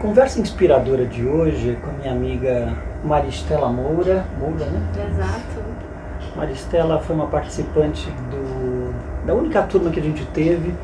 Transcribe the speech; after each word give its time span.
conversa 0.00 0.40
inspiradora 0.40 1.04
de 1.04 1.26
hoje 1.26 1.72
é 1.72 1.74
com 1.74 1.90
a 1.90 1.92
minha 1.92 2.12
amiga 2.12 2.72
Maristela 3.04 3.68
Moura, 3.68 4.24
Moura, 4.40 4.64
né? 4.64 4.80
Exato. 5.10 5.60
Maristela 6.34 6.98
foi 7.00 7.14
uma 7.14 7.26
participante 7.26 8.08
do, 8.30 8.94
da 9.26 9.34
única 9.34 9.62
turma 9.62 9.90
que 9.90 10.00
a 10.00 10.02
gente 10.02 10.24
teve 10.26 10.74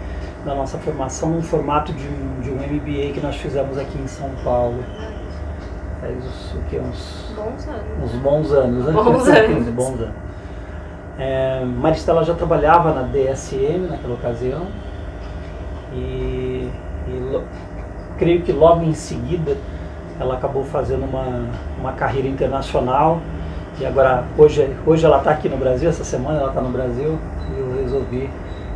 na 0.45 0.55
nossa 0.55 0.77
formação, 0.79 1.31
num 1.31 1.43
formato 1.43 1.95
de 1.95 2.07
um, 2.07 2.41
de 2.43 2.51
um 2.51 2.57
MBA 2.57 3.15
que 3.15 3.21
nós 3.23 3.37
fizemos 3.37 3.79
aqui 3.79 3.99
em 3.99 4.07
São 4.07 4.31
Paulo. 4.45 4.85
Faz 6.01 6.53
o 6.55 6.61
que, 6.69 6.79
uns 6.79 7.33
Bons 7.35 7.69
anos. 7.69 8.15
uns 8.15 8.21
bons 8.21 8.53
anos, 8.53 8.85
né? 8.85 8.93
Bons 8.93 9.29
Uns 9.57 9.69
bons 9.71 10.01
anos. 10.01 10.15
É, 11.19 11.65
Maristela 11.65 12.23
já 12.23 12.35
trabalhava 12.35 12.93
na 12.93 13.03
DSM 13.05 13.89
naquela 13.89 14.13
ocasião 14.13 14.67
e, 15.95 16.69
e 17.09 17.41
creio 18.19 18.43
que 18.43 18.53
logo 18.53 18.83
em 18.83 18.95
seguida 18.95 19.57
ela 20.19 20.35
acabou 20.35 20.65
fazendo 20.65 21.05
uma, 21.05 21.51
uma 21.79 21.93
carreira 21.93 22.29
internacional 22.29 23.21
e 23.79 23.85
agora 23.85 24.25
hoje, 24.39 24.75
hoje 24.87 25.05
ela 25.05 25.19
está 25.19 25.31
aqui 25.31 25.49
no 25.49 25.57
Brasil, 25.57 25.89
essa 25.89 26.05
semana 26.05 26.41
ela 26.41 26.49
está 26.49 26.61
no 26.61 26.71
Brasil 26.71 27.19
e 27.55 27.59
eu 27.59 27.83
resolvi 27.83 28.31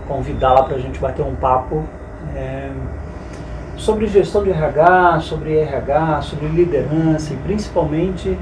convidá-la 0.07 0.65
para 0.65 0.77
a 0.77 0.79
gente 0.79 0.99
bater 0.99 1.23
um 1.23 1.35
papo 1.35 1.85
é, 2.35 2.71
sobre 3.77 4.07
gestão 4.07 4.43
de 4.43 4.51
RH, 4.51 5.21
sobre 5.21 5.57
RH, 5.57 6.23
sobre 6.23 6.49
liderança 6.49 7.33
e 7.33 7.37
principalmente 7.39 8.39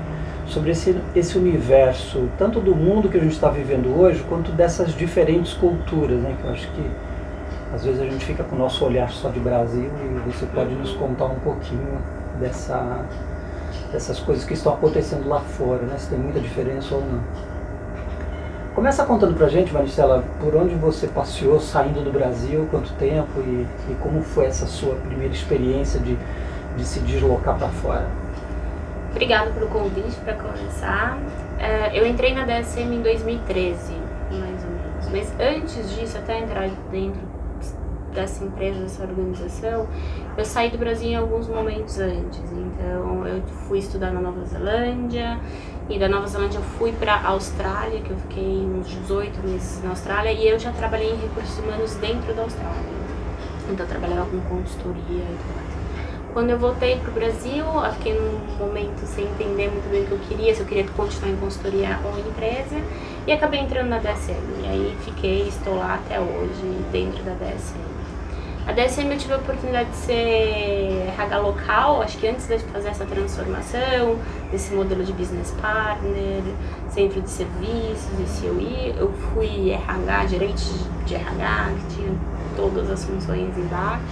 sobre 0.47 0.71
esse, 0.71 0.97
esse 1.15 1.39
universo, 1.39 2.29
tanto 2.39 2.59
do 2.59 2.75
mundo 2.75 3.09
que 3.09 3.19
a 3.19 3.21
gente 3.21 3.33
está 3.33 3.49
vivendo 3.49 3.97
hoje, 4.01 4.25
quanto 4.29 4.51
dessas 4.51 4.95
diferentes 4.95 5.53
culturas, 5.53 6.19
né? 6.21 6.35
Que 6.41 6.47
eu 6.47 6.53
acho 6.53 6.69
que 6.69 6.91
às 7.73 7.85
vezes 7.85 8.01
a 8.01 8.05
gente 8.05 8.25
fica 8.25 8.43
com 8.45 8.57
o 8.57 8.59
nosso 8.59 8.85
olhar 8.85 9.11
só 9.11 9.29
de 9.29 9.41
Brasil 9.41 9.91
e 10.03 10.31
você 10.31 10.47
pode 10.47 10.75
nos 10.75 10.93
contar 10.93 11.27
um 11.27 11.39
pouquinho 11.41 11.99
dessa, 12.41 13.05
dessas 13.93 14.19
coisas 14.21 14.45
que 14.45 14.55
estão 14.55 14.73
acontecendo 14.73 15.29
lá 15.29 15.41
fora, 15.41 15.83
né? 15.83 15.97
Se 15.99 16.09
tem 16.09 16.19
muita 16.19 16.41
diferença 16.41 16.95
ou 16.95 17.03
não. 17.03 17.21
Começa 18.75 19.05
contando 19.05 19.35
pra 19.35 19.49
gente, 19.49 19.75
Maricela, 19.75 20.25
por 20.41 20.55
onde 20.55 20.75
você 20.77 21.09
passeou 21.09 21.59
saindo 21.61 22.03
do 22.03 22.13
Brasil, 22.13 22.67
quanto 22.71 22.93
tempo 22.93 23.41
e, 23.41 23.67
e 23.91 23.95
como 24.01 24.23
foi 24.23 24.47
essa 24.47 24.67
sua 24.67 24.95
primeira 24.95 25.35
experiência 25.35 25.99
de, 25.99 26.17
de 26.77 26.85
se 26.85 27.01
deslocar 27.01 27.59
para 27.59 27.69
fora. 27.69 28.07
Obrigada 29.11 29.51
pelo 29.51 29.67
convite 29.67 30.17
para 30.25 30.35
começar. 30.35 31.19
É, 31.59 31.99
eu 31.99 32.07
entrei 32.07 32.33
na 32.33 32.45
DSM 32.45 32.95
em 32.95 33.03
2013, 33.03 33.95
mais 34.31 34.65
ou 34.65 34.71
menos. 34.71 35.09
Mas 35.11 35.33
antes 35.41 35.91
disso, 35.91 36.17
até 36.17 36.39
entrar 36.39 36.69
dentro 36.93 37.21
dessa 38.19 38.45
empresa, 38.45 38.81
dessa 38.81 39.03
organização, 39.05 39.87
eu 40.37 40.45
saí 40.45 40.71
do 40.71 40.79
Brasil 40.79 41.11
em 41.11 41.15
alguns 41.15 41.47
momentos 41.47 41.99
antes. 42.01 42.41
Então, 42.53 43.27
eu 43.27 43.43
fui 43.69 43.79
estudar 43.79 44.11
na 44.11 44.21
Nova 44.21 44.45
Zelândia, 44.45 45.39
e 45.89 45.99
da 45.99 46.09
Nova 46.09 46.27
Zelândia 46.27 46.59
eu 46.59 46.63
fui 46.63 46.93
para 46.93 47.23
Austrália, 47.23 48.01
que 48.01 48.11
eu 48.11 48.17
fiquei 48.17 48.45
uns 48.45 48.89
18 48.89 49.41
meses 49.47 49.83
na 49.83 49.91
Austrália, 49.91 50.33
e 50.33 50.49
eu 50.49 50.59
já 50.59 50.73
trabalhei 50.73 51.13
em 51.13 51.17
recursos 51.17 51.59
humanos 51.59 51.95
dentro 51.95 52.35
da 52.35 52.43
Austrália. 52.43 52.99
Então, 53.71 53.87
eu 53.87 53.89
trabalhava 53.89 54.29
com 54.29 54.41
consultoria 54.41 55.01
e 55.09 55.37
tudo 55.39 55.55
mais. 55.55 55.79
Quando 56.33 56.51
eu 56.51 56.59
voltei 56.59 56.97
pro 56.99 57.11
Brasil, 57.13 57.65
eu 57.65 57.93
fiquei 57.95 58.15
num 58.15 58.57
momento 58.59 59.01
sem 59.07 59.25
entender 59.25 59.71
muito 59.71 59.91
bem 59.91 60.03
o 60.03 60.07
que 60.07 60.13
eu 60.13 60.19
queria, 60.29 60.55
se 60.55 60.61
eu 60.61 60.67
queria 60.67 60.87
continuar 60.89 61.33
em 61.33 61.37
consultoria 61.37 61.99
ou 62.05 62.19
em 62.19 62.29
empresa, 62.29 62.77
e 63.27 63.33
acabei 63.33 63.61
entrando 63.61 63.89
na 63.89 63.99
DSM. 63.99 64.37
E 64.63 64.67
aí 64.67 64.97
fiquei, 65.05 65.49
estou 65.49 65.77
lá 65.77 65.95
até 65.95 66.21
hoje, 66.21 66.63
dentro 66.93 67.23
da 67.23 67.33
DSM. 67.33 67.88
A 68.69 68.73
DSM 68.73 69.11
eu 69.11 69.17
tive 69.17 69.33
a 69.33 69.39
oportunidade 69.39 69.89
de 69.89 69.97
ser 69.97 71.09
RH 71.09 71.39
local, 71.39 72.03
acho 72.03 72.19
que 72.19 72.29
antes 72.29 72.47
de 72.47 72.59
fazer 72.59 72.89
essa 72.89 73.07
transformação, 73.07 74.19
desse 74.53 74.75
modelo 74.75 75.03
de 75.03 75.11
business 75.15 75.53
partner, 75.53 76.43
centro 76.91 77.23
de 77.23 77.31
serviços, 77.31 78.21
esse 78.23 78.47
COI, 78.47 78.95
eu 78.99 79.11
fui 79.33 79.71
RH, 79.71 80.27
gerente 80.27 80.67
de 81.07 81.15
RH, 81.15 81.71
que 81.79 81.97
tinha 81.97 82.13
todas 82.57 82.91
as 82.91 83.07
funções 83.07 83.57
embaixo. 83.57 84.05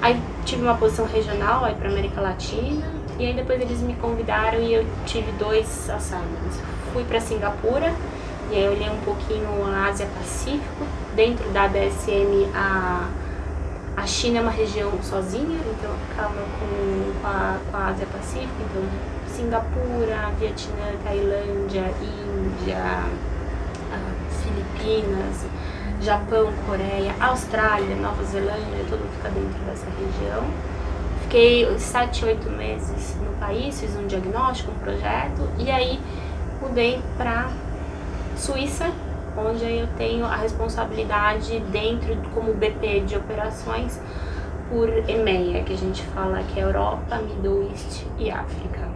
Aí 0.00 0.18
tive 0.46 0.62
uma 0.62 0.76
posição 0.76 1.04
regional 1.04 1.62
aí 1.62 1.74
para 1.74 1.90
América 1.90 2.22
Latina 2.22 2.90
e 3.18 3.26
aí 3.26 3.34
depois 3.34 3.60
eles 3.60 3.82
me 3.82 3.92
convidaram 3.96 4.58
e 4.58 4.72
eu 4.72 4.86
tive 5.04 5.30
dois 5.32 5.90
assignments. 5.90 6.62
Fui 6.94 7.04
para 7.04 7.20
Singapura 7.20 7.92
e 8.50 8.54
aí 8.54 8.64
eu 8.64 8.72
olhei 8.72 8.88
um 8.88 9.00
pouquinho 9.00 9.48
a 9.66 9.84
Ásia 9.88 10.08
Pacífico. 10.16 10.86
Dentro 11.14 11.46
da 11.50 11.66
DSM 11.66 12.48
a 12.54 13.08
a 13.96 14.06
China 14.06 14.38
é 14.38 14.42
uma 14.42 14.50
região 14.50 14.92
sozinha, 15.02 15.58
então 15.58 15.90
ficava 16.10 16.34
com, 16.34 17.20
com, 17.20 17.26
a, 17.26 17.58
com 17.70 17.76
a 17.76 17.86
Ásia 17.86 18.06
Pacífico, 18.06 18.52
então 18.70 18.82
Singapura, 19.26 20.30
Vietnã, 20.38 20.92
Tailândia, 21.02 21.92
Índia, 22.02 22.76
ah, 23.92 24.12
Filipinas, 24.42 25.46
Japão, 26.00 26.52
Coreia, 26.66 27.14
Austrália, 27.18 27.96
Nova 27.96 28.22
Zelândia, 28.24 28.84
tudo 28.88 29.02
fica 29.16 29.30
dentro 29.30 29.64
dessa 29.64 29.86
região. 29.86 30.44
Fiquei 31.22 31.78
sete, 31.78 32.24
oito 32.24 32.50
meses 32.50 33.16
no 33.16 33.32
país, 33.38 33.80
fiz 33.80 33.96
um 33.96 34.06
diagnóstico, 34.06 34.70
um 34.70 34.78
projeto, 34.78 35.48
e 35.58 35.70
aí 35.70 35.98
mudei 36.60 37.02
para 37.16 37.50
Suíça, 38.36 38.92
onde 39.36 39.64
eu 39.64 39.86
tenho 39.96 40.24
a 40.24 40.36
responsabilidade 40.36 41.60
dentro 41.70 42.16
como 42.34 42.54
BP 42.54 43.00
de 43.00 43.16
operações 43.16 44.00
por 44.68 44.88
EMEA, 45.08 45.62
que 45.62 45.72
a 45.72 45.76
gente 45.76 46.02
fala 46.06 46.42
que 46.42 46.58
é 46.58 46.64
Europa, 46.64 47.16
Middle 47.18 47.68
East 47.70 48.04
e 48.18 48.30
África. 48.30 48.88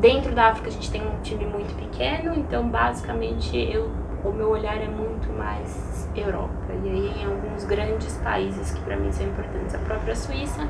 Dentro 0.00 0.34
da 0.34 0.48
África 0.48 0.68
a 0.68 0.72
gente 0.72 0.90
tem 0.90 1.02
um 1.02 1.20
time 1.22 1.46
muito 1.46 1.74
pequeno, 1.74 2.34
então 2.34 2.68
basicamente 2.68 3.56
eu, 3.56 3.90
o 4.24 4.30
meu 4.30 4.50
olhar 4.50 4.76
é 4.76 4.86
muito 4.86 5.32
mais 5.32 6.08
Europa. 6.14 6.72
E 6.84 6.88
aí 6.88 7.22
em 7.22 7.24
alguns 7.24 7.64
grandes 7.64 8.16
países 8.18 8.70
que 8.72 8.80
para 8.82 8.96
mim 8.96 9.10
são 9.10 9.26
importantes, 9.26 9.74
a 9.74 9.78
própria 9.78 10.14
Suíça, 10.14 10.68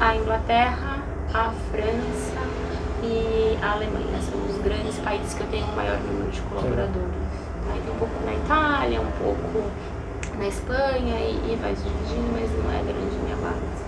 a 0.00 0.16
Inglaterra, 0.16 1.02
a 1.32 1.50
França 1.70 2.40
e 3.02 3.56
a 3.62 3.72
Alemanha. 3.72 4.20
São 4.20 4.38
os 4.46 4.58
grandes 4.58 4.98
países 4.98 5.34
que 5.34 5.42
eu 5.42 5.48
tenho 5.48 5.66
o 5.66 5.76
maior 5.76 5.98
número 5.98 6.30
de 6.30 6.40
colaboradores. 6.42 7.15
Um 7.92 7.98
pouco 7.98 8.14
na 8.24 8.32
Itália, 8.34 9.00
um 9.00 9.22
pouco 9.22 9.62
na 10.38 10.46
Espanha 10.46 11.14
e, 11.18 11.52
e 11.52 11.58
vai 11.60 11.74
se 11.74 11.82
dividindo, 11.82 12.28
mas 12.32 12.50
não 12.62 12.70
é 12.70 12.82
grande 12.82 13.16
minha 13.24 13.36
base. 13.36 13.86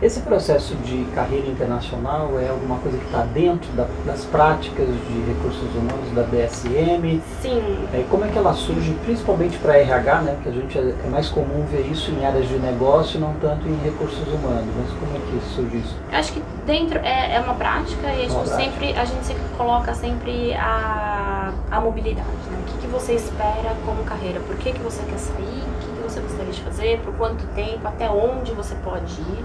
Esse 0.00 0.20
processo 0.20 0.76
de 0.76 1.04
carreira 1.12 1.48
internacional 1.48 2.38
é 2.38 2.48
alguma 2.50 2.76
coisa 2.78 2.96
que 2.96 3.04
está 3.06 3.22
dentro 3.22 3.68
da- 3.72 3.88
das 4.06 4.24
práticas 4.26 4.86
de 4.86 5.24
recursos 5.26 5.74
humanos 5.74 6.12
da 6.14 6.22
DSM? 6.22 7.20
Sim, 7.42 7.60
É, 7.92 8.04
como 8.08 8.24
é 8.24 8.28
que 8.28 8.38
ela 8.38 8.52
surge, 8.54 8.92
principalmente 9.04 9.58
para 9.58 9.76
RH, 9.76 10.20
né? 10.20 10.32
Porque 10.34 10.50
a 10.50 10.52
gente 10.52 10.78
é, 10.78 10.94
é 11.04 11.08
mais 11.10 11.28
comum 11.30 11.64
ver 11.68 11.80
isso 11.90 12.12
em 12.12 12.24
áreas 12.24 12.46
de 12.46 12.58
negócio, 12.60 13.18
não 13.18 13.34
tanto 13.40 13.66
em 13.66 13.74
recursos 13.82 14.24
humanos. 14.28 14.66
Mas 14.78 14.88
como 15.00 15.16
é 15.16 15.18
que 15.18 15.54
surge 15.56 15.78
isso? 15.78 15.96
Eu 16.12 16.18
acho 16.18 16.32
que 16.32 16.42
dentro 16.64 16.98
é, 17.00 17.34
é 17.34 17.40
uma 17.40 17.54
prática 17.54 18.06
e 18.06 18.06
a 18.06 18.12
Uma 18.12 18.20
gente 18.20 18.30
prática. 18.50 18.56
sempre 18.56 18.92
a 18.96 19.04
gente 19.04 19.24
sempre 19.26 19.42
coloca 19.56 19.94
sempre 19.94 20.54
a, 20.54 21.52
a 21.72 21.80
mobilidade, 21.80 22.28
né? 22.52 22.57
Que, 22.88 22.92
você 22.92 23.12
espera 23.12 23.76
como 23.84 24.02
carreira? 24.04 24.40
Por 24.40 24.56
que, 24.56 24.72
que 24.72 24.78
você 24.78 25.02
quer 25.02 25.18
sair? 25.18 25.42
O 25.42 25.78
que, 25.78 25.92
que 25.94 26.02
você 26.02 26.20
gostaria 26.20 26.52
de 26.52 26.62
fazer? 26.62 26.98
Por 27.00 27.14
quanto 27.16 27.46
tempo? 27.48 27.86
Até 27.86 28.08
onde 28.08 28.52
você 28.52 28.74
pode 28.76 29.12
ir? 29.20 29.44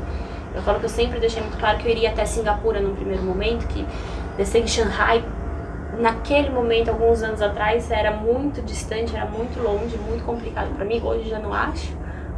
Eu 0.56 0.62
falo 0.62 0.80
que 0.80 0.86
eu 0.86 0.90
sempre 0.90 1.20
deixei 1.20 1.42
muito 1.42 1.58
claro 1.58 1.78
que 1.78 1.86
eu 1.86 1.92
iria 1.92 2.12
até 2.12 2.24
Singapura 2.24 2.80
num 2.80 2.96
primeiro 2.96 3.22
momento, 3.22 3.68
que 3.68 3.86
descer 4.38 4.64
em 4.64 4.68
Shanghai 4.68 5.26
naquele 6.00 6.52
momento, 6.52 6.90
alguns 6.90 7.22
anos 7.22 7.42
atrás, 7.42 7.92
era 7.92 8.12
muito 8.12 8.62
distante, 8.62 9.14
era 9.14 9.26
muito 9.26 9.62
longe, 9.62 9.98
muito 9.98 10.24
complicado 10.24 10.74
para 10.76 10.86
mim. 10.86 11.02
Hoje 11.04 11.30
já 11.30 11.40
não 11.40 11.54
acho. 11.54 11.92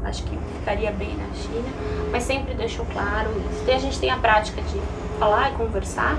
Acho 0.03 0.24
que 0.24 0.35
ficaria 0.57 0.91
bem 0.91 1.15
na 1.15 1.31
China, 1.35 1.69
mas 2.12 2.24
sempre 2.24 2.56
deixou 2.56 2.85
claro 2.88 3.30
isso. 3.51 3.63
E 3.68 3.71
a 3.71 3.77
gente 3.77 4.00
tem 4.00 4.09
a 4.09 4.18
prática 4.18 4.59
de 4.59 4.81
falar 5.19 5.51
e 5.51 5.56
conversar, 5.56 6.18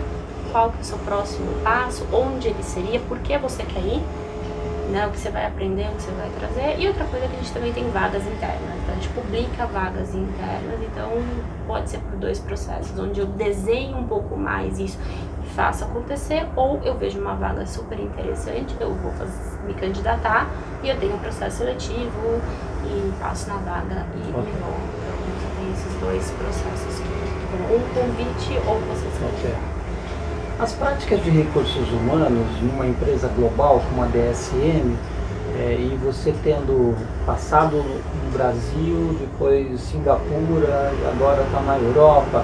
qual 0.52 0.70
que 0.70 0.78
é 0.78 0.81
o 0.81 0.84
seu 0.84 0.99
próximo 0.99 1.49
passo, 1.64 2.06
onde 2.12 2.49
ele 2.49 2.62
seria, 2.62 3.00
por 3.00 3.19
que 3.19 3.37
você 3.37 3.64
quer 3.64 3.81
ir, 3.81 4.02
né, 4.96 5.06
o 5.06 5.10
que 5.10 5.19
você 5.19 5.31
vai 5.31 5.44
aprender, 5.46 5.87
o 5.88 5.94
que 5.94 6.02
você 6.02 6.10
vai 6.12 6.31
trazer. 6.31 6.81
E 6.81 6.88
outra 6.88 7.04
coisa 7.04 7.26
é 7.26 7.28
que 7.28 7.34
a 7.34 7.38
gente 7.38 7.52
também 7.52 7.72
tem 7.72 7.90
vagas 7.90 8.26
internas, 8.26 8.75
então 8.82 8.94
a 8.94 8.94
gente 8.94 9.08
publica 9.10 9.66
vagas 9.66 10.14
internas, 10.14 10.81
então 10.82 11.12
pode 11.66 11.90
ser 11.90 11.98
por 11.98 12.16
dois 12.16 12.38
processos, 12.38 12.98
onde 12.98 13.20
eu 13.20 13.26
desenho 13.26 13.98
um 13.98 14.06
pouco 14.06 14.37
mais 14.37 14.78
isso 14.78 14.98
e 15.44 15.48
faço 15.48 15.84
acontecer, 15.84 16.46
ou 16.56 16.81
eu 16.82 16.96
vejo 16.96 17.20
uma 17.20 17.34
vaga 17.34 17.66
super 17.66 18.00
interessante, 18.00 18.75
eu 18.81 18.94
vou 18.94 19.12
fazer, 19.12 19.62
me 19.66 19.75
candidatar 19.75 20.48
e 20.82 20.88
eu 20.88 20.99
tenho 20.99 21.14
um 21.14 21.19
processo 21.19 21.58
seletivo 21.58 22.40
e 22.87 23.12
passo 23.20 23.49
na 23.50 23.56
vaga 23.56 24.06
e 24.14 24.19
me 24.19 24.32
vou. 24.32 24.40
Então 24.40 25.14
você 25.37 25.60
tem 25.60 25.72
esses 25.72 26.00
dois 26.00 26.31
processos, 26.31 27.02
como 27.50 27.76
um 27.76 27.81
convite 27.92 28.58
ou 28.66 28.81
você 28.81 29.10
se 29.10 29.25
Ok. 29.25 29.75
As 30.58 30.73
práticas 30.73 31.23
de 31.23 31.29
recursos 31.29 31.87
humanos 31.91 32.47
numa 32.62 32.87
empresa 32.87 33.29
global 33.37 33.82
como 33.91 34.03
a 34.03 34.06
DSM, 34.06 34.97
é, 35.58 35.75
e 35.79 35.99
você 36.03 36.35
tendo 36.43 36.97
passado 37.26 37.76
no 37.76 38.31
Brasil, 38.32 39.19
depois 39.20 39.79
Singapura 39.81 40.93
agora 41.14 41.43
está 41.43 41.61
na 41.61 41.76
Europa, 41.76 42.43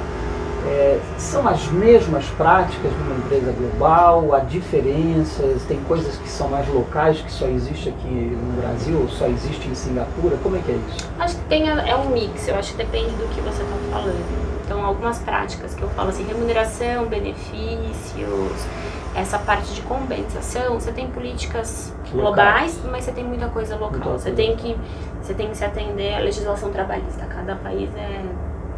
é, 0.66 1.00
são 1.16 1.48
as 1.48 1.66
mesmas 1.68 2.26
práticas 2.36 2.92
numa 2.92 3.16
empresa 3.16 3.50
global? 3.50 4.34
Há 4.34 4.40
diferenças? 4.40 5.62
Tem 5.62 5.80
coisas 5.88 6.14
que 6.18 6.28
são 6.28 6.48
mais 6.48 6.68
locais, 6.68 7.18
que 7.18 7.32
só 7.32 7.46
existe 7.46 7.88
aqui 7.88 8.08
no 8.08 8.60
Brasil, 8.60 9.00
ou 9.00 9.08
só 9.08 9.26
existe 9.26 9.66
em 9.68 9.74
Singapura? 9.74 10.36
Como 10.42 10.56
é 10.56 10.60
que 10.60 10.70
é 10.70 10.78
isso? 10.88 11.08
Acho 11.18 11.36
que 11.36 11.44
tem, 11.44 11.66
é 11.66 11.96
um 11.96 12.10
mix, 12.10 12.46
eu 12.46 12.56
acho 12.56 12.72
que 12.72 12.76
depende 12.76 13.10
do 13.12 13.26
que 13.34 13.40
você 13.40 13.62
está 13.62 13.74
falando. 13.90 14.41
Então, 14.64 14.84
algumas 14.84 15.18
práticas 15.18 15.74
que 15.74 15.82
eu 15.82 15.88
falo 15.90 16.10
assim, 16.10 16.24
remuneração, 16.24 17.06
benefícios, 17.06 18.66
essa 19.14 19.38
parte 19.38 19.74
de 19.74 19.82
compensação, 19.82 20.74
você 20.74 20.92
tem 20.92 21.08
políticas 21.10 21.92
globais, 22.10 22.80
mas 22.90 23.04
você 23.04 23.12
tem 23.12 23.24
muita 23.24 23.48
coisa 23.48 23.76
local. 23.76 24.12
Você 24.18 24.30
tem 24.30 24.56
que 24.56 24.76
você 25.20 25.34
tem 25.34 25.50
que 25.50 25.56
se 25.56 25.64
atender 25.64 26.14
à 26.14 26.18
legislação 26.18 26.70
trabalhista. 26.72 27.24
Cada 27.26 27.54
país 27.54 27.88
é 27.94 28.24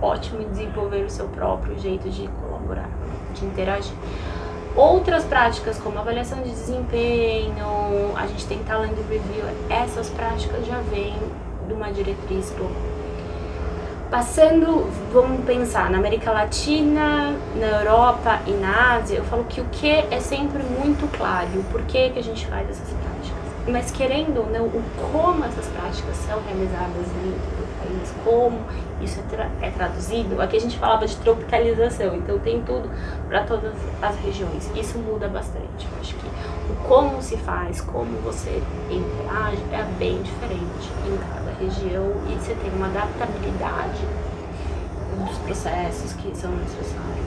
ótimo 0.03 0.43
em 0.43 0.49
desenvolver 0.49 1.05
o 1.05 1.11
seu 1.11 1.27
próprio 1.29 1.79
jeito 1.79 2.11
de 2.11 2.29
colaborar, 2.29 2.89
de 3.33 3.47
interagir. 3.47 3.95
Outras 4.77 5.25
práticas, 5.25 5.79
como 5.79 5.99
avaliação 5.99 6.43
de 6.43 6.51
desempenho, 6.51 8.13
a 8.17 8.27
gente 8.27 8.45
tem 8.47 8.59
talent 8.65 8.97
review, 9.09 9.45
essas 9.71 10.11
práticas 10.11 10.67
já 10.67 10.81
vêm 10.81 11.17
de 11.67 11.73
uma 11.73 11.93
diretriz 11.93 12.51
global. 12.51 12.94
Passando, 14.15 14.89
vamos 15.13 15.45
pensar, 15.45 15.91
na 15.91 15.99
América 15.99 16.31
Latina, 16.31 17.37
na 17.57 17.67
Europa 17.67 18.43
e 18.47 18.53
na 18.53 18.95
Ásia, 18.95 19.17
eu 19.17 19.25
falo 19.25 19.43
que 19.43 19.61
o 19.61 19.65
que 19.73 19.91
é 19.91 20.21
sempre 20.21 20.63
muito 20.63 21.11
claro, 21.19 21.49
o 21.59 21.65
porquê 21.65 22.11
que 22.11 22.21
a 22.21 22.23
gente 22.23 22.47
faz 22.47 22.71
essas 22.71 22.91
práticas. 22.91 23.35
Mas 23.67 23.91
querendo 23.91 24.39
ou 24.43 24.47
não, 24.49 24.67
o 24.67 24.83
como 25.11 25.45
essas 25.45 25.67
práticas 25.67 26.17
são 26.19 26.41
realizadas 26.47 27.09
dentro 27.25 27.57
do 27.57 27.67
país, 27.81 28.15
como 28.23 28.61
isso 29.01 29.19
é, 29.19 29.23
tra 29.25 29.51
é 29.61 29.71
traduzido, 29.71 30.41
aqui 30.41 30.59
a 30.59 30.61
gente 30.61 30.79
falava 30.79 31.05
de 31.09 31.17
tropicalização, 31.17 32.15
então 32.15 32.39
tem 32.39 32.63
tudo 32.63 32.89
para 33.29 33.43
todas 33.43 33.75
as 34.01 34.17
regiões. 34.21 34.71
Isso 34.77 34.97
muda 34.97 35.27
bastante. 35.27 35.89
Eu 35.91 36.01
acho 36.01 36.15
que 36.15 36.27
o 36.71 36.77
como 36.87 37.21
se 37.21 37.37
faz, 37.39 37.81
como 37.81 38.17
você 38.21 38.63
interage, 38.89 39.61
é 39.73 39.83
bem 39.99 40.23
diferente 40.23 40.89
em 41.05 41.19
cada 41.35 41.44
região 41.65 42.13
e 42.29 42.35
você 42.35 42.55
tem 42.55 42.71
uma 42.75 42.87
adaptabilidade 42.87 44.01
dos 45.19 45.39
processos 45.39 46.13
que 46.15 46.37
são 46.37 46.51
necessários. 46.53 47.25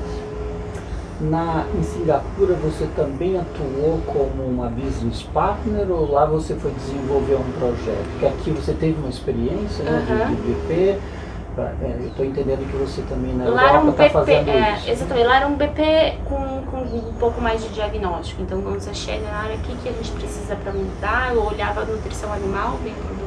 Na, 1.19 1.65
em 1.75 1.81
Singapura 1.81 2.53
você 2.55 2.87
também 2.95 3.39
atuou 3.39 3.99
como 4.05 4.43
uma 4.43 4.69
business 4.69 5.23
partner 5.23 5.89
ou 5.89 6.11
lá 6.11 6.25
você 6.25 6.53
foi 6.55 6.71
desenvolver 6.71 7.35
um 7.35 7.51
projeto? 7.59 8.05
Porque 8.11 8.25
aqui 8.27 8.51
você 8.51 8.73
teve 8.73 8.99
uma 8.99 9.09
experiência 9.09 9.83
né, 9.83 10.05
de, 10.05 10.35
de 10.35 10.41
BP, 10.41 10.99
é, 11.57 11.97
eu 11.99 12.07
estou 12.09 12.23
entendendo 12.23 12.69
que 12.69 12.77
você 12.77 13.01
também 13.03 13.33
na 13.33 13.45
lá 13.45 13.73
Europa 13.73 14.03
está 14.03 14.09
fazendo 14.19 14.49
é, 14.49 14.75
isso. 14.75 14.91
Exatamente, 14.91 15.25
lá 15.25 15.37
era 15.37 15.47
um 15.47 15.55
BP 15.55 16.19
com, 16.25 16.61
com 16.69 16.77
um 16.77 17.13
pouco 17.19 17.41
mais 17.41 17.63
de 17.63 17.69
diagnóstico. 17.69 18.43
Então, 18.43 18.61
quando 18.61 18.79
você 18.79 18.93
chega 18.93 19.23
na 19.23 19.37
área, 19.37 19.55
o 19.55 19.59
que, 19.59 19.75
que 19.77 19.89
a 19.89 19.91
gente 19.91 20.11
precisa 20.11 20.55
para 20.55 20.71
mudar? 20.71 21.33
Eu 21.33 21.43
olhava 21.43 21.81
a 21.81 21.85
nutrição 21.85 22.31
animal 22.31 22.77
dentro 22.83 23.01
do, 23.15 23.26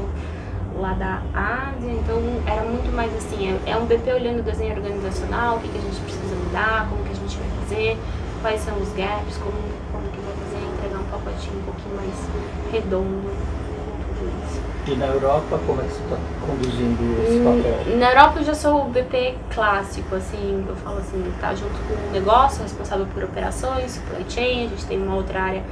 lá 0.80 0.92
da 0.94 1.20
Ásia, 1.34 1.90
então 1.92 2.16
era 2.46 2.62
muito 2.62 2.90
mais 2.94 3.14
assim, 3.16 3.58
é, 3.66 3.70
é 3.70 3.76
um 3.76 3.84
BP 3.86 4.12
olhando 4.12 4.40
o 4.40 4.42
desenho 4.42 4.74
organizacional, 4.74 5.56
o 5.56 5.60
que, 5.60 5.68
que 5.68 5.78
a 5.78 5.80
gente 5.80 6.00
precisa 6.00 6.34
mudar, 6.34 6.86
como 6.88 7.04
que 7.04 7.12
a 7.12 7.14
gente 7.14 7.36
vai 7.36 7.48
fazer, 7.60 7.98
quais 8.42 8.60
são 8.60 8.74
os 8.78 8.88
gaps, 8.90 9.36
como, 9.38 9.52
como 9.92 10.04
que 10.10 10.18
vai 10.20 10.34
fazer, 10.44 10.66
entregar 10.74 10.98
um 11.00 11.04
pacotinho 11.04 11.58
um 11.58 11.62
pouquinho 11.62 11.96
mais 11.96 12.72
redondo 12.72 13.30
com 13.30 14.14
tudo 14.14 14.32
isso. 14.48 14.60
E 14.86 14.94
na 14.96 15.06
Europa, 15.06 15.60
como 15.66 15.80
é 15.82 15.84
que 15.84 15.92
você 15.92 16.02
está 16.02 16.16
conduzindo 16.46 17.22
esse 17.22 17.38
Hum, 17.38 17.44
papel? 17.84 17.96
Na 17.98 18.10
Europa 18.10 18.38
eu 18.40 18.44
já 18.44 18.54
sou 18.54 18.86
o 18.86 18.88
BP 18.88 19.36
clássico, 19.54 20.14
assim, 20.16 20.64
eu 20.66 20.74
falo 20.76 20.98
assim, 20.98 21.22
tá 21.40 21.54
junto 21.54 21.74
com 21.86 21.94
o 22.08 22.12
negócio, 22.12 22.62
responsável 22.62 23.06
por 23.12 23.22
operações, 23.24 23.92
supply 23.92 24.24
chain, 24.28 24.66
a 24.66 24.68
gente 24.70 24.86
tem 24.86 25.00
uma 25.00 25.14
outra 25.16 25.40
área 25.42 25.62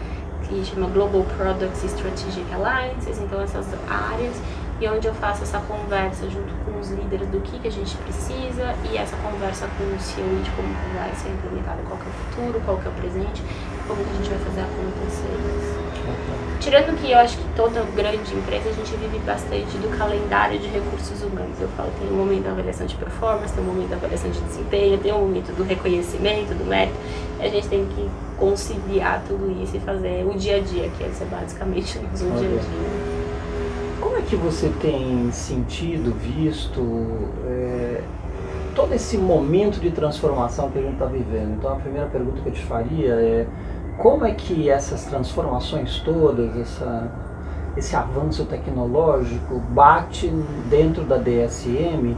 que 0.46 0.64
chama 0.64 0.86
Global 0.88 1.24
Products 1.36 1.82
Strategic 1.84 2.44
Alliances, 2.54 3.18
então 3.18 3.40
essas 3.40 3.66
áreas, 3.88 4.34
e 4.80 4.88
onde 4.88 5.06
eu 5.06 5.14
faço 5.14 5.42
essa 5.42 5.58
conversa 5.60 6.28
junto 6.30 6.54
com 6.64 6.78
os 6.78 6.90
líderes 6.90 7.28
do 7.28 7.40
que, 7.40 7.58
que 7.58 7.68
a 7.68 7.70
gente 7.70 7.96
precisa 7.96 8.74
e 8.90 8.96
essa 8.96 9.16
conversa 9.16 9.68
com 9.76 9.84
o 9.84 9.98
CEO 9.98 10.42
de 10.42 10.50
como 10.52 10.68
vai 10.94 11.12
ser 11.14 11.30
implementado, 11.30 11.82
qual 11.82 11.98
que 11.98 12.06
é 12.06 12.08
o 12.08 12.12
futuro, 12.12 12.62
qual 12.64 12.76
que 12.78 12.86
é 12.86 12.90
o 12.90 12.94
presente, 12.94 13.42
como 13.86 14.04
que 14.04 14.10
a 14.10 14.14
gente 14.14 14.30
vai 14.30 14.38
fazer 14.38 14.60
acontecer. 14.60 15.88
Tirando 16.60 17.00
que 17.00 17.10
eu 17.10 17.18
acho 17.18 17.38
que 17.38 17.44
toda 17.54 17.82
grande 17.94 18.34
empresa 18.34 18.68
a 18.68 18.72
gente 18.72 18.94
vive 18.96 19.18
bastante 19.20 19.78
do 19.78 19.96
calendário 19.96 20.58
de 20.58 20.68
recursos 20.68 21.22
humanos. 21.22 21.60
Eu 21.60 21.68
falo, 21.70 21.90
tem 21.98 22.08
um 22.08 22.16
momento 22.16 22.44
da 22.44 22.50
avaliação 22.50 22.86
de 22.86 22.94
performance, 22.96 23.54
tem 23.54 23.62
um 23.62 23.66
momento 23.66 23.90
da 23.90 23.96
avaliação 23.96 24.30
de 24.30 24.40
desempenho, 24.40 24.98
tem 24.98 25.12
um 25.12 25.20
momento 25.20 25.54
do 25.56 25.62
reconhecimento, 25.62 26.54
do 26.54 26.64
mérito. 26.64 26.96
A 27.40 27.48
gente 27.48 27.68
tem 27.68 27.86
que 27.86 28.08
conciliar 28.36 29.22
tudo 29.26 29.50
isso 29.62 29.76
e 29.76 29.80
fazer 29.80 30.26
o 30.26 30.36
dia 30.36 30.56
a 30.56 30.60
dia, 30.60 30.88
que 30.90 31.04
esse 31.04 31.22
é 31.22 31.26
basicamente 31.26 31.98
o 31.98 32.02
nosso 32.02 32.24
dia 32.24 32.48
a 32.48 32.60
dia. 32.60 33.17
Que 34.28 34.36
você 34.36 34.70
tem 34.80 35.32
sentido, 35.32 36.14
visto 36.14 36.80
é, 37.46 38.02
todo 38.74 38.92
esse 38.92 39.16
momento 39.16 39.80
de 39.80 39.90
transformação 39.90 40.70
que 40.70 40.78
a 40.78 40.82
gente 40.82 40.92
está 40.92 41.06
vivendo? 41.06 41.54
Então, 41.56 41.72
a 41.72 41.76
primeira 41.76 42.06
pergunta 42.08 42.42
que 42.42 42.48
eu 42.50 42.52
te 42.52 42.62
faria 42.62 43.14
é 43.14 43.46
como 43.96 44.26
é 44.26 44.32
que 44.32 44.68
essas 44.68 45.06
transformações 45.06 46.00
todas, 46.00 46.54
essa, 46.58 47.10
esse 47.74 47.96
avanço 47.96 48.44
tecnológico 48.44 49.58
bate 49.70 50.28
dentro 50.68 51.04
da 51.04 51.16
DSM? 51.16 52.14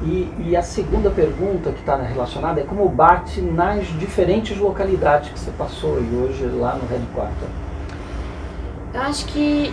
E, 0.00 0.34
e 0.38 0.56
a 0.56 0.62
segunda 0.62 1.10
pergunta 1.10 1.70
que 1.70 1.80
está 1.80 1.96
relacionada 1.96 2.60
é 2.60 2.64
como 2.64 2.88
bate 2.88 3.42
nas 3.42 3.86
diferentes 3.98 4.56
localidades 4.56 5.30
que 5.30 5.38
você 5.38 5.50
passou 5.52 6.00
e 6.00 6.16
hoje 6.16 6.46
lá 6.46 6.76
no 6.76 6.88
Headquarter? 6.88 7.48
Eu 8.94 9.00
acho 9.02 9.26
que 9.26 9.72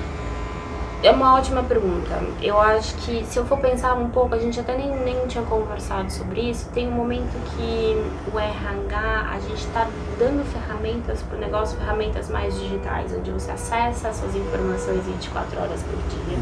é 1.01 1.11
uma 1.11 1.35
ótima 1.35 1.63
pergunta. 1.63 2.21
Eu 2.41 2.59
acho 2.59 2.93
que 2.95 3.23
se 3.25 3.37
eu 3.37 3.45
for 3.45 3.57
pensar 3.57 3.93
um 3.93 4.09
pouco, 4.09 4.35
a 4.35 4.37
gente 4.37 4.59
até 4.59 4.75
nem, 4.75 4.93
nem 5.03 5.27
tinha 5.27 5.43
conversado 5.45 6.11
sobre 6.11 6.41
isso. 6.41 6.69
Tem 6.73 6.89
um 6.89 6.91
momento 6.91 7.31
que 7.55 7.95
o 8.33 8.37
RH, 8.37 9.29
a 9.31 9.39
gente 9.39 9.65
está 9.65 9.87
dando 10.17 10.43
ferramentas 10.51 11.21
para 11.23 11.37
o 11.37 11.39
negócio, 11.39 11.77
ferramentas 11.77 12.29
mais 12.29 12.59
digitais, 12.59 13.13
onde 13.17 13.31
você 13.31 13.51
acessa 13.51 14.09
as 14.09 14.17
suas 14.17 14.35
informações 14.35 15.05
24 15.05 15.61
horas 15.61 15.81
por 15.83 15.95
dia. 16.09 16.37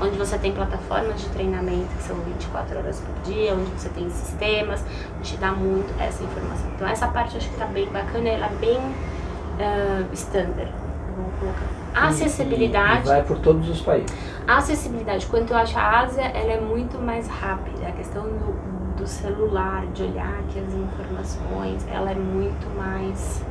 Onde 0.00 0.18
você 0.18 0.36
tem 0.38 0.52
plataformas 0.52 1.20
de 1.20 1.28
treinamento 1.28 1.86
que 1.96 2.02
são 2.02 2.16
24 2.16 2.78
horas 2.78 3.00
por 3.00 3.32
dia, 3.32 3.54
onde 3.54 3.70
você 3.70 3.88
tem 3.90 4.10
sistemas, 4.10 4.82
a 4.82 5.22
gente 5.22 5.36
dá 5.36 5.52
muito 5.52 5.94
essa 6.02 6.24
informação. 6.24 6.66
Então, 6.74 6.88
essa 6.88 7.06
parte 7.06 7.34
eu 7.34 7.38
acho 7.38 7.48
que 7.48 7.54
está 7.54 7.66
bem 7.66 7.88
bacana, 7.90 8.28
ela 8.28 8.46
é 8.46 8.54
bem 8.56 8.76
uh, 8.78 10.12
standard. 10.12 10.83
Vamos 11.16 11.34
colocar 11.38 11.84
a 11.94 12.08
acessibilidade. 12.08 13.06
E 13.06 13.08
vai 13.08 13.22
por 13.22 13.38
todos 13.38 13.68
os 13.68 13.80
países. 13.80 14.14
A 14.46 14.58
acessibilidade, 14.58 15.26
quanto 15.26 15.52
eu 15.52 15.56
acho 15.56 15.78
a 15.78 16.00
Ásia, 16.00 16.22
ela 16.22 16.52
é 16.52 16.60
muito 16.60 16.98
mais 16.98 17.28
rápida. 17.28 17.86
A 17.86 17.92
questão 17.92 18.24
do, 18.24 18.96
do 18.96 19.06
celular, 19.06 19.86
de 19.86 20.02
olhar 20.02 20.40
aqui 20.40 20.58
as 20.58 20.74
informações, 20.74 21.86
ela 21.88 22.10
é 22.10 22.14
muito 22.14 22.68
mais 22.76 23.42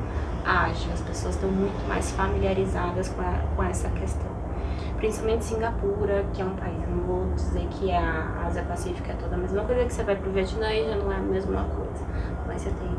ágil. 0.46 0.92
As 0.94 1.02
pessoas 1.02 1.36
estão 1.36 1.50
muito 1.50 1.88
mais 1.88 2.12
familiarizadas 2.12 3.10
com, 3.10 3.22
a, 3.22 3.40
com 3.56 3.64
essa 3.64 3.90
questão. 3.90 4.32
Principalmente 4.98 5.46
Singapura, 5.46 6.26
que 6.34 6.42
é 6.42 6.46
um 6.46 6.56
país, 6.56 6.78
não 6.88 7.04
vou 7.04 7.34
dizer 7.34 7.68
que 7.72 7.92
a 7.92 8.46
Ásia 8.46 8.64
Pacífica 8.64 9.12
é 9.12 9.16
toda 9.16 9.36
a 9.36 9.38
mesma 9.38 9.64
coisa, 9.64 9.84
que 9.86 9.94
você 9.94 10.04
vai 10.04 10.16
pro 10.16 10.32
Vietnã 10.32 10.72
e 10.72 10.88
já 10.88 10.96
não 10.96 11.12
é 11.12 11.16
a 11.16 11.20
mesma 11.20 11.64
coisa. 11.64 12.06
Mas 12.48 12.62
você 12.62 12.70
tem. 12.70 12.94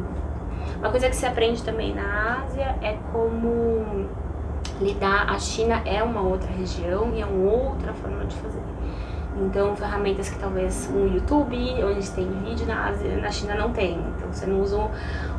Uma 0.78 0.90
coisa 0.90 1.08
que 1.08 1.16
se 1.16 1.24
aprende 1.24 1.62
também 1.62 1.94
na 1.94 2.42
Ásia 2.42 2.76
é 2.82 2.98
como 3.10 4.06
lidar. 4.80 5.30
A 5.30 5.38
China 5.38 5.82
é 5.84 6.02
uma 6.02 6.20
outra 6.20 6.50
região 6.52 7.12
e 7.14 7.20
é 7.20 7.26
uma 7.26 7.50
outra 7.50 7.92
forma 7.92 8.24
de 8.24 8.36
fazer. 8.36 8.62
Então, 9.36 9.74
ferramentas 9.74 10.28
que 10.28 10.38
talvez 10.38 10.88
um 10.94 11.12
YouTube, 11.12 11.56
onde 11.84 12.08
tem 12.10 12.28
vídeo 12.44 12.66
na 12.66 12.88
Ásia, 12.88 13.16
na 13.16 13.30
China 13.30 13.54
não 13.56 13.72
tem. 13.72 13.98
Então, 14.16 14.32
você 14.32 14.46
não 14.46 14.60
usa 14.60 14.76
o 14.76 14.90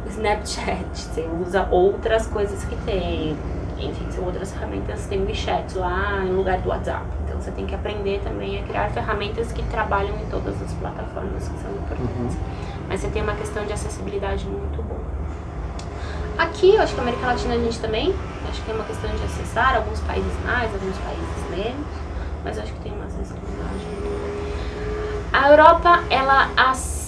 Snapchat, 0.08 0.86
você 0.94 1.30
usa 1.42 1.68
outras 1.72 2.28
coisas 2.28 2.64
que 2.66 2.76
tem. 2.86 3.38
Enfim, 3.78 4.10
são 4.10 4.26
outras 4.26 4.54
ferramentas. 4.54 5.06
Tem 5.08 5.22
o 5.22 5.26
WeChat 5.26 5.78
lá 5.78 6.22
no 6.22 6.38
lugar 6.38 6.60
do 6.60 6.70
WhatsApp. 6.70 7.06
Então, 7.26 7.40
você 7.40 7.52
tem 7.52 7.66
que 7.66 7.76
aprender 7.76 8.22
também 8.22 8.60
a 8.60 8.64
criar 8.64 8.90
ferramentas 8.90 9.52
que 9.52 9.64
trabalham 9.64 10.16
em 10.18 10.26
todas 10.30 10.62
as 10.62 10.74
plataformas 10.74 11.48
que 11.48 11.60
são 11.60 11.72
importantes. 11.72 12.36
Uhum. 12.36 12.86
Mas 12.88 13.02
você 13.02 13.08
tem 13.10 13.22
uma 13.22 13.36
questão 13.36 13.66
de 13.66 13.74
acessibilidade 13.74 14.46
muito 14.46 14.82
boa. 14.82 15.02
Aqui, 16.38 16.76
eu 16.76 16.82
acho 16.82 16.94
que 16.94 16.98
na 16.98 17.04
América 17.04 17.28
Latina 17.28 17.54
a 17.54 17.58
gente 17.58 17.80
também, 17.80 18.14
acho 18.56 18.64
que 18.64 18.72
é 18.72 18.74
uma 18.74 18.86
questão 18.86 19.10
de 19.14 19.24
acessar, 19.24 19.76
alguns 19.76 20.00
países 20.02 20.32
mais, 20.46 20.74
alguns 20.74 20.98
países 21.00 21.50
menos, 21.50 21.86
mas 22.44 22.58
acho 22.58 22.72
que 22.72 22.80
tem 22.80 22.94
uma 22.94 23.06
acessibilidade. 23.06 23.86
A 25.34 25.50
Europa, 25.50 26.04
ela 26.10 26.50
acessa, 26.56 27.05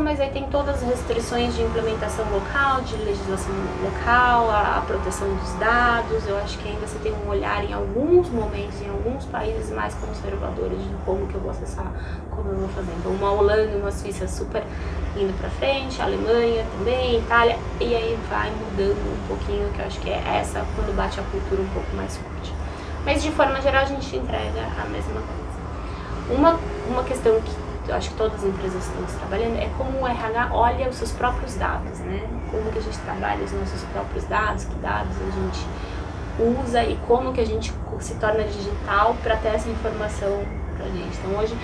mas 0.00 0.20
aí 0.20 0.30
tem 0.30 0.44
todas 0.44 0.76
as 0.76 0.88
restrições 0.88 1.56
de 1.56 1.62
implementação 1.62 2.24
local, 2.30 2.82
de 2.82 2.94
legislação 2.96 3.52
local, 3.82 4.48
a, 4.48 4.78
a, 4.78 4.80
proteção 4.82 5.28
dos 5.34 5.52
dados. 5.54 6.24
Eu 6.28 6.38
acho 6.38 6.56
que 6.58 6.68
ainda 6.68 6.86
você 6.86 6.98
tem 7.00 7.12
um 7.12 7.28
olhar 7.28 7.64
em 7.64 7.72
alguns 7.72 8.28
momentos, 8.28 8.80
em 8.80 8.88
alguns 8.88 9.24
países 9.24 9.70
mais 9.70 9.92
conservadores 9.94 10.78
de 10.78 10.94
como 11.04 11.26
que 11.26 11.34
eu 11.34 11.40
vou 11.40 11.50
acessar, 11.50 11.92
como 12.30 12.50
eu 12.50 12.58
vou 12.58 12.68
fazer. 12.68 12.92
Então, 12.98 13.10
uma 13.10 13.32
Holanda 13.32 13.76
uma 13.76 13.90
Suíça 13.90 14.28
super 14.28 14.62
indo 15.16 15.36
para 15.40 15.50
frente, 15.50 16.00
a 16.00 16.04
Alemanha 16.04 16.64
também, 16.78 17.18
Itália, 17.18 17.58
e 17.80 17.94
aí 17.94 18.16
vai 18.30 18.50
mudando 18.50 18.98
um 18.98 19.26
pouquinho, 19.26 19.68
que 19.72 19.80
eu 19.80 19.86
acho 19.86 19.98
que 20.00 20.10
é 20.10 20.22
essa 20.40 20.64
quando 20.76 20.94
bate 20.94 21.18
a 21.18 21.24
cultura 21.24 21.60
um 21.60 21.68
pouco 21.70 21.96
mais 21.96 22.16
forte. 22.16 22.54
Mas 23.04 23.20
de 23.20 23.32
forma 23.32 23.60
geral 23.60 23.82
a 23.82 23.86
gente 23.86 24.14
entrega 24.14 24.60
a 24.80 24.88
mesma 24.88 25.20
coisa. 25.20 25.40
Uma, 26.30 26.60
uma 26.88 27.02
questão 27.02 27.40
que 27.40 27.69
eu 27.90 27.96
acho 27.96 28.10
que 28.10 28.16
todas 28.16 28.34
as 28.34 28.44
empresas 28.44 28.86
estão 28.86 29.02
trabalhando, 29.18 29.58
é 29.58 29.68
como 29.76 30.00
o 30.00 30.06
RH 30.06 30.50
olha 30.52 30.88
os 30.88 30.96
seus 30.96 31.10
próprios 31.10 31.56
dados, 31.56 31.98
né? 31.98 32.22
Como 32.50 32.70
que 32.70 32.78
a 32.78 32.82
gente 32.82 32.98
trabalha 32.98 33.44
os 33.44 33.52
nossos 33.52 33.82
próprios 33.92 34.24
dados, 34.24 34.64
que 34.64 34.74
dados 34.76 35.16
a 35.16 35.30
gente 35.30 35.66
usa 36.38 36.84
e 36.84 36.96
como 37.08 37.32
que 37.32 37.40
a 37.40 37.44
gente 37.44 37.74
se 37.98 38.14
torna 38.14 38.44
digital 38.44 39.16
para 39.22 39.36
ter 39.36 39.48
essa 39.48 39.68
informação 39.68 40.44
para 40.76 40.86
a 40.86 40.88
gente. 40.88 41.18
Então 41.18 41.36
hoje, 41.40 41.56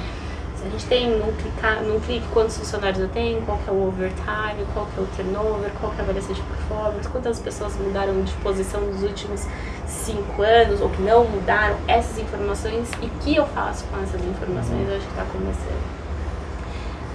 se 0.56 0.66
a 0.66 0.68
gente 0.68 0.86
tem 0.86 1.16
num, 1.16 1.32
clicar, 1.32 1.80
num 1.82 2.00
clique 2.00 2.26
quantos 2.32 2.58
funcionários 2.58 3.00
eu 3.00 3.08
tenho, 3.08 3.40
qual 3.42 3.58
que 3.58 3.70
é 3.70 3.72
o 3.72 3.86
overtime, 3.86 4.66
qual 4.74 4.86
que 4.86 4.98
é 4.98 5.02
o 5.02 5.06
turnover, 5.06 5.70
qual 5.80 5.92
que 5.92 5.98
é 5.98 6.00
a 6.00 6.04
avaliação 6.04 6.34
de 6.34 6.42
performance, 6.42 7.08
quantas 7.08 7.38
pessoas 7.38 7.76
mudaram 7.76 8.20
de 8.22 8.32
posição 8.34 8.80
nos 8.80 9.04
últimos 9.04 9.46
cinco 9.86 10.42
anos 10.42 10.80
ou 10.80 10.90
que 10.90 11.02
não 11.02 11.24
mudaram, 11.24 11.76
essas 11.86 12.18
informações 12.18 12.90
e 13.00 13.06
o 13.06 13.10
que 13.20 13.36
eu 13.36 13.46
faço 13.46 13.84
com 13.84 14.02
essas 14.02 14.20
informações, 14.24 14.88
eu 14.88 14.96
acho 14.96 15.06
que 15.06 15.12
está 15.12 15.24
começando. 15.32 16.05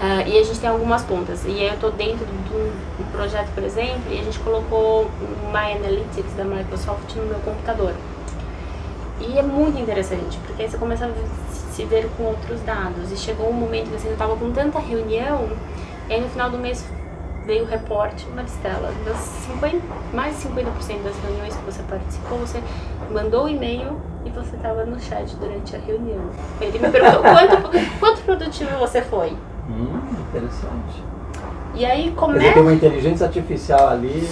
Uh, 0.02 0.28
e 0.28 0.40
a 0.40 0.44
gente 0.44 0.60
tem 0.60 0.68
algumas 0.68 1.04
pontas. 1.04 1.46
E 1.46 1.64
eu 1.64 1.76
estou 1.76 1.92
dentro 1.92 2.26
de 2.26 2.56
um, 2.56 2.72
projeto, 3.12 3.54
por 3.54 3.64
exemplo, 3.64 4.02
e 4.10 4.20
a 4.20 4.24
gente 4.24 4.40
colocou 4.40 5.04
o 5.04 5.52
My 5.52 5.74
Analytics 5.78 6.34
da 6.34 6.44
Microsoft 6.44 7.16
no 7.16 7.26
meu 7.26 7.40
computador. 7.42 7.94
E 9.20 9.38
é 9.38 9.44
muito 9.44 9.80
interessante, 9.80 10.40
porque 10.40 10.64
aí 10.64 10.70
você 10.70 10.78
começa 10.80 11.06
a 11.06 11.72
se 11.72 11.86
ver 11.86 12.10
com 12.18 12.24
outros 12.24 12.60
dados. 12.62 13.12
E 13.12 13.18
chegou 13.18 13.48
um 13.48 13.54
momento 13.54 13.90
que 13.90 13.96
assim, 13.96 14.08
eu 14.08 14.14
estava 14.14 14.36
com 14.36 14.52
tanta 14.52 14.80
reunião, 14.80 15.48
e 16.10 16.14
aí 16.14 16.22
no 16.22 16.30
final 16.30 16.50
do 16.50 16.58
mês 16.58 16.84
veio 17.46 17.64
o 17.64 17.68
reporte, 17.68 18.28
Maristela, 18.30 18.92
das 19.06 19.18
50, 19.18 19.78
mais 20.14 20.36
de 20.36 20.48
50% 20.50 21.04
das 21.04 21.16
reuniões 21.24 21.56
que 21.56 21.64
você 21.64 21.84
participou, 21.84 22.40
você 22.40 22.60
mandou 23.12 23.44
o 23.44 23.46
um 23.46 23.50
e-mail 23.50 24.02
e 24.26 24.32
você 24.32 24.56
estava 24.56 24.84
no 24.84 25.00
chat 25.00 25.36
durante 25.36 25.76
a 25.76 25.80
reunião. 25.80 26.32
Ele 26.60 26.80
me 26.80 26.90
perguntou 26.90 27.22
quanto, 27.22 28.00
quanto 28.00 28.22
produtivo 28.22 28.80
você 28.80 29.04
foi. 29.04 29.38
Hum, 29.72 30.00
interessante. 30.30 31.04
E 31.74 31.86
aí 31.86 32.12
começa. 32.12 32.54
Tem 32.54 32.62
uma 32.62 32.74
inteligência 32.74 33.26
artificial 33.26 33.90
ali 33.90 34.28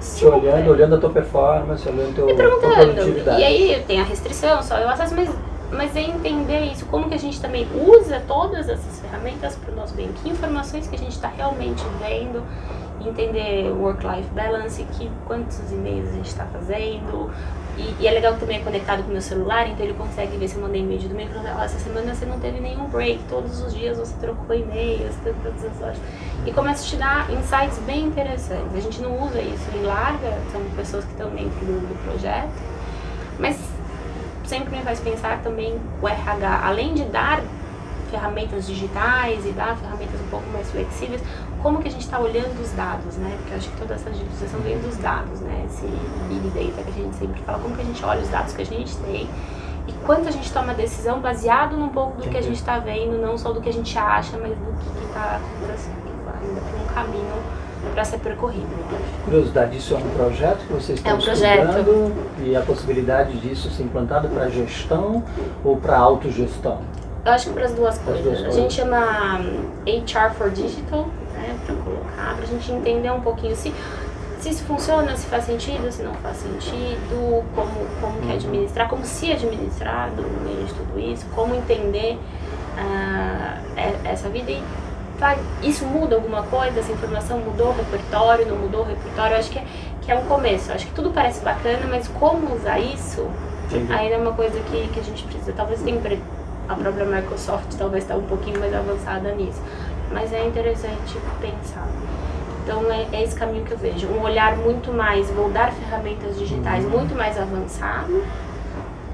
te 0.00 0.26
olhando, 0.26 0.70
olhando 0.70 0.96
a 0.96 0.98
tua 0.98 1.10
performance, 1.10 1.88
olhando 1.88 2.14
teu, 2.14 2.28
e 2.28 2.34
tua 2.34 2.58
produtividade. 2.58 3.40
E 3.40 3.44
aí 3.44 3.84
tem 3.86 4.00
a 4.00 4.04
restrição, 4.04 4.62
só 4.62 4.76
eu 4.78 4.88
acesso, 4.88 5.14
mas, 5.14 5.30
mas 5.70 5.94
é 5.94 6.00
entender 6.00 6.60
isso, 6.72 6.84
como 6.86 7.08
que 7.08 7.14
a 7.14 7.18
gente 7.18 7.40
também 7.40 7.68
usa 7.74 8.20
todas 8.26 8.68
essas 8.68 9.00
ferramentas 9.00 9.54
para 9.54 9.72
o 9.72 9.76
nosso 9.76 9.94
bem, 9.94 10.10
que 10.22 10.28
informações 10.28 10.88
que 10.88 10.96
a 10.96 10.98
gente 10.98 11.12
está 11.12 11.28
realmente 11.28 11.84
vendo 12.00 12.42
entender 13.08 13.72
work-life 13.72 14.28
balance, 14.30 14.84
que 14.92 15.10
quantos 15.26 15.58
e-mails 15.70 16.08
a 16.08 16.12
gente 16.12 16.26
está 16.26 16.44
fazendo. 16.46 17.30
E, 17.76 18.02
e, 18.02 18.06
é 18.06 18.10
legal 18.10 18.34
que 18.34 18.40
também 18.40 18.58
é 18.58 18.60
conectado 18.60 19.02
com 19.02 19.08
o 19.08 19.12
meu 19.12 19.22
celular, 19.22 19.66
então 19.66 19.84
ele 19.84 19.94
consegue 19.94 20.36
ver 20.36 20.46
se 20.46 20.56
eu 20.56 20.62
mandei 20.62 20.82
e-mail 20.82 21.08
do 21.08 21.14
meio. 21.14 21.30
Oh, 21.34 21.62
essa 21.62 21.78
semana 21.78 22.14
você 22.14 22.26
não 22.26 22.38
teve 22.38 22.60
nenhum 22.60 22.86
break, 22.88 23.20
todos 23.30 23.62
os 23.62 23.72
dias 23.72 23.96
você 23.96 24.14
trocou 24.20 24.54
e-mails, 24.54 25.14
todas 25.24 25.64
as 25.64 25.80
horas. 25.80 25.98
E 26.44 26.52
começa 26.52 26.84
a 26.84 26.86
te 26.86 26.96
dar 26.96 27.30
insights 27.30 27.78
bem 27.86 28.04
interessantes. 28.04 28.74
A 28.74 28.80
gente 28.80 29.00
não 29.00 29.22
usa 29.22 29.40
isso 29.40 29.64
em 29.74 29.82
larga, 29.82 30.38
são 30.50 30.60
pessoas 30.76 31.04
que 31.04 31.12
estão 31.12 31.30
dentro 31.30 31.64
do, 31.64 31.80
do 31.80 32.04
projeto, 32.04 32.52
mas 33.38 33.58
sempre 34.44 34.76
me 34.76 34.82
faz 34.82 35.00
pensar 35.00 35.40
também 35.42 35.80
o 36.02 36.06
RH, 36.08 36.60
além 36.64 36.92
de 36.92 37.04
dar 37.04 37.42
ferramentas 38.10 38.66
digitais 38.66 39.46
e 39.46 39.52
dar 39.52 39.74
ferramentas 39.78 40.20
um 40.20 40.28
pouco 40.28 40.46
mais 40.50 40.70
flexíveis, 40.70 41.22
como 41.62 41.80
que 41.80 41.88
a 41.88 41.90
gente 41.90 42.04
está 42.04 42.18
olhando 42.18 42.60
os 42.60 42.72
dados, 42.72 43.16
né? 43.16 43.34
Porque 43.38 43.52
eu 43.52 43.56
acho 43.56 43.70
que 43.70 43.76
toda 43.76 43.94
essa 43.94 44.10
digitalização 44.10 44.60
vem 44.60 44.78
dos 44.78 44.96
dados, 44.96 45.40
né? 45.40 45.64
Esse 45.66 45.86
Big 46.28 46.48
Data 46.48 46.82
que 46.82 46.90
a 46.90 47.02
gente 47.04 47.16
sempre 47.16 47.40
fala, 47.42 47.58
como 47.58 47.74
que 47.74 47.82
a 47.82 47.84
gente 47.84 48.04
olha 48.04 48.20
os 48.20 48.28
dados 48.28 48.52
que 48.52 48.62
a 48.62 48.66
gente 48.66 48.96
tem 48.98 49.28
e 49.86 49.92
quanto 50.04 50.28
a 50.28 50.30
gente 50.30 50.52
toma 50.52 50.74
decisão 50.74 51.20
baseado 51.20 51.76
num 51.76 51.88
pouco 51.88 52.20
do 52.20 52.28
que 52.28 52.36
a 52.36 52.42
gente 52.42 52.56
está 52.56 52.78
vendo, 52.78 53.20
não 53.20 53.36
só 53.36 53.52
do 53.52 53.60
que 53.60 53.68
a 53.68 53.72
gente 53.72 53.96
acha, 53.98 54.36
mas 54.38 54.50
do 54.50 54.72
que 54.78 55.04
está 55.06 55.40
ainda 56.42 56.60
tem 56.60 56.82
um 56.82 56.86
caminho 56.86 57.62
para 57.92 58.04
ser 58.04 58.18
percorrido. 58.18 58.68
Curiosidade, 59.24 59.76
isso 59.76 59.94
é 59.94 59.96
um 59.96 60.10
projeto 60.10 60.58
que 60.66 60.72
vocês 60.72 60.98
estão 60.98 61.12
é 61.12 61.14
um 61.14 61.18
estudando 61.18 62.28
e 62.44 62.54
a 62.54 62.60
possibilidade 62.60 63.38
disso 63.38 63.70
ser 63.70 63.82
implantado 63.82 64.28
para 64.28 64.48
gestão 64.48 65.24
ou 65.64 65.76
para 65.76 65.98
autogestão? 65.98 66.80
Eu 67.24 67.32
acho 67.32 67.48
que 67.48 67.52
para 67.54 67.64
as 67.64 67.72
duas 67.72 67.98
coisas. 67.98 68.38
Duas 68.38 68.46
a 68.46 68.50
gente 68.50 68.74
chama 68.74 69.40
HR 69.86 70.34
for 70.34 70.50
Digital, 70.50 71.08
para 72.22 72.32
colocar, 72.32 72.34
para 72.34 72.44
a 72.44 72.46
gente 72.46 72.70
entender 72.70 73.10
um 73.10 73.20
pouquinho 73.20 73.56
se, 73.56 73.72
se 74.40 74.50
isso 74.50 74.64
funciona, 74.64 75.16
se 75.16 75.26
faz 75.26 75.44
sentido, 75.44 75.90
se 75.90 76.02
não 76.02 76.14
faz 76.14 76.36
sentido, 76.38 77.44
como, 77.54 77.70
como 78.00 78.20
que 78.20 78.26
uhum. 78.26 78.34
administrar, 78.34 78.88
como 78.88 79.04
se 79.04 79.32
administrar 79.32 80.10
no 80.10 80.40
meio 80.44 80.64
de 80.64 80.74
tudo 80.74 81.00
isso, 81.00 81.26
como 81.34 81.54
entender 81.54 82.18
uh, 82.76 84.08
essa 84.08 84.28
vida. 84.28 84.50
E 84.50 84.62
vai, 85.18 85.38
isso 85.62 85.84
muda 85.84 86.16
alguma 86.16 86.42
coisa, 86.44 86.80
essa 86.80 86.92
informação 86.92 87.38
mudou 87.38 87.68
o 87.68 87.72
repertório, 87.72 88.46
não 88.46 88.56
mudou 88.56 88.82
o 88.82 88.84
repertório, 88.84 89.34
eu 89.34 89.38
acho 89.38 89.50
que 89.50 89.58
é, 89.58 89.64
que 90.00 90.10
é 90.10 90.16
um 90.16 90.24
começo, 90.24 90.70
eu 90.70 90.74
acho 90.74 90.86
que 90.86 90.94
tudo 90.94 91.10
parece 91.10 91.40
bacana, 91.44 91.86
mas 91.88 92.08
como 92.08 92.54
usar 92.54 92.78
isso 92.78 93.28
Entendi. 93.66 93.92
ainda 93.92 94.16
é 94.16 94.18
uma 94.18 94.32
coisa 94.32 94.58
que, 94.60 94.88
que 94.88 95.00
a 95.00 95.02
gente 95.02 95.24
precisa, 95.24 95.52
talvez 95.52 95.80
tenha 95.82 96.00
a 96.68 96.76
própria 96.76 97.04
Microsoft 97.04 97.74
talvez 97.76 98.04
está 98.04 98.16
um 98.16 98.22
pouquinho 98.22 98.60
mais 98.60 98.72
avançada 98.72 99.32
nisso 99.34 99.60
mas 100.12 100.32
é 100.32 100.46
interessante 100.46 101.18
pensar. 101.40 101.88
Então 102.62 102.90
é, 102.90 103.06
é, 103.12 103.22
esse 103.22 103.34
caminho 103.36 103.64
que 103.64 103.72
eu 103.72 103.78
vejo, 103.78 104.06
um 104.08 104.22
olhar 104.22 104.56
muito 104.56 104.92
mais, 104.92 105.28
vou 105.30 105.50
dar 105.50 105.72
ferramentas 105.72 106.38
digitais 106.38 106.84
uhum. 106.84 106.90
muito 106.90 107.14
mais 107.14 107.38
avançado 107.38 108.22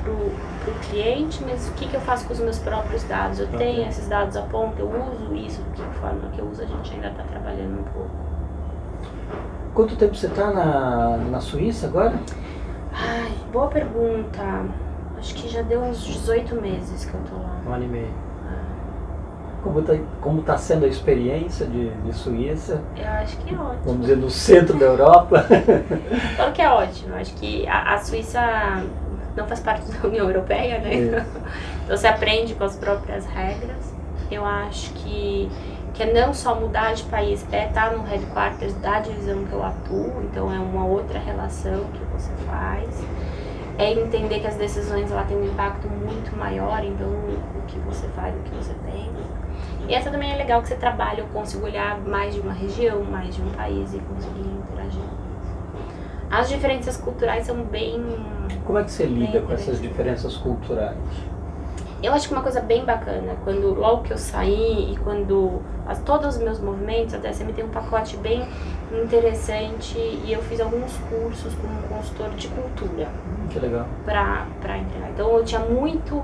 para 0.02 0.12
o 0.12 0.90
cliente, 0.90 1.43
mas 1.45 1.69
o 1.69 1.73
que, 1.73 1.88
que 1.88 1.95
eu 1.95 2.00
faço 2.00 2.26
com 2.26 2.33
os 2.33 2.40
meus 2.40 2.59
próprios 2.59 3.02
dados? 3.05 3.40
Eu 3.40 3.49
tenho 3.49 3.88
esses 3.88 4.07
dados 4.09 4.37
a 4.37 4.43
ponta, 4.43 4.81
eu 4.81 4.88
uso 4.88 5.35
isso, 5.35 5.62
de 5.75 5.83
que 5.83 5.99
forma 5.99 6.28
que 6.33 6.40
eu 6.40 6.47
uso, 6.47 6.62
a 6.62 6.67
gente 6.67 6.95
ainda 6.95 7.09
está 7.09 7.23
trabalhando 7.23 7.81
um 7.81 7.85
pouco. 7.85 8.11
Quanto 9.75 9.97
tempo 9.97 10.14
você 10.14 10.26
está 10.26 10.50
na, 10.50 11.17
na 11.17 11.40
Suíça 11.40 11.87
agora? 11.87 12.19
Ai, 12.93 13.33
boa 13.52 13.69
pergunta. 13.69 14.43
Acho 15.19 15.35
que 15.35 15.49
já 15.49 15.62
deu 15.62 15.81
uns 15.81 16.05
18 16.05 16.55
meses 16.61 17.05
que 17.05 17.14
eu 17.14 17.21
tô 17.28 17.37
lá. 17.37 17.61
Um 17.67 17.73
ano 17.73 17.85
e 17.85 17.88
meio. 17.88 18.27
Como 19.62 19.81
está 19.81 19.95
como 20.21 20.43
tá 20.43 20.57
sendo 20.57 20.85
a 20.85 20.88
experiência 20.88 21.67
de, 21.67 21.91
de 21.91 22.12
Suíça? 22.12 22.81
Eu 22.97 23.09
acho 23.09 23.37
que 23.38 23.55
é 23.55 23.59
ótimo. 23.59 23.83
Vamos 23.85 24.00
dizer, 24.03 24.17
no 24.17 24.31
centro 24.31 24.79
da 24.79 24.87
Europa? 24.87 25.47
Claro 26.37 26.53
que 26.53 26.62
é 26.62 26.71
ótimo. 26.71 27.15
Acho 27.17 27.35
que 27.35 27.67
a, 27.67 27.95
a, 27.95 27.99
Suíça 27.99 28.41
não 29.37 29.47
faz 29.47 29.61
parte 29.61 29.91
da 29.91 30.09
União 30.09 30.27
Europeia, 30.27 30.79
né? 30.79 30.95
É. 30.95 31.27
Então 31.85 31.97
você 31.97 32.07
aprende 32.07 32.55
com 32.55 32.65
as 32.65 32.77
próprias 32.77 33.25
regras. 33.27 33.95
Eu 34.31 34.45
acho 34.45 34.93
que, 34.93 35.50
que 35.95 36.03
é 36.03 36.12
não 36.12 36.35
só 36.35 36.55
mudar 36.55 36.93
de 36.93 37.03
país, 37.05 37.45
é 37.50 37.67
estar 37.67 37.93
no 37.93 38.05
headquarters 38.05 38.75
da 38.75 39.00
divisão 39.00 39.43
que 39.47 39.53
eu 39.55 39.65
atuo, 39.65 40.23
então 40.25 40.53
é 40.53 40.59
uma 40.59 40.85
outra 40.85 41.19
relação 41.19 41.85
que 41.95 42.05
você 42.12 42.31
faz 42.47 43.03
é 43.79 43.93
entender 43.93 44.41
que 44.41 44.47
as 44.49 44.57
decisões 44.57 45.09
lá 45.11 45.23
têm 45.23 45.37
um 45.37 45.45
impacto 45.45 45.88
muito 45.88 46.37
maior, 46.37 46.85
então 46.85 47.07
o 47.07 47.62
que 47.69 47.79
você 47.79 48.09
faz, 48.09 48.35
o 48.35 48.41
que 48.41 48.55
você 48.57 48.75
tem. 48.85 49.09
E 49.88 49.95
essa 49.95 50.11
também 50.11 50.30
é 50.30 50.37
legal 50.37 50.61
que 50.61 50.68
você 50.68 50.75
trabalha, 50.75 51.23
eu 51.23 51.26
consigo 51.28 51.64
olhar 51.64 51.99
mais 52.00 52.35
de 52.35 52.40
uma 52.40 52.52
região, 52.52 53.02
mais 53.04 53.35
de 53.35 53.40
um 53.40 53.50
país 53.52 53.95
e 53.95 53.99
conseguir 53.99 54.47
interagir. 54.47 55.00
As 56.30 56.47
diferenças 56.47 56.99
culturais 56.99 57.47
são 57.47 57.57
bem. 57.64 58.04
Como 58.66 58.78
é 58.78 58.85
que 58.85 58.90
você 58.90 59.07
lida 59.07 59.40
com 59.40 59.50
essas 59.50 59.80
diferenças 59.80 60.37
culturais? 60.37 60.95
Eu 62.02 62.12
acho 62.12 62.28
que 62.28 62.35
uma 62.35 62.42
coisa 62.42 62.61
bem 62.61 62.85
bacana, 62.85 63.35
quando 63.42 63.75
logo 63.75 64.02
que 64.02 64.12
eu 64.12 64.18
saí 64.18 64.92
e 64.92 64.97
quando 64.99 65.62
as, 65.87 65.99
todos 66.00 66.37
os 66.37 66.42
meus 66.42 66.61
movimentos, 66.61 67.14
a 67.14 67.18
DSM 67.18 67.52
tem 67.52 67.64
um 67.64 67.71
pacote 67.71 68.16
bem 68.18 68.47
interessante 68.92 69.99
e 69.99 70.30
eu 70.30 70.40
fiz 70.42 70.61
alguns 70.61 70.97
cursos 71.09 71.52
como 71.54 71.83
consultor 71.88 72.28
de 72.37 72.47
cultura. 72.49 73.09
Que 73.50 73.59
legal. 73.59 73.87
Pra, 74.04 74.47
pra 74.61 74.78
entregar. 74.78 75.11
Então 75.11 75.35
eu 75.37 75.45
tinha 75.45 75.61
muito 75.62 76.23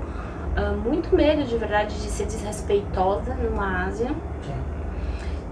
uh, 0.57 0.75
muito 0.77 1.15
medo 1.15 1.43
de 1.43 1.57
verdade 1.57 1.95
de 1.95 2.09
ser 2.09 2.25
desrespeitosa 2.25 3.33
numa 3.35 3.85
Ásia. 3.85 4.09
Sim. 4.41 4.75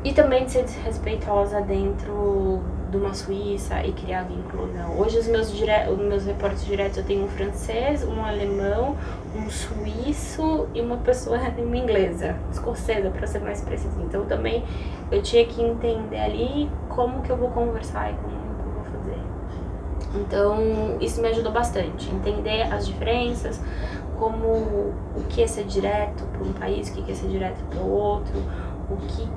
E 0.03 0.11
também 0.11 0.45
de 0.45 0.51
ser 0.51 0.63
desrespeitosa 0.63 1.61
dentro 1.61 2.61
de 2.93 2.97
uma 2.97 3.13
Suíça 3.13 3.83
e 3.83 3.91
criar 3.91 4.23
vínculo, 4.23 4.67
não. 4.71 4.99
Hoje 4.99 5.17
os 5.17 5.27
meus, 5.27 5.51
dire... 5.51 5.89
os 5.89 5.97
meus 5.97 6.25
reportes 6.25 6.63
diretos 6.65 6.97
eu 6.97 7.03
tenho 7.03 7.25
um 7.25 7.27
francês, 7.27 8.03
um 8.03 8.23
alemão, 8.23 8.95
um 9.35 9.49
suíço 9.49 10.67
e 10.75 10.81
uma 10.81 10.97
pessoa, 10.97 11.39
uma 11.57 11.77
inglesa, 11.77 12.35
escocesa 12.51 13.09
para 13.09 13.25
ser 13.25 13.39
mais 13.39 13.61
preciso. 13.61 13.99
Então 14.01 14.25
também 14.25 14.63
eu 15.11 15.21
tinha 15.23 15.45
que 15.45 15.61
entender 15.61 16.19
ali 16.19 16.69
como 16.89 17.21
que 17.21 17.31
eu 17.31 17.37
vou 17.37 17.49
conversar 17.49 18.11
e 18.11 18.15
como 18.15 18.29
que 18.29 18.61
eu 18.61 18.73
vou 18.73 18.83
fazer. 18.83 19.19
Então 20.15 20.97
isso 21.01 21.19
me 21.19 21.29
ajudou 21.29 21.51
bastante, 21.51 22.11
entender 22.11 22.61
as 22.71 22.85
diferenças, 22.85 23.59
como 24.23 24.93
o 25.17 25.23
que 25.27 25.43
é 25.43 25.47
ser 25.47 25.65
direto 25.65 26.23
para 26.25 26.43
um 26.43 26.53
país, 26.53 26.89
o 26.89 26.93
que 26.93 27.11
é 27.11 27.15
ser 27.15 27.27
direto 27.27 27.61
para 27.65 27.79
o 27.79 27.91
outro, 27.91 28.33
o 28.89 28.95
que 28.95 29.27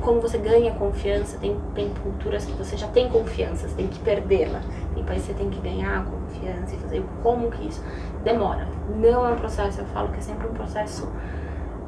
como 0.00 0.20
você 0.20 0.38
ganha 0.38 0.72
confiança, 0.74 1.38
tem, 1.38 1.56
tem 1.74 1.88
culturas 2.02 2.44
que 2.44 2.52
você 2.52 2.76
já 2.76 2.88
tem 2.88 3.08
confiança, 3.08 3.68
você 3.68 3.74
tem 3.74 3.88
que 3.88 3.98
perdê-la. 4.00 4.60
Tem 4.94 5.04
países 5.04 5.26
que 5.26 5.32
você 5.32 5.38
tem 5.38 5.50
que 5.50 5.60
ganhar 5.60 6.04
confiança 6.04 6.74
e 6.74 6.78
fazer 6.78 7.04
como 7.22 7.50
que 7.50 7.66
isso 7.66 7.82
demora. 8.22 8.68
Não 8.96 9.26
é 9.26 9.32
um 9.32 9.36
processo, 9.36 9.80
eu 9.80 9.86
falo 9.86 10.08
que 10.08 10.18
é 10.18 10.20
sempre 10.20 10.46
um 10.46 10.52
processo 10.54 11.08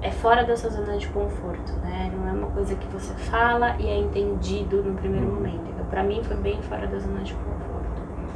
é 0.02 0.11
fora 0.11 0.44
da 0.44 0.56
sua 0.56 0.70
zona 0.70 0.99
de 0.99 1.08
conforto, 1.08 1.73
né? 1.82 2.12
Não 2.14 2.28
é 2.28 2.32
uma 2.32 2.49
coisa 2.49 2.75
que 2.75 2.87
você 2.88 3.14
fala 3.14 3.75
e 3.78 3.88
é 3.88 3.96
entendido 3.96 4.82
no 4.82 4.94
primeiro 4.94 5.26
uhum. 5.26 5.34
momento. 5.37 5.64
Então, 5.73 5.87
para 5.87 6.02
mim 6.02 6.23
foi 6.23 6.37
bem 6.37 6.61
fora 6.62 6.87
da 6.87 6.99
zona 6.99 7.20
de 7.20 7.32
conforto. 7.32 7.73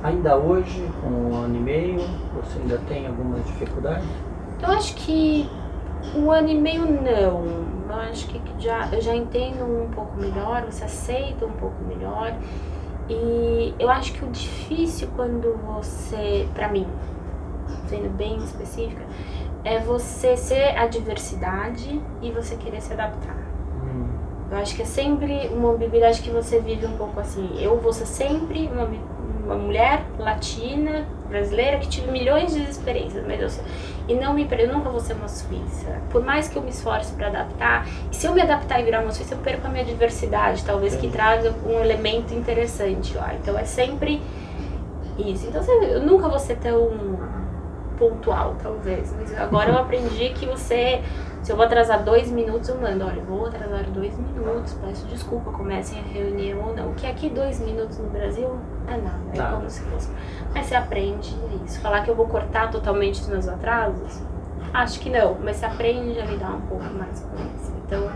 Ainda 0.03 0.37
hoje, 0.37 0.89
com 1.01 1.09
um 1.09 1.35
ano 1.35 1.57
e 1.57 1.61
meio, 1.61 2.01
você 2.35 2.59
ainda 2.61 2.79
tem 2.89 3.07
algumas 3.07 3.45
dificuldades? 3.47 4.07
Eu 4.63 4.69
acho 4.71 4.95
que 4.95 5.49
um 6.15 6.31
ano 6.31 6.49
e 6.49 6.55
meio 6.55 6.87
não 6.87 7.79
eu 7.89 7.95
acho 7.95 8.29
que 8.29 8.41
já, 8.59 8.89
eu 8.93 9.01
já 9.01 9.15
entendo 9.15 9.65
um 9.65 9.89
pouco 9.91 10.17
melhor, 10.17 10.65
você 10.65 10.85
aceita 10.85 11.47
um 11.47 11.53
pouco 11.53 11.83
melhor. 11.85 12.35
E 13.09 13.75
eu 13.79 13.89
acho 13.89 14.13
que 14.13 14.25
o 14.25 14.29
difícil 14.29 15.09
quando 15.17 15.57
você, 15.65 16.47
para 16.55 16.69
mim, 16.69 16.87
sendo 17.87 18.11
bem 18.11 18.37
específica, 18.39 19.03
é 19.65 19.79
você 19.79 20.37
ser 20.37 20.77
a 20.77 20.87
diversidade 20.87 22.01
e 22.21 22.31
você 22.31 22.57
querer 22.57 22.83
se 22.83 22.93
adaptar. 22.93 23.37
Hum. 23.83 24.09
Eu 24.51 24.59
acho 24.59 24.77
que 24.77 24.83
é 24.83 24.87
sempre 24.87 25.49
uma 25.49 25.73
habilidade 25.73 26.21
que 26.21 26.31
você 26.31 26.61
vive 26.61 26.87
um 26.87 26.97
pouco 26.97 27.19
assim. 27.19 27.51
Eu 27.59 27.81
vou 27.81 27.93
ser 27.93 28.07
sempre 28.07 28.69
uma, 28.69 28.89
uma 29.49 29.57
mulher 29.57 30.03
latina, 30.19 31.07
brasileira, 31.27 31.79
que 31.79 31.89
tive 31.89 32.11
milhões 32.11 32.53
de 32.53 32.63
experiências, 32.63 33.27
mas 33.27 33.41
eu 33.41 33.49
sou, 33.49 33.65
e 34.07 34.15
não 34.15 34.35
me 34.35 34.47
eu 34.51 34.73
nunca 34.73 34.91
vou 34.91 35.01
ser 35.01 35.15
uma 35.15 35.29
suíça. 35.29 36.01
Por 36.11 36.23
mais 36.23 36.49
que 36.49 36.57
eu 36.57 36.63
me 36.63 36.69
esforce 36.69 37.13
para 37.15 37.29
adaptar, 37.29 37.87
se 38.13 38.27
eu 38.27 38.35
me 38.35 38.43
adaptar 38.43 38.81
e 38.81 38.85
virar 38.85 39.01
uma 39.01 39.11
suíça, 39.11 39.35
eu 39.35 39.39
perco 39.39 39.67
a 39.67 39.71
minha 39.71 39.85
diversidade, 39.85 40.65
talvez 40.65 40.95
que 40.97 41.09
traga 41.09 41.55
um 41.67 41.81
elemento 41.81 42.35
interessante 42.35 43.17
lá. 43.17 43.35
Então 43.35 43.59
é 43.59 43.65
sempre 43.65 44.21
isso. 45.19 45.47
Então 45.47 45.63
eu 45.83 46.03
nunca 46.03 46.29
vou 46.29 46.39
ser 46.39 46.57
tão 46.57 46.91
pontual, 47.99 48.55
talvez. 48.63 49.15
Mas 49.19 49.37
agora 49.39 49.71
eu 49.71 49.79
aprendi 49.79 50.31
que 50.31 50.47
você 50.47 51.03
se 51.49 51.53
eu 51.53 51.57
vou 51.57 51.65
atrasar 51.65 52.05
dois 52.05 52.31
minutos, 52.31 52.69
eu 52.69 52.79
mando, 52.79 53.07
olha, 53.07 53.23
vou 53.23 53.47
atrasar 53.47 53.85
dois 53.85 54.15
minutos, 54.19 54.75
peço 54.85 55.07
desculpa, 55.07 55.51
comecem 55.51 55.99
a 55.99 56.03
reunião 56.03 56.61
ou 56.61 56.77
não. 56.77 56.93
Que 56.93 57.07
aqui 57.07 57.31
dois 57.31 57.59
minutos 57.59 57.97
no 57.97 58.11
Brasil 58.11 58.51
é 58.87 58.99
nada, 58.99 59.19
é 59.33 59.39
nada. 59.39 59.57
como 59.57 59.71
se 59.71 59.81
fosse. 59.85 60.11
Mas 60.55 60.67
você 60.67 60.75
aprende 60.75 61.35
isso. 61.65 61.81
Falar 61.81 62.03
que 62.03 62.11
eu 62.11 62.15
vou 62.15 62.27
cortar 62.27 62.71
totalmente 62.71 63.23
os 63.23 63.29
meus 63.29 63.49
atrasos? 63.49 64.23
Acho 64.75 65.01
que 65.01 65.09
não, 65.09 65.39
mas 65.43 65.57
você 65.57 65.65
aprende 65.65 66.21
a 66.21 66.27
lidar 66.27 66.51
um 66.51 66.61
pouco 66.61 66.85
mais 66.85 67.19
com 67.21 67.37
isso. 67.57 67.73
Então, 67.87 68.11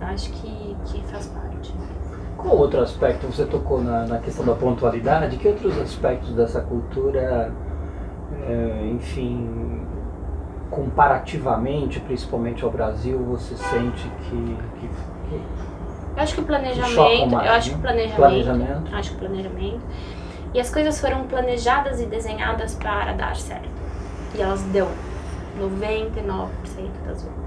acho 0.00 0.32
que, 0.32 0.74
que 0.86 1.02
faz 1.08 1.26
parte. 1.26 1.74
Qual 2.38 2.56
outro 2.56 2.80
aspecto? 2.80 3.26
Você 3.26 3.44
tocou 3.44 3.84
na, 3.84 4.06
na 4.06 4.18
questão 4.20 4.42
da 4.42 4.54
pontualidade. 4.54 5.36
Que 5.36 5.48
outros 5.48 5.78
aspectos 5.78 6.34
dessa 6.34 6.62
cultura, 6.62 7.52
é, 8.48 8.88
enfim, 8.90 9.84
comparativamente, 10.74 12.00
principalmente 12.00 12.64
ao 12.64 12.70
Brasil, 12.70 13.18
você 13.24 13.56
sente 13.56 14.08
que, 14.22 14.56
que, 14.80 14.88
que 15.28 15.40
eu 16.16 16.22
acho 16.22 16.34
que 16.34 16.40
o 16.40 16.44
planejamento, 16.44 17.30
mais, 17.30 17.46
eu 17.46 17.52
acho 17.52 17.70
que 17.70 17.76
o 17.76 17.78
planejamento, 17.80 18.16
planejamento, 18.16 18.94
acho 18.94 19.10
que 19.10 19.16
o 19.16 19.18
planejamento 19.18 19.80
e 20.54 20.60
as 20.60 20.70
coisas 20.70 21.00
foram 21.00 21.24
planejadas 21.24 22.00
e 22.00 22.06
desenhadas 22.06 22.76
para 22.76 23.12
dar 23.12 23.34
certo. 23.34 23.68
E 24.34 24.40
elas 24.40 24.62
dão 24.64 24.88
99% 25.58 26.48
das 27.04 27.22
vezes. 27.22 27.44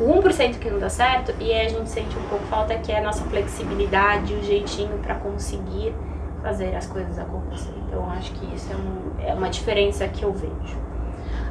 O 0.00 0.04
1% 0.22 0.60
que 0.60 0.70
não 0.70 0.78
dá 0.78 0.88
certo 0.88 1.34
e 1.40 1.52
a 1.52 1.68
gente 1.68 1.88
sente 1.88 2.16
um 2.16 2.22
pouco 2.28 2.44
falta 2.44 2.76
que 2.78 2.92
é 2.92 2.98
a 2.98 3.02
nossa 3.02 3.24
flexibilidade, 3.24 4.32
o 4.32 4.42
jeitinho 4.44 4.96
para 4.98 5.16
conseguir 5.16 5.92
fazer 6.40 6.76
as 6.76 6.86
coisas 6.86 7.18
acontecer. 7.18 7.74
Então 7.88 8.08
acho 8.10 8.32
que 8.34 8.54
isso 8.54 8.72
é, 8.72 8.76
um, 8.76 9.28
é 9.30 9.34
uma 9.34 9.50
diferença 9.50 10.06
que 10.06 10.22
eu 10.22 10.32
vejo. 10.32 10.87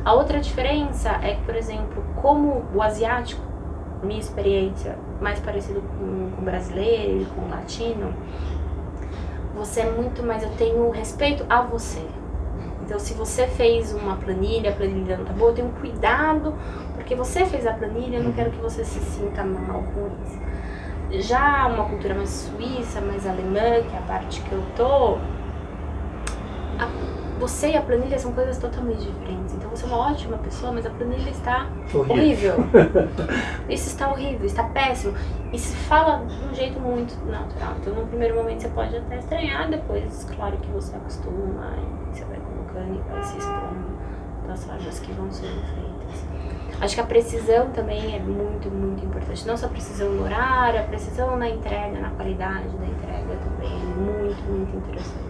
A 0.07 0.13
outra 0.13 0.39
diferença 0.39 1.09
é 1.21 1.35
que, 1.35 1.43
por 1.43 1.53
exemplo, 1.53 2.01
como 2.21 2.63
o 2.73 2.81
asiático, 2.81 3.41
minha 4.01 4.21
experiência 4.21 4.97
mais 5.19 5.37
parecido 5.37 5.81
com, 5.81 6.31
com 6.31 6.41
o 6.41 6.45
brasileiro 6.45 7.25
com 7.35 7.41
o 7.41 7.49
latino, 7.49 8.13
você 9.53 9.81
é 9.81 9.91
muito 9.91 10.23
mais, 10.23 10.43
eu 10.43 10.49
tenho 10.51 10.89
respeito 10.91 11.45
a 11.49 11.59
você. 11.61 12.07
Então, 12.85 12.97
se 12.97 13.15
você 13.15 13.47
fez 13.47 13.93
uma 13.93 14.15
planilha, 14.15 14.69
a 14.69 14.73
planilha 14.73 15.17
não 15.17 15.25
tá 15.25 15.33
boa, 15.33 15.51
eu 15.51 15.55
tenho 15.55 15.69
cuidado, 15.73 16.53
porque 16.93 17.13
você 17.13 17.45
fez 17.45 17.67
a 17.67 17.73
planilha, 17.73 18.15
eu 18.15 18.23
não 18.23 18.31
quero 18.31 18.51
que 18.51 18.61
você 18.61 18.85
se 18.85 19.01
sinta 19.01 19.43
mal 19.43 19.83
com 19.93 20.09
isso. 20.23 21.27
Já 21.27 21.67
uma 21.67 21.83
cultura 21.83 22.15
mais 22.15 22.29
suíça, 22.29 23.01
mais 23.01 23.27
alemã, 23.27 23.81
que 23.81 23.93
é 23.93 23.99
a 23.99 24.03
parte 24.07 24.39
que 24.39 24.53
eu 24.53 24.63
tô, 24.73 25.17
a 26.79 27.16
você 27.39 27.71
e 27.71 27.77
a 27.77 27.81
planilha 27.81 28.17
são 28.17 28.33
coisas 28.33 28.57
totalmente 28.57 29.01
diferentes. 29.01 29.55
Então 29.55 29.69
você 29.69 29.85
é 29.85 29.87
uma 29.87 29.97
ótima 30.11 30.37
pessoa, 30.37 30.71
mas 30.71 30.85
a 30.85 30.89
planilha 30.89 31.29
está 31.29 31.67
horrível. 31.93 32.55
horrível. 32.55 33.07
Isso 33.69 33.87
está 33.87 34.11
horrível, 34.11 34.45
está 34.45 34.63
péssimo. 34.63 35.13
E 35.51 35.59
se 35.59 35.75
fala 35.75 36.25
de 36.25 36.45
um 36.45 36.53
jeito 36.53 36.79
muito 36.79 37.13
natural. 37.25 37.75
Então 37.79 37.93
no 37.93 38.07
primeiro 38.07 38.35
momento 38.35 38.61
você 38.61 38.69
pode 38.69 38.95
até 38.95 39.19
estranhar, 39.19 39.69
depois, 39.69 40.27
claro 40.35 40.57
que 40.57 40.69
você 40.71 40.95
acostuma 40.95 41.73
e 41.77 42.15
você 42.15 42.25
vai 42.25 42.39
colocando 42.39 42.95
e 42.95 43.11
vai 43.11 43.23
se 43.23 43.37
expondo 43.37 43.97
das 44.47 44.63
formas 44.63 44.99
que 44.99 45.11
vão 45.11 45.31
sendo 45.31 45.61
feitas. 45.61 46.25
Acho 46.79 46.95
que 46.95 47.01
a 47.01 47.05
precisão 47.05 47.71
também 47.71 48.15
é 48.15 48.19
muito, 48.19 48.69
muito 48.69 49.03
importante. 49.03 49.47
Não 49.47 49.57
só 49.57 49.65
a 49.65 49.69
precisão 49.69 50.09
no 50.11 50.23
horário, 50.23 50.79
a 50.79 50.83
precisão 50.83 51.35
na 51.35 51.49
entrega, 51.49 51.99
na 51.99 52.11
qualidade 52.11 52.69
da 52.69 52.85
entrega 52.85 53.35
também 53.43 53.71
é 53.71 53.85
muito, 53.85 54.43
muito 54.43 54.77
interessante. 54.77 55.26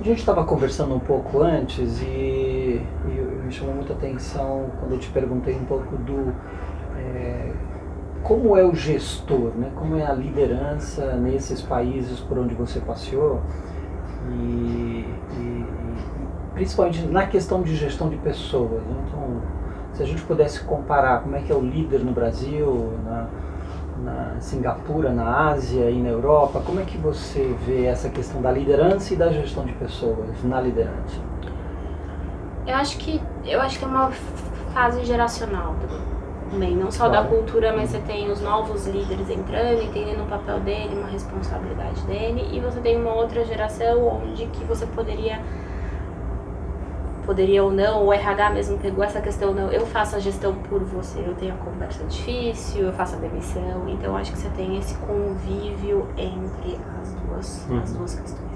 A 0.00 0.04
gente 0.04 0.18
estava 0.18 0.44
conversando 0.44 0.94
um 0.94 1.00
pouco 1.00 1.42
antes 1.42 2.00
e, 2.00 2.06
e, 2.06 3.42
me 3.44 3.50
chamou 3.50 3.74
muita 3.74 3.94
atenção 3.94 4.70
quando 4.78 4.92
eu 4.92 4.98
te 4.98 5.08
perguntei 5.08 5.56
um 5.56 5.64
pouco 5.64 5.96
do 5.96 6.32
é, 6.96 7.52
como 8.22 8.56
é 8.56 8.64
o 8.64 8.72
gestor, 8.76 9.50
né? 9.56 9.72
como 9.74 9.96
é 9.96 10.06
a 10.06 10.12
liderança 10.12 11.16
nesses 11.16 11.62
países 11.62 12.20
por 12.20 12.38
onde 12.38 12.54
você 12.54 12.78
passeou 12.78 13.40
e, 14.30 15.04
e 15.32 15.66
principalmente 16.54 17.04
na 17.06 17.26
questão 17.26 17.62
de 17.62 17.74
gestão 17.74 18.08
de 18.08 18.16
pessoas. 18.18 18.82
Né? 18.84 19.04
Então, 19.08 19.42
se 19.94 20.02
a 20.04 20.06
gente 20.06 20.22
pudesse 20.22 20.62
comparar 20.62 21.22
como 21.22 21.34
é 21.34 21.40
que 21.40 21.50
é 21.50 21.56
o 21.56 21.60
líder 21.60 22.04
no 22.04 22.12
Brasil, 22.12 22.92
na, 23.04 23.26
na 24.02 24.36
Singapura, 24.40 25.10
na 25.10 25.48
Ásia 25.48 25.90
e 25.90 26.00
na 26.00 26.08
Europa, 26.08 26.62
como 26.64 26.80
é 26.80 26.84
que 26.84 26.96
você 26.96 27.54
vê 27.66 27.86
essa 27.86 28.08
questão 28.08 28.40
da 28.40 28.50
liderança 28.50 29.12
e 29.14 29.16
da 29.16 29.30
gestão 29.30 29.64
de 29.64 29.72
pessoas 29.72 30.42
na 30.44 30.60
liderança? 30.60 31.20
Eu 32.66 32.76
acho 32.76 32.98
que 32.98 33.20
eu 33.44 33.60
acho 33.60 33.78
que 33.78 33.84
é 33.84 33.88
uma 33.88 34.10
fase 34.72 35.04
geracional 35.04 35.74
também, 36.50 36.76
não 36.76 36.90
só 36.90 37.08
claro. 37.08 37.24
da 37.24 37.36
cultura, 37.36 37.74
mas 37.74 37.90
você 37.90 37.98
tem 38.00 38.30
os 38.30 38.40
novos 38.40 38.86
líderes 38.86 39.28
entrando, 39.30 39.82
entendendo 39.82 40.22
o 40.22 40.26
papel 40.26 40.60
dele, 40.60 40.96
uma 40.96 41.08
responsabilidade 41.08 42.00
dele, 42.02 42.48
e 42.52 42.60
você 42.60 42.80
tem 42.80 42.96
uma 42.96 43.12
outra 43.12 43.44
geração 43.44 44.22
onde 44.22 44.46
que 44.46 44.64
você 44.64 44.86
poderia 44.86 45.40
poderia 47.28 47.62
ou 47.62 47.70
não, 47.70 48.06
o 48.06 48.10
RH 48.12 48.50
mesmo 48.52 48.78
pegou 48.78 49.04
essa 49.04 49.20
questão, 49.20 49.52
não, 49.52 49.70
eu 49.70 49.84
faço 49.84 50.16
a 50.16 50.18
gestão 50.18 50.54
por 50.54 50.82
você, 50.82 51.20
eu 51.20 51.34
tenho 51.34 51.52
a 51.52 51.58
conversa 51.58 52.02
difícil, 52.04 52.86
eu 52.86 52.92
faço 52.94 53.16
a 53.16 53.18
demissão, 53.18 53.86
então 53.86 54.16
acho 54.16 54.32
que 54.32 54.38
você 54.38 54.48
tem 54.56 54.78
esse 54.78 54.94
convívio 54.96 56.08
entre 56.16 56.80
as 56.98 57.12
duas, 57.12 57.66
uhum. 57.68 57.80
as 57.82 57.92
duas 57.92 58.14
questões. 58.14 58.48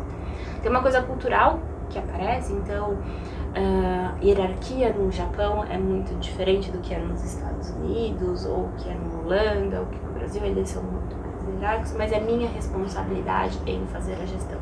Tem 0.62 0.70
uma 0.70 0.80
coisa 0.80 1.02
cultural 1.02 1.60
que 1.90 1.98
aparece, 1.98 2.54
então 2.54 2.92
uh, 2.92 4.24
hierarquia 4.24 4.90
no 4.94 5.12
Japão 5.12 5.66
é 5.68 5.76
muito 5.76 6.18
diferente 6.18 6.70
do 6.70 6.78
que 6.78 6.94
é 6.94 6.98
nos 6.98 7.22
Estados 7.22 7.68
Unidos, 7.72 8.46
ou 8.46 8.70
que 8.78 8.88
é 8.88 8.94
na 8.94 9.20
Holanda, 9.20 9.80
ou 9.80 9.86
que 9.86 9.98
no 10.02 10.12
Brasil, 10.14 10.42
eles 10.46 10.70
são 10.70 10.82
muito 10.82 11.14
mais 11.14 11.60
hierárquicos, 11.60 11.92
mas 11.92 12.10
é 12.10 12.20
minha 12.20 12.48
responsabilidade 12.48 13.58
em 13.66 13.86
fazer 13.88 14.14
a 14.14 14.24
gestão. 14.24 14.58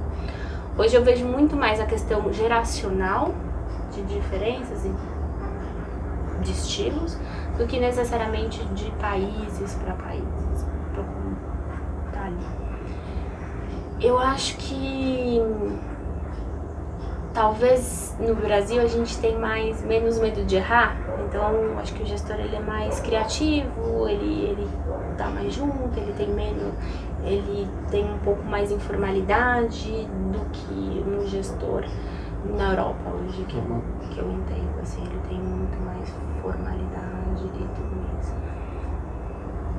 Hoje 0.76 0.96
eu 0.96 1.04
vejo 1.04 1.24
muito 1.24 1.54
mais 1.54 1.78
a 1.78 1.86
questão 1.86 2.32
geracional 2.32 3.32
de 4.02 4.14
diferenças 4.14 4.82
de 6.42 6.50
estilos 6.50 7.18
do 7.56 7.66
que 7.66 7.78
necessariamente 7.78 8.64
de 8.66 8.90
países 8.92 9.74
para 9.74 9.94
países, 9.94 10.66
para 10.92 11.04
tá 12.12 12.26
ali. 12.26 12.46
Eu 14.00 14.18
acho 14.18 14.56
que 14.56 15.40
talvez 17.34 18.16
no 18.18 18.34
Brasil 18.34 18.80
a 18.82 18.86
gente 18.86 19.18
tem 19.18 19.38
mais 19.38 19.82
menos 19.82 20.18
medo 20.18 20.44
de 20.44 20.56
errar, 20.56 20.96
então 21.28 21.78
acho 21.78 21.94
que 21.94 22.02
o 22.02 22.06
gestor 22.06 22.36
ele 22.36 22.56
é 22.56 22.60
mais 22.60 23.00
criativo, 23.00 24.08
ele 24.08 24.44
ele 24.46 24.68
tá 25.16 25.28
mais 25.28 25.52
junto, 25.52 25.98
ele 25.98 26.12
tem 26.14 26.28
menos, 26.28 26.72
ele 27.22 27.68
tem 27.90 28.10
um 28.10 28.18
pouco 28.18 28.42
mais 28.44 28.72
informalidade 28.72 30.08
do 30.32 30.50
que 30.50 31.04
um 31.06 31.26
gestor 31.26 31.84
na 32.44 32.70
Europa 32.70 33.10
hoje 33.10 33.44
que, 33.44 33.56
eu, 33.56 33.82
que 34.10 34.18
eu 34.18 34.30
entendo, 34.30 34.80
assim, 34.80 35.02
ele 35.02 35.20
tem 35.28 35.38
muito 35.38 35.78
mais 35.84 36.12
formalidade 36.40 37.44
e 37.44 37.68
tudo 37.74 38.20
isso. 38.20 38.34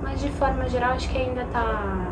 Mas 0.02 0.22
de 0.22 0.30
forma 0.30 0.68
geral 0.68 0.92
acho 0.92 1.10
que 1.10 1.18
ainda 1.18 1.46
tá 1.46 2.12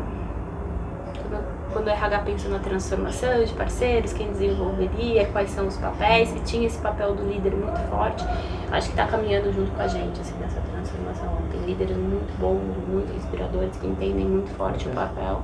quando 1.72 1.86
o 1.86 1.90
RH 1.90 2.18
pensa 2.20 2.48
na 2.48 2.58
transformação 2.58 3.44
de 3.44 3.52
parceiros, 3.54 4.12
quem 4.12 4.28
desenvolveria, 4.32 5.26
quais 5.26 5.50
são 5.50 5.66
os 5.66 5.76
papéis, 5.76 6.28
se 6.30 6.40
tinha 6.40 6.66
esse 6.66 6.78
papel 6.78 7.14
do 7.14 7.22
líder 7.22 7.52
muito 7.52 7.78
forte, 7.88 8.24
acho 8.70 8.88
que 8.88 9.00
está 9.00 9.06
caminhando 9.06 9.52
junto 9.52 9.70
com 9.70 9.82
a 9.82 9.86
gente 9.86 10.20
assim, 10.20 10.34
nessa 10.40 10.60
transformação. 10.60 11.38
Tem 11.50 11.60
líderes 11.62 11.96
muito 11.96 12.36
bons, 12.40 12.60
muito 12.88 13.14
inspiradores, 13.16 13.76
que 13.76 13.86
entendem 13.86 14.26
muito 14.26 14.50
forte 14.56 14.88
o 14.88 14.90
papel, 14.90 15.42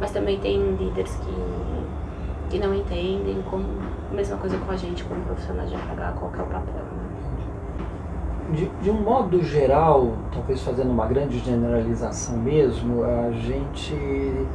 mas 0.00 0.12
também 0.12 0.38
tem 0.38 0.76
líderes 0.76 1.14
que, 1.16 2.50
que 2.50 2.58
não 2.64 2.74
entendem, 2.74 3.42
como, 3.50 3.66
mesma 4.14 4.36
coisa 4.36 4.58
com 4.58 4.72
a 4.72 4.76
gente, 4.76 5.04
como 5.04 5.20
profissional 5.22 5.66
de 5.66 5.74
RH, 5.74 6.12
qual 6.18 6.32
é 6.32 6.42
o 6.42 6.46
papel. 6.46 6.74
Né? 6.74 7.04
De, 8.52 8.66
de, 8.82 8.90
um 8.90 9.00
modo 9.00 9.42
geral, 9.42 10.12
talvez 10.32 10.62
fazendo 10.62 10.90
uma 10.90 11.06
grande 11.06 11.38
generalização 11.38 12.36
mesmo, 12.36 13.02
a 13.02 13.30
gente 13.32 14.46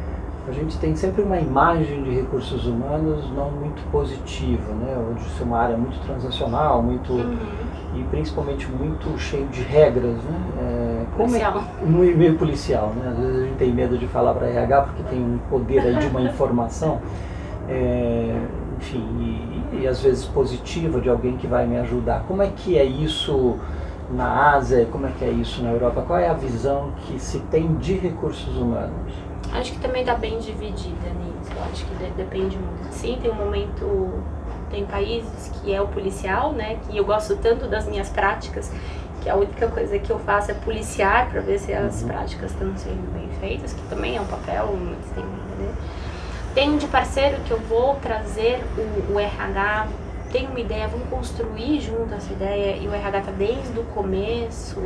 a 0.50 0.52
gente 0.52 0.78
tem 0.80 0.96
sempre 0.96 1.22
uma 1.22 1.40
imagem 1.40 2.02
de 2.02 2.10
recursos 2.10 2.66
humanos 2.66 3.30
não 3.36 3.52
muito 3.52 3.84
positiva, 3.92 4.74
né? 4.74 4.98
Onde 5.12 5.22
isso 5.22 5.44
é 5.44 5.46
uma 5.46 5.60
área 5.60 5.78
muito 5.78 6.00
transacional, 6.04 6.82
muito 6.82 7.14
uhum. 7.14 7.38
e 7.96 8.04
principalmente 8.06 8.68
muito 8.68 9.16
cheio 9.20 9.46
de 9.48 9.62
regras, 9.62 10.16
né? 10.24 10.40
É, 10.60 11.06
como 11.16 11.36
é 11.36 11.40
policial. 11.40 11.64
É, 11.82 12.16
meio 12.16 12.36
policial, 12.36 12.94
né? 12.96 13.10
Às 13.12 13.18
vezes 13.20 13.36
a 13.36 13.46
gente 13.46 13.58
tem 13.58 13.72
medo 13.72 13.96
de 13.96 14.08
falar 14.08 14.34
para 14.34 14.48
RH 14.48 14.82
porque 14.82 15.04
tem 15.04 15.20
um 15.22 15.38
poder 15.52 15.82
aí 15.82 15.96
de 15.96 16.08
uma 16.08 16.22
informação, 16.28 17.00
é, 17.68 18.36
enfim, 18.80 19.62
e, 19.74 19.82
e 19.82 19.88
às 19.88 20.02
vezes 20.02 20.26
positiva 20.26 21.02
de 21.02 21.10
alguém 21.10 21.38
que 21.38 21.46
vai 21.46 21.68
me 21.68 21.78
ajudar. 21.78 22.24
Como 22.28 22.42
é 22.42 22.48
que 22.48 22.78
é 22.78 22.84
isso? 22.84 23.60
na 24.12 24.54
Ásia, 24.56 24.88
como 24.92 25.06
é 25.06 25.12
que 25.12 25.24
é 25.24 25.30
isso 25.30 25.62
na 25.62 25.72
Europa? 25.72 26.02
Qual 26.02 26.18
é 26.18 26.28
a 26.28 26.34
visão 26.34 26.92
que 27.06 27.20
se 27.20 27.40
tem 27.42 27.76
de 27.76 27.94
recursos 27.94 28.56
humanos? 28.58 29.14
Acho 29.54 29.74
que 29.74 29.80
também 29.80 30.02
está 30.02 30.16
bem 30.16 30.40
dividida 30.40 31.10
nisso. 31.10 31.52
Acho 31.72 31.86
que 31.86 31.96
de 31.96 32.12
depende 32.12 32.58
muito. 32.58 32.92
Sim, 32.92 33.18
tem 33.22 33.32
um 33.32 33.36
momento. 33.36 34.24
Tem 34.70 34.86
países 34.86 35.52
que 35.56 35.74
é 35.74 35.82
o 35.82 35.88
policial, 35.88 36.54
né? 36.54 36.78
Que 36.88 36.98
eu 36.98 37.06
gosto 37.06 37.36
tanto 37.38 37.68
das 37.68 37.88
minhas 37.88 38.10
práticas, 38.10 38.72
que 39.22 39.30
a 39.30 39.36
única 39.36 39.68
coisa 39.68 39.98
que 39.98 40.12
eu 40.12 40.20
faço 40.20 40.52
é 40.52 40.54
policiar 40.54 41.30
para 41.30 41.42
ver 41.42 41.58
se 41.58 41.74
as 41.74 42.02
uhum. 42.02 42.10
práticas 42.10 42.52
estão 42.52 42.76
sendo 42.78 43.12
bem 43.12 43.28
feitas, 43.40 43.74
que 43.74 43.82
também 43.88 44.18
é 44.18 44.22
um 44.22 44.26
papel, 44.26 44.70
mas 44.80 45.12
tem, 45.12 45.24
né? 45.24 45.74
Tem 46.54 46.70
um 46.70 46.78
de 46.78 46.88
parceiro 46.88 47.42
que 47.44 47.52
eu 47.52 47.60
vou 47.60 47.96
trazer 47.96 48.64
o, 48.78 49.14
o 49.14 49.20
RH 49.20 49.88
tem 50.32 50.48
uma 50.48 50.60
ideia, 50.60 50.88
vamos 50.88 51.10
construir 51.10 51.82
junto 51.82 52.14
essa 52.14 52.32
ideia 52.32 52.78
e 52.78 52.88
o 52.88 52.94
RH 52.94 53.22
tá 53.22 53.32
desde 53.32 53.80
o 53.80 53.84
começo. 53.86 54.80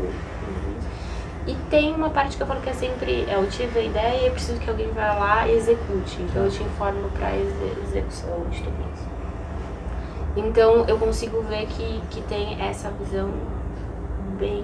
E 1.46 1.54
tem 1.70 1.94
uma 1.94 2.10
parte 2.10 2.38
que 2.38 2.44
eu 2.44 2.48
falo 2.48 2.62
que 2.62 2.70
é 2.70 2.74
sempre, 2.74 3.26
é, 3.30 3.36
eu 3.36 3.46
tive 3.50 3.80
a 3.80 3.84
ideia 3.84 4.22
e 4.22 4.28
eu 4.28 4.32
preciso 4.32 4.60
que 4.60 4.70
alguém 4.70 4.90
vá 4.92 5.14
lá 5.14 5.48
e 5.48 5.56
execute. 5.58 6.22
Então 6.22 6.46
eu 6.46 6.50
te 6.50 6.64
informo 6.64 7.10
para 7.10 7.36
execução 7.36 8.46
de 8.50 8.64
tudo 8.64 8.76
isso. 8.94 9.08
Então 10.38 10.86
eu 10.88 10.98
consigo 10.98 11.42
ver 11.42 11.68
que, 11.68 12.02
que 12.10 12.22
tem 12.22 12.62
essa 12.62 12.90
visão 12.92 13.30
bem. 14.40 14.64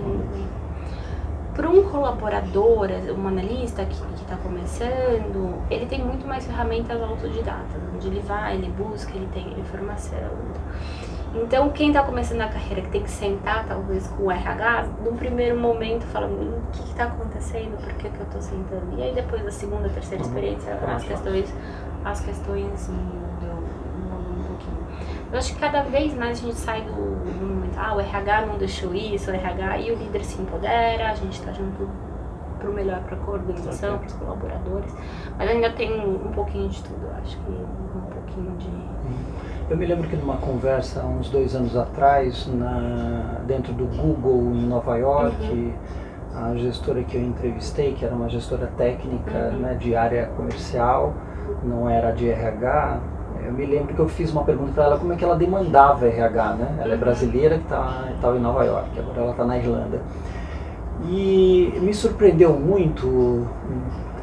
Para 1.60 1.70
um 1.70 1.84
colaborador, 1.90 2.88
um 3.18 3.28
analista 3.28 3.84
que 3.84 3.94
está 4.16 4.38
começando, 4.38 5.62
ele 5.70 5.86
tem 5.88 6.02
muito 6.02 6.26
mais 6.26 6.46
ferramentas 6.46 7.02
autodidatas, 7.02 7.82
onde 7.94 8.08
ele 8.08 8.22
vai, 8.22 8.56
ele 8.56 8.72
busca, 8.72 9.12
ele 9.14 9.28
tem 9.34 9.60
informação. 9.60 10.18
Então, 11.36 11.70
quem 11.72 11.90
está 11.90 12.02
começando 12.02 12.40
a 12.40 12.48
carreira, 12.48 12.84
que 12.84 12.92
tem 12.92 13.04
que 13.04 13.12
sentar, 13.12 13.66
talvez, 13.68 14.08
com 14.08 14.24
o 14.24 14.32
RH, 14.32 14.88
no 15.04 15.18
primeiro 15.18 15.60
momento 15.60 16.06
fala, 16.06 16.28
hum, 16.28 16.62
o 16.66 16.72
que 16.72 16.82
está 16.84 17.04
acontecendo, 17.04 17.76
por 17.76 17.92
que, 17.96 18.08
que 18.08 18.20
eu 18.20 18.26
estou 18.26 18.42
sentando? 18.42 18.98
E 18.98 19.04
aí, 19.04 19.14
depois 19.14 19.44
da 19.44 19.52
segunda, 19.52 19.90
terceira 19.90 20.24
experiência, 20.24 20.80
as 20.88 21.04
questões, 21.04 21.54
as 22.06 22.22
questões 22.22 22.88
mudam, 22.88 23.64
mudam 24.02 24.32
um 24.32 24.44
pouquinho. 24.48 24.88
Eu 25.32 25.38
acho 25.38 25.54
que 25.54 25.60
cada 25.60 25.84
vez 25.84 26.14
mais 26.14 26.40
a 26.40 26.42
gente 26.42 26.58
sai 26.58 26.82
do, 26.82 26.92
do 26.92 27.46
momento, 27.46 27.78
ah, 27.78 27.96
o 27.96 28.00
RH 28.00 28.46
não 28.48 28.58
deixou 28.58 28.94
isso, 28.96 29.30
o 29.30 29.34
RH, 29.34 29.78
e 29.80 29.92
o 29.92 29.96
líder 29.96 30.24
se 30.24 30.42
empodera, 30.42 31.10
a 31.10 31.16
gente 31.16 31.34
está 31.34 31.52
junto 31.52 31.88
para 32.58 32.70
o 32.70 32.74
melhor 32.74 33.02
para 33.04 33.16
a 33.16 33.30
organização, 33.30 33.98
para 34.00 34.08
os 34.08 34.14
colaboradores, 34.14 34.94
mas 35.38 35.50
ainda 35.50 35.72
tem 35.72 36.00
um 36.00 36.32
pouquinho 36.32 36.68
de 36.68 36.84
tudo, 36.84 37.08
acho 37.22 37.38
que 37.38 37.52
um 37.52 38.02
pouquinho 38.12 38.58
de 38.58 38.70
eu 39.70 39.78
me 39.78 39.86
lembro 39.86 40.10
que 40.10 40.16
numa 40.16 40.38
conversa 40.38 41.06
uns 41.06 41.30
dois 41.30 41.56
anos 41.56 41.78
atrás, 41.78 42.48
na, 42.48 43.40
dentro 43.46 43.72
do 43.72 43.86
Google 43.86 44.56
em 44.56 44.66
Nova 44.66 44.98
York, 44.98 45.36
uhum. 45.48 45.74
a 46.34 46.56
gestora 46.56 47.04
que 47.04 47.16
eu 47.16 47.22
entrevistei, 47.22 47.94
que 47.94 48.04
era 48.04 48.16
uma 48.16 48.28
gestora 48.30 48.66
técnica 48.76 49.52
uhum. 49.54 49.60
né, 49.60 49.76
de 49.76 49.96
área 49.96 50.26
comercial, 50.36 51.14
não 51.64 51.88
era 51.88 52.10
de 52.10 52.28
RH, 52.28 53.00
eu 53.50 53.54
me 53.54 53.66
lembro 53.66 53.96
que 53.96 54.00
eu 54.00 54.08
fiz 54.08 54.32
uma 54.32 54.44
pergunta 54.44 54.74
para 54.74 54.84
ela 54.84 54.98
como 55.00 55.12
é 55.12 55.16
que 55.16 55.24
ela 55.24 55.36
demandava 55.36 56.08
RH, 56.08 56.54
né? 56.54 56.78
Ela 56.80 56.92
é 56.92 56.94
uhum. 56.94 57.00
brasileira 57.00 57.58
que 57.58 57.64
estava 57.64 58.08
tá, 58.22 58.36
em 58.36 58.40
Nova 58.40 58.64
York, 58.64 59.00
agora 59.00 59.22
ela 59.22 59.32
está 59.32 59.44
na 59.44 59.58
Irlanda. 59.58 60.02
E 61.10 61.74
me 61.82 61.94
surpreendeu 61.94 62.54
muito, 62.54 63.48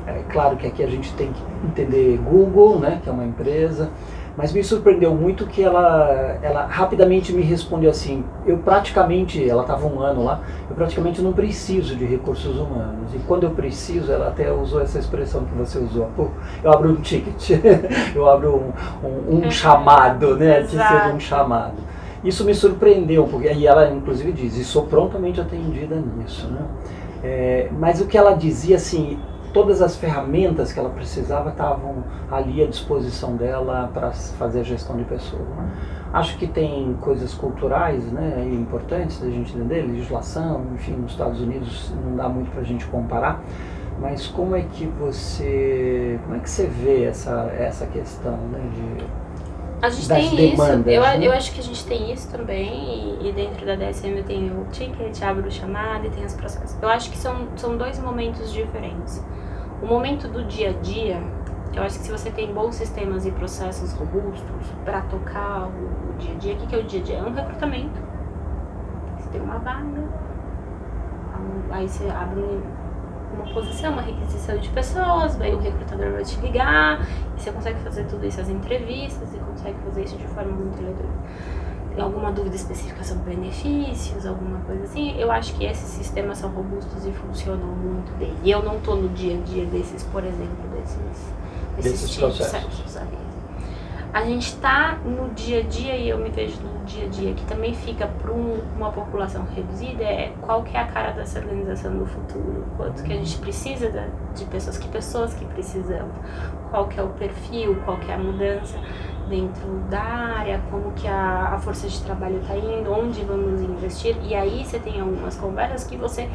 é 0.07 0.23
claro 0.31 0.57
que 0.57 0.67
aqui 0.67 0.83
a 0.83 0.87
gente 0.87 1.13
tem 1.15 1.33
que 1.33 1.43
entender 1.65 2.19
Google, 2.19 2.79
né, 2.79 3.01
que 3.03 3.09
é 3.09 3.13
uma 3.13 3.25
empresa, 3.25 3.91
mas 4.37 4.53
me 4.53 4.63
surpreendeu 4.63 5.15
muito 5.15 5.47
que 5.47 5.63
ela, 5.63 6.39
ela 6.43 6.67
rapidamente 6.67 7.33
me 7.33 7.43
respondeu 7.43 7.91
assim: 7.91 8.23
eu 8.45 8.59
praticamente, 8.59 9.49
ela 9.49 9.63
estava 9.63 9.87
um 9.87 10.01
ano 10.01 10.25
lá, 10.25 10.41
eu 10.69 10.77
praticamente 10.77 11.23
não 11.23 11.33
preciso 11.33 11.97
de 11.97 12.05
recursos 12.05 12.57
humanos. 12.59 13.15
E 13.15 13.19
quando 13.21 13.45
eu 13.45 13.51
preciso, 13.51 14.13
ela 14.13 14.29
até 14.29 14.53
usou 14.53 14.83
essa 14.83 14.99
expressão 14.99 15.45
que 15.45 15.55
você 15.55 15.79
usou 15.79 16.11
eu 16.63 16.71
abro 16.71 16.91
um 16.91 16.97
ticket, 16.97 17.51
eu 18.15 18.29
abro 18.29 18.73
um, 19.03 19.07
um, 19.07 19.39
um 19.39 19.49
chamado, 19.51 20.37
né? 20.37 20.63
Que 20.63 20.71
seja 20.71 21.13
um 21.15 21.21
chamado. 21.21 21.75
Isso 22.23 22.45
me 22.45 22.55
surpreendeu, 22.55 23.27
porque 23.29 23.49
aí 23.49 23.67
ela 23.67 23.91
inclusive 23.91 24.33
diz: 24.33 24.57
e 24.57 24.65
sou 24.65 24.85
prontamente 24.85 25.41
atendida 25.41 25.97
nisso, 25.97 26.47
né? 26.49 26.61
É, 27.25 27.69
mas 27.79 28.01
o 28.03 28.07
que 28.07 28.19
ela 28.19 28.35
dizia 28.35 28.77
assim, 28.77 29.19
todas 29.57 29.81
as 29.81 29.97
ferramentas 29.97 30.71
que 30.71 30.79
ela 30.79 30.91
precisava 30.91 31.49
estavam 31.49 32.05
ali 32.31 32.63
à 32.63 32.67
disposição 32.67 33.37
dela 33.37 33.91
para 33.95 34.13
fazer 34.13 34.61
a 34.61 34.63
gestão 34.63 34.99
de 34.99 35.05
pessoas. 35.05 35.49
Né? 35.49 35.71
Acho 36.13 36.37
que 36.37 36.47
tem 36.47 36.95
coisas 37.01 37.33
culturais 37.33 38.05
né, 38.13 38.47
importantes 38.53 39.19
da 39.19 39.31
gente 39.31 39.57
entender, 39.57 39.81
legislação, 39.81 40.67
enfim, 40.75 40.93
nos 40.93 41.13
Estados 41.13 41.41
Unidos 41.41 41.91
não 42.05 42.17
dá 42.17 42.29
muito 42.29 42.51
para 42.51 42.61
a 42.61 42.65
gente 42.65 42.85
comparar, 42.85 43.43
mas 43.99 44.27
como 44.27 44.55
é 44.55 44.61
que 44.61 44.85
você, 44.85 46.21
como 46.25 46.37
é 46.37 46.39
que 46.39 46.51
você 46.51 46.67
vê 46.67 47.05
essa, 47.05 47.51
essa 47.59 47.87
questão 47.87 48.37
né, 48.53 48.61
de 48.75 49.27
a 49.81 49.91
gente 49.91 50.09
tem 50.09 50.37
demandas, 50.51 50.81
isso, 50.81 50.91
eu, 50.91 51.03
né? 51.03 51.27
eu 51.27 51.33
acho 51.33 51.53
que 51.53 51.61
a 51.61 51.63
gente 51.63 51.85
tem 51.87 52.13
isso 52.13 52.31
também, 52.31 53.19
e, 53.21 53.29
e 53.29 53.33
dentro 53.33 53.65
da 53.65 53.75
DSM 53.75 54.23
tem 54.27 54.51
o 54.51 54.65
ticket, 54.71 55.23
abre 55.23 55.49
o 55.49 55.51
chamado 55.51 56.07
e 56.07 56.11
tem 56.11 56.25
as 56.25 56.35
processos. 56.35 56.77
Eu 56.81 56.89
acho 56.89 57.11
que 57.11 57.17
são, 57.19 57.47
são 57.57 57.77
dois 57.77 57.99
momentos 57.99 58.53
diferentes. 58.53 59.23
O 59.83 59.87
momento 59.87 60.27
do 60.29 60.45
dia 60.45 60.71
a 60.71 60.73
dia, 60.73 61.23
eu 61.75 61.83
acho 61.83 61.99
que 61.99 62.07
se 62.07 62.11
você 62.11 62.31
tem 62.31 62.53
bons 62.53 62.75
sistemas 62.77 63.27
e 63.27 63.31
processos 63.31 63.93
robustos 63.93 64.67
para 64.85 65.03
tocar 65.03 65.69
o, 65.69 66.13
o, 66.13 66.15
dia 66.19 66.33
a 66.33 66.39
dia, 66.39 66.55
o 66.55 66.57
que, 66.57 66.67
que 66.67 66.75
é 66.75 66.79
o 66.79 66.85
dia 66.85 67.01
a 67.01 67.03
dia? 67.03 67.17
É 67.19 67.23
um 67.23 67.35
recrutamento. 67.35 68.01
Você 69.19 69.29
tem 69.31 69.41
uma 69.41 69.59
vaga, 69.59 70.05
aí 71.71 71.87
você 71.87 72.09
abre 72.09 72.43
uma 73.35 73.53
posição, 73.53 73.93
uma 73.93 74.03
requisição 74.03 74.57
de 74.57 74.69
pessoas, 74.71 75.39
aí 75.41 75.55
o 75.55 75.59
recrutador 75.59 76.13
vai 76.13 76.25
te 76.25 76.41
ligar, 76.41 77.07
e 77.37 77.41
você 77.41 77.53
consegue 77.53 77.79
fazer 77.81 78.05
tudo 78.05 78.25
isso, 78.25 78.41
as 78.41 78.49
entrevistas, 78.49 79.35
e 79.35 79.39
consegue 79.39 79.77
fazer 79.85 80.05
isso 80.05 80.17
de 80.17 80.27
forma 80.29 80.53
muito 80.53 80.79
eletrônica 80.79 81.66
alguma 82.01 82.31
dúvida 82.31 82.57
específica 82.57 83.03
sobre 83.03 83.35
benefícios, 83.35 84.27
alguma 84.27 84.61
coisa 84.61 84.85
assim, 84.85 85.19
eu 85.19 85.31
acho 85.31 85.55
que 85.55 85.65
esses 85.65 85.89
sistemas 85.89 86.39
são 86.39 86.51
robustos 86.51 87.07
e 87.07 87.13
funcionam 87.13 87.67
muito 87.67 88.17
bem. 88.19 88.35
E 88.43 88.51
eu 88.51 88.63
não 88.63 88.77
estou 88.77 88.97
no 88.97 89.09
dia 89.11 89.39
a 89.39 89.41
dia 89.41 89.65
desses, 89.67 90.03
por 90.05 90.25
exemplo, 90.25 90.69
desses, 90.75 90.99
desses, 91.77 92.01
desses 92.01 92.17
processos. 92.17 92.99
a 94.13 94.25
gente 94.25 94.47
está 94.47 94.99
no 95.05 95.29
dia 95.35 95.61
a 95.61 95.63
dia, 95.63 95.97
e 95.97 96.09
eu 96.09 96.19
me 96.19 96.31
vejo 96.31 96.59
no 96.63 96.85
dia 96.85 97.05
a 97.05 97.09
dia, 97.09 97.35
que 97.35 97.45
também 97.45 97.75
fica 97.75 98.07
para 98.07 98.33
um, 98.33 98.61
uma 98.77 98.91
população 98.91 99.47
reduzida, 99.55 100.05
é 100.05 100.33
qual 100.41 100.63
que 100.63 100.77
é 100.77 100.81
a 100.81 100.87
cara 100.87 101.13
dessa 101.13 101.39
organização 101.39 101.93
no 101.93 102.07
futuro, 102.07 102.65
quanto 102.77 103.03
que 103.03 103.13
a 103.13 103.17
gente 103.17 103.37
precisa 103.39 103.91
de, 103.91 104.39
de 104.39 104.45
pessoas, 104.47 104.79
que 104.79 104.89
pessoas 104.89 105.35
que 105.35 105.45
precisamos, 105.45 106.15
qual 106.71 106.89
que 106.89 106.99
é 106.99 107.03
o 107.03 107.09
perfil, 107.09 107.77
qual 107.85 107.99
que 107.99 108.11
é 108.11 108.15
a 108.15 108.19
mudança 108.19 108.79
dentro 109.29 109.69
da 109.91 110.03
área, 110.03 110.61
como 110.71 110.93
que 110.93 111.07
a, 111.07 111.55
a 111.55 111.59
força 111.59 111.89
de 111.89 112.03
trabalho 112.03 112.39
está 112.39 112.57
indo, 112.57 112.91
onde 112.93 113.25
vamos 113.25 113.61
investir, 113.61 114.17
e 114.23 114.35
aí 114.35 114.65
você 114.65 114.79
tem 114.79 115.01
algumas 115.01 115.37
conversas 115.37 115.85
que 115.85 115.97
você 115.97 116.29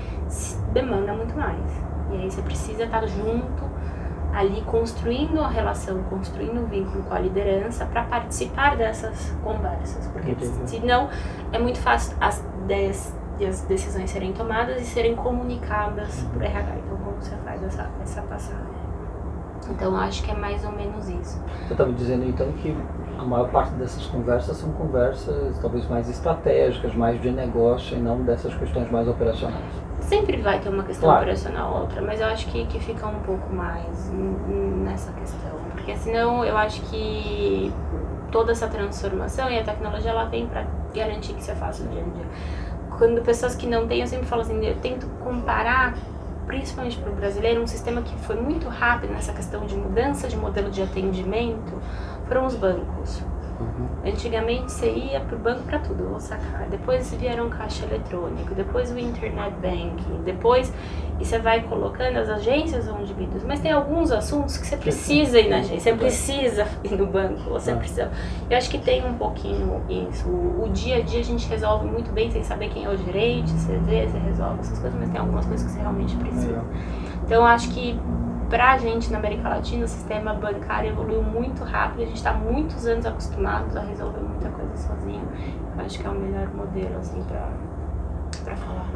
demanda 0.73 1.13
muito 1.13 1.35
mais, 1.35 1.83
e 2.11 2.17
aí 2.17 2.31
você 2.31 2.41
precisa 2.41 2.83
estar 2.83 3.05
junto 3.07 3.71
ali 4.33 4.61
construindo 4.61 5.41
a 5.41 5.47
relação, 5.47 6.01
construindo 6.03 6.61
um 6.61 6.65
vínculo 6.65 7.03
com 7.03 7.13
a 7.13 7.19
liderança 7.19 7.85
para 7.85 8.03
participar 8.03 8.77
dessas 8.77 9.35
conversas, 9.43 10.07
porque 10.07 10.31
Entendi. 10.31 10.69
senão 10.69 11.09
é 11.51 11.59
muito 11.59 11.79
fácil 11.79 12.15
as 12.19 12.43
ideias 12.63 13.13
e 13.39 13.45
as 13.45 13.61
decisões 13.61 14.09
serem 14.09 14.33
tomadas 14.33 14.81
e 14.81 14.85
serem 14.85 15.15
comunicadas 15.15 16.23
por 16.31 16.43
RH. 16.43 16.75
Então, 16.77 16.97
como 16.97 17.15
você 17.19 17.35
faz 17.37 17.63
essa, 17.63 17.89
essa 18.01 18.21
passagem? 18.21 18.70
Então, 19.69 19.95
acho 19.95 20.23
que 20.23 20.31
é 20.31 20.35
mais 20.35 20.63
ou 20.65 20.71
menos 20.71 21.07
isso. 21.07 21.41
Você 21.67 21.73
estava 21.73 21.91
dizendo 21.93 22.25
então 22.25 22.51
que 22.53 22.75
a 23.17 23.23
maior 23.23 23.49
parte 23.49 23.71
dessas 23.73 24.05
conversas 24.07 24.57
são 24.57 24.71
conversas 24.73 25.57
talvez 25.59 25.87
mais 25.87 26.09
estratégicas, 26.09 26.95
mais 26.95 27.21
de 27.21 27.31
negócio 27.31 27.97
e 27.97 28.01
não 28.01 28.21
dessas 28.23 28.53
questões 28.55 28.89
mais 28.89 29.07
operacionais. 29.07 29.63
Sempre 29.99 30.41
vai 30.41 30.59
ter 30.59 30.69
uma 30.69 30.83
questão 30.83 31.07
claro. 31.07 31.21
operacional 31.21 31.73
ou 31.73 31.81
outra, 31.81 32.01
mas 32.01 32.19
eu 32.19 32.27
acho 32.27 32.47
que, 32.47 32.65
que 32.65 32.79
fica 32.79 33.07
um 33.07 33.19
pouco 33.19 33.53
mais 33.53 34.11
nessa 34.83 35.11
questão. 35.13 35.51
Porque 35.73 35.95
senão 35.95 36.43
eu 36.43 36.57
acho 36.57 36.81
que 36.83 37.71
toda 38.31 38.51
essa 38.51 38.67
transformação 38.67 39.49
e 39.49 39.59
a 39.59 39.63
tecnologia 39.63 40.11
ela 40.11 40.25
vem 40.25 40.47
para 40.47 40.65
garantir 40.93 41.33
que 41.33 41.43
você 41.43 41.53
faça 41.53 41.83
no 41.83 41.91
dia 41.91 42.01
a 42.01 42.05
dia. 42.05 42.25
Quando 42.97 43.21
pessoas 43.21 43.55
que 43.55 43.67
não 43.67 43.87
têm, 43.87 44.01
eu 44.01 44.07
sempre 44.07 44.25
falo 44.25 44.41
assim, 44.41 44.63
eu 44.65 44.75
tento 44.77 45.07
comparar 45.23 45.95
principalmente 46.45 46.97
para 46.97 47.11
o 47.11 47.15
brasileiro, 47.15 47.61
um 47.61 47.67
sistema 47.67 48.01
que 48.01 48.15
foi 48.19 48.35
muito 48.35 48.67
rápido 48.67 49.11
nessa 49.11 49.33
questão 49.33 49.65
de 49.65 49.75
mudança 49.75 50.27
de 50.27 50.35
modelo 50.35 50.69
de 50.69 50.81
atendimento 50.81 51.81
foram 52.27 52.45
os 52.45 52.55
bancos. 52.55 53.23
Uhum. 53.61 53.87
Antigamente 54.05 54.71
você 54.71 54.91
ia 54.91 55.19
para 55.19 55.35
o 55.35 55.39
banco 55.39 55.61
para 55.63 55.79
tudo, 55.79 56.09
vou 56.09 56.19
sacar. 56.19 56.67
Depois 56.69 57.13
vieram 57.13 57.49
caixa 57.49 57.85
eletrônico, 57.85 58.55
depois 58.55 58.91
o 58.91 58.97
internet 58.97 59.53
banking, 59.61 60.23
depois 60.25 60.73
e 61.19 61.25
você 61.25 61.37
vai 61.37 61.61
colocando 61.61 62.17
as 62.17 62.29
agências 62.29 62.87
onde 62.87 63.05
divididas. 63.05 63.43
Mas 63.43 63.59
tem 63.59 63.71
alguns 63.71 64.11
assuntos 64.11 64.57
que 64.57 64.65
você 64.65 64.75
precisa 64.75 65.39
ir 65.39 65.49
na 65.49 65.57
agência, 65.57 65.91
você 65.91 65.93
precisa 65.93 66.67
ir 66.83 66.95
no 66.95 67.05
banco, 67.05 67.49
você 67.49 67.75
precisa. 67.75 68.11
Eu 68.49 68.57
acho 68.57 68.69
que 68.69 68.79
tem 68.79 69.05
um 69.05 69.13
pouquinho 69.13 69.81
isso. 69.87 70.27
O, 70.27 70.63
o 70.65 70.69
dia 70.69 70.97
a 70.97 71.01
dia 71.01 71.19
a 71.19 71.23
gente 71.23 71.47
resolve 71.47 71.85
muito 71.85 72.11
bem 72.11 72.31
sem 72.31 72.43
saber 72.43 72.69
quem 72.69 72.85
é 72.85 72.89
o 72.89 72.97
gerente, 72.97 73.51
você 73.51 73.77
vê, 73.77 74.07
você 74.07 74.17
resolve 74.17 74.61
essas 74.61 74.79
coisas, 74.79 74.99
mas 74.99 75.09
tem 75.09 75.19
algumas 75.19 75.45
coisas 75.45 75.65
que 75.65 75.73
você 75.73 75.79
realmente 75.79 76.15
precisa. 76.15 76.63
Então 77.23 77.37
eu 77.37 77.45
acho 77.45 77.69
que 77.69 77.99
para 78.51 78.73
a 78.73 78.77
gente 78.77 79.09
na 79.09 79.17
América 79.17 79.47
Latina, 79.47 79.85
o 79.85 79.87
sistema 79.87 80.33
bancário 80.33 80.89
evoluiu 80.89 81.23
muito 81.23 81.63
rápido, 81.63 82.01
a 82.01 82.05
gente 82.05 82.17
está 82.17 82.33
muitos 82.33 82.85
anos 82.85 83.05
acostumados 83.05 83.75
a 83.77 83.79
resolver 83.79 84.19
muita 84.19 84.49
coisa 84.49 84.75
sozinho. 84.75 85.25
Eu 85.77 85.85
acho 85.85 85.97
que 85.97 86.05
é 86.05 86.09
o 86.09 86.13
melhor 86.13 86.53
modelo 86.53 86.97
assim, 86.99 87.23
para 88.43 88.55
falar. 88.57 88.89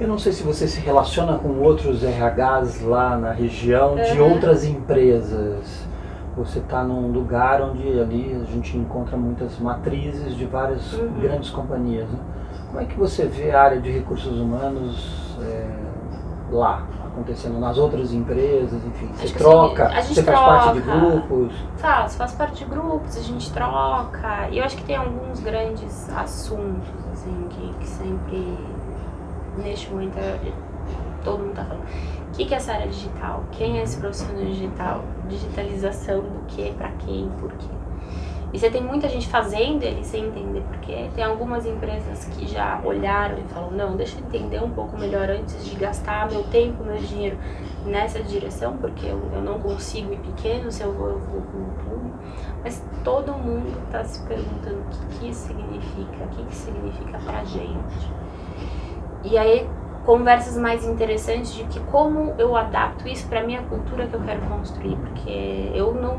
Eu 0.00 0.08
não 0.08 0.18
sei 0.18 0.32
se 0.32 0.42
você 0.42 0.66
se 0.66 0.80
relaciona 0.80 1.36
com 1.38 1.60
outros 1.60 2.02
RHs 2.02 2.80
lá 2.80 3.18
na 3.18 3.30
região 3.30 3.94
de 3.94 4.18
outras 4.18 4.64
empresas. 4.64 5.86
Você 6.34 6.58
está 6.58 6.82
num 6.82 7.12
lugar 7.12 7.60
onde 7.60 8.00
ali 8.00 8.40
a 8.42 8.44
gente 8.50 8.76
encontra 8.76 9.18
muitas 9.18 9.58
matrizes 9.58 10.34
de 10.34 10.46
várias 10.46 10.94
uhum. 10.94 11.20
grandes 11.20 11.50
companhias. 11.50 12.08
Né? 12.08 12.18
Como 12.68 12.80
é 12.80 12.84
que 12.86 12.98
você 12.98 13.26
vê 13.26 13.50
a 13.50 13.62
área 13.62 13.80
de 13.80 13.90
recursos 13.90 14.38
humanos 14.38 15.36
é, 15.42 15.66
lá? 16.50 16.86
Acontecendo 17.16 17.58
nas 17.58 17.78
outras 17.78 18.12
empresas, 18.12 18.84
enfim, 18.84 19.08
você 19.14 19.32
troca, 19.32 19.86
assim, 19.88 20.14
você 20.14 20.22
troca, 20.22 20.38
faz 20.38 20.64
parte 20.64 20.74
de 20.74 20.90
grupos? 20.90 21.54
Faço, 21.78 22.18
faço 22.18 22.36
parte 22.36 22.64
de 22.64 22.70
grupos, 22.70 23.16
a 23.16 23.22
gente 23.22 23.50
troca, 23.52 24.48
e 24.50 24.58
eu 24.58 24.64
acho 24.64 24.76
que 24.76 24.84
tem 24.84 24.96
alguns 24.96 25.40
grandes 25.40 26.10
assuntos, 26.10 26.88
assim, 27.12 27.46
que, 27.48 27.72
que 27.80 27.86
sempre, 27.86 28.58
neste 29.56 29.90
momento, 29.90 30.16
todo 31.24 31.38
mundo 31.38 31.54
tá 31.54 31.64
falando. 31.64 31.84
O 32.28 32.36
que, 32.36 32.44
que 32.44 32.52
é 32.52 32.56
essa 32.58 32.72
área 32.72 32.88
digital? 32.88 33.44
Quem 33.52 33.78
é 33.78 33.82
esse 33.82 33.96
profissional 33.98 34.44
digital? 34.44 35.02
Digitalização 35.26 36.20
do 36.20 36.44
que, 36.46 36.70
para 36.72 36.90
quem, 36.98 37.30
por 37.40 37.50
quê? 37.52 37.66
E 38.56 38.58
você 38.58 38.70
tem 38.70 38.80
muita 38.80 39.06
gente 39.06 39.28
fazendo 39.28 39.82
ele 39.82 40.02
sem 40.02 40.28
entender 40.28 40.62
porquê. 40.62 41.10
Tem 41.14 41.22
algumas 41.22 41.66
empresas 41.66 42.24
que 42.24 42.46
já 42.46 42.80
olharam 42.82 43.36
e 43.38 43.42
falam, 43.52 43.70
não, 43.70 43.96
deixa 43.98 44.18
eu 44.18 44.24
entender 44.24 44.64
um 44.64 44.70
pouco 44.70 44.96
melhor 44.96 45.28
antes 45.28 45.62
de 45.62 45.76
gastar 45.76 46.26
meu 46.30 46.42
tempo, 46.44 46.82
meu 46.82 46.96
dinheiro 46.96 47.36
nessa 47.84 48.22
direção, 48.22 48.78
porque 48.78 49.04
eu, 49.04 49.20
eu 49.34 49.42
não 49.42 49.60
consigo 49.60 50.10
ir 50.10 50.20
pequeno, 50.20 50.72
se 50.72 50.82
eu 50.82 50.90
vou, 50.90 51.10
eu 51.10 51.18
vou 51.18 51.42
com 51.42 51.64
tudo. 51.84 52.14
Mas 52.64 52.82
todo 53.04 53.34
mundo 53.34 53.78
está 53.84 54.02
se 54.02 54.26
perguntando 54.26 54.78
o 54.78 54.84
que, 54.88 55.18
que 55.18 55.28
isso 55.28 55.48
significa, 55.48 56.24
o 56.24 56.28
que, 56.28 56.44
que 56.46 56.54
significa 56.56 57.18
pra 57.18 57.44
gente. 57.44 58.10
E 59.22 59.36
aí 59.36 59.68
conversas 60.06 60.56
mais 60.56 60.82
interessantes 60.86 61.52
de 61.52 61.64
que 61.64 61.80
como 61.80 62.32
eu 62.38 62.56
adapto 62.56 63.06
isso 63.06 63.28
para 63.28 63.42
minha 63.42 63.60
cultura 63.64 64.06
que 64.06 64.14
eu 64.14 64.20
quero 64.22 64.40
construir, 64.42 64.96
porque 64.96 65.70
eu 65.74 65.92
não, 65.92 66.16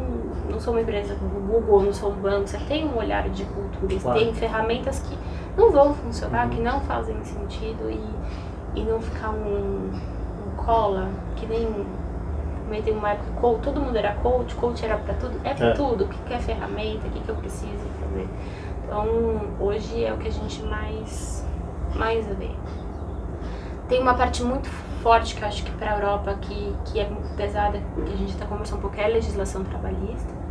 não 0.50 0.60
sou 0.60 0.74
uma 0.74 0.82
empresa 0.82 1.16
como 1.16 1.38
o 1.38 1.42
Google, 1.42 1.84
não 1.84 1.94
sou 1.94 2.12
um 2.12 2.16
banco, 2.16 2.48
você 2.48 2.58
tem 2.60 2.86
um 2.86 2.98
olhar 2.98 3.30
de 3.30 3.44
cultura, 3.46 4.00
claro. 4.00 4.20
tem 4.20 4.34
ferramentas 4.34 5.00
que 5.00 5.18
não 5.58 5.72
vão 5.72 5.94
funcionar, 5.94 6.46
uhum. 6.46 6.50
que 6.52 6.62
não 6.62 6.82
fazem 6.82 7.24
sentido 7.24 7.90
e, 7.90 8.80
e 8.80 8.84
não 8.84 9.02
ficar 9.02 9.30
um, 9.30 9.92
um 9.92 10.56
cola, 10.56 11.10
que 11.36 11.46
nem 11.46 11.68
também 12.64 12.82
tem 12.82 12.94
uma 12.94 13.12
época 13.12 13.32
coach, 13.40 13.62
todo 13.62 13.80
mundo 13.80 13.96
era 13.96 14.14
coach, 14.16 14.54
coach 14.56 14.84
era 14.84 14.98
para 14.98 15.14
tudo, 15.14 15.40
é 15.46 15.54
para 15.54 15.68
é. 15.68 15.74
tudo, 15.74 16.04
o 16.04 16.08
que 16.08 16.34
é 16.34 16.40
ferramenta, 16.40 17.08
o 17.08 17.12
que, 17.12 17.22
que 17.22 17.30
eu 17.30 17.36
preciso 17.36 17.88
fazer. 18.02 18.28
Então 18.84 19.06
hoje 19.60 20.04
é 20.04 20.14
o 20.14 20.18
que 20.18 20.28
a 20.28 20.32
gente 20.32 20.62
mais, 20.64 21.46
mais 21.96 22.28
vê 22.28 22.52
tem 23.88 24.02
uma 24.02 24.14
parte 24.14 24.44
muito 24.44 24.70
forte 24.98 25.36
que 25.36 25.42
eu 25.42 25.48
acho 25.48 25.64
que 25.64 25.72
para 25.72 25.94
a 25.94 25.96
Europa 25.96 26.34
que, 26.42 26.76
que 26.86 27.00
é 27.00 27.10
muito 27.10 27.36
pesada, 27.36 27.80
que 27.80 28.02
a 28.02 28.18
gente 28.18 28.32
está 28.32 28.46
conversando 28.46 28.80
um 28.80 28.82
pouco, 28.82 29.00
é 29.00 29.06
a 29.06 29.08
legislação 29.08 29.64
trabalhista. 29.64 30.48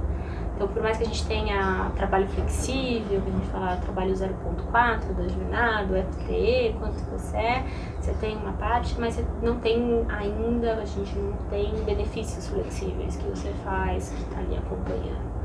Então, 0.56 0.68
por 0.68 0.82
mais 0.82 0.96
que 0.96 1.02
a 1.02 1.06
gente 1.06 1.26
tenha 1.26 1.92
trabalho 1.94 2.26
flexível, 2.28 3.20
que 3.20 3.28
a 3.28 3.32
gente 3.32 3.46
fala 3.48 3.76
trabalho 3.76 4.14
0.4, 4.14 5.00
dominado, 5.14 5.94
FTE, 5.94 6.74
quanto 6.78 6.98
você 7.10 7.36
é, 7.36 7.66
você 8.00 8.14
tem 8.14 8.38
uma 8.38 8.52
parte, 8.54 8.98
mas 8.98 9.14
você 9.14 9.26
não 9.42 9.60
tem 9.60 10.06
ainda, 10.08 10.76
a 10.76 10.84
gente 10.86 11.14
não 11.18 11.34
tem 11.50 11.74
benefícios 11.84 12.48
flexíveis 12.48 13.16
que 13.16 13.28
você 13.28 13.52
faz, 13.64 14.08
que 14.08 14.22
está 14.22 14.38
ali 14.38 14.56
acompanhando. 14.56 15.36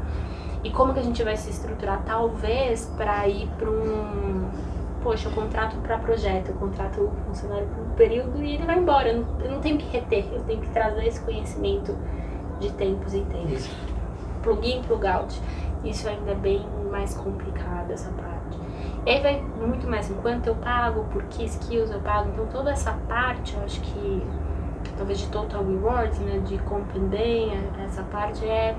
E 0.63 0.69
como 0.69 0.93
que 0.93 0.99
a 0.99 1.03
gente 1.03 1.21
vai 1.23 1.35
se 1.35 1.49
estruturar? 1.49 2.03
Talvez 2.05 2.85
para 2.95 3.27
ir 3.27 3.49
para 3.57 3.69
um 3.69 4.49
poxa, 5.03 5.27
eu 5.27 5.33
contrato 5.33 5.75
para 5.77 5.97
projeto, 5.97 6.49
eu 6.49 6.55
contrato 6.55 7.01
o 7.01 7.11
funcionário 7.27 7.67
por 7.67 7.83
um 7.83 7.89
período 7.91 8.43
e 8.43 8.55
ele 8.55 8.65
vai 8.65 8.77
embora. 8.77 9.09
Eu 9.09 9.21
não, 9.21 9.41
eu 9.41 9.51
não, 9.51 9.61
tenho 9.61 9.77
que 9.77 9.85
reter, 9.89 10.25
eu 10.31 10.41
tenho 10.43 10.61
que 10.61 10.69
trazer 10.69 11.05
esse 11.05 11.19
conhecimento 11.21 11.95
de 12.59 12.71
tempos 12.73 13.13
em 13.13 13.25
tempos. 13.25 13.69
Plug 14.43 14.67
in, 14.67 14.81
plug 14.83 15.05
out. 15.05 15.41
Isso 15.83 16.07
ainda 16.07 16.31
é 16.31 16.35
bem 16.35 16.65
mais 16.89 17.13
complicado, 17.15 17.91
essa 17.91 18.09
parte. 18.11 18.59
E 19.05 19.09
aí 19.09 19.21
vai 19.21 19.41
muito 19.41 19.87
mais 19.87 20.09
em 20.09 20.15
quanto 20.15 20.47
eu 20.47 20.55
pago, 20.55 21.05
por 21.11 21.23
que 21.23 21.43
skills 21.45 21.91
eu 21.91 21.99
pago. 21.99 22.29
Então 22.33 22.45
toda 22.47 22.71
essa 22.71 22.93
parte, 23.07 23.55
eu 23.55 23.63
acho 23.63 23.81
que 23.81 24.23
talvez 24.97 25.19
de 25.19 25.27
total 25.27 25.63
rewards, 25.65 26.19
né, 26.19 26.39
de 26.39 26.57
compreender 26.59 27.51
essa 27.83 28.03
parte 28.03 28.45
é 28.45 28.75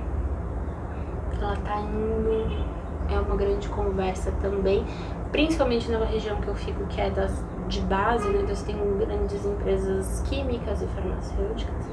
ela 1.41 1.57
tá 1.57 1.81
indo 1.81 2.73
é 3.11 3.19
uma 3.19 3.37
grande 3.37 3.69
conversa 3.69 4.33
também, 4.41 4.85
principalmente 5.33 5.91
na 5.91 6.05
região 6.05 6.37
que 6.41 6.47
eu 6.47 6.55
fico, 6.55 6.85
que 6.87 7.01
é 7.01 7.11
das, 7.11 7.43
de 7.67 7.81
base, 7.81 8.29
né? 8.29 8.41
Então, 8.43 8.55
tem 8.65 8.99
grandes 8.99 9.45
empresas 9.45 10.23
químicas 10.29 10.83
e 10.83 10.87
farmacêuticas. 10.89 11.87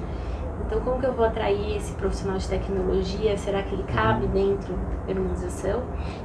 Então, 0.65 0.82
como 0.82 0.99
que 0.99 1.08
eu 1.08 1.13
vou 1.13 1.25
atrair 1.25 1.78
esse 1.78 1.93
profissional 1.93 2.38
de 2.38 2.47
tecnologia? 2.47 3.36
Será 3.38 3.63
que 3.63 3.73
ele 3.73 3.84
cabe 3.84 4.25
uhum. 4.25 4.32
dentro 4.32 4.75
da 4.75 5.13
organização? 5.13 5.82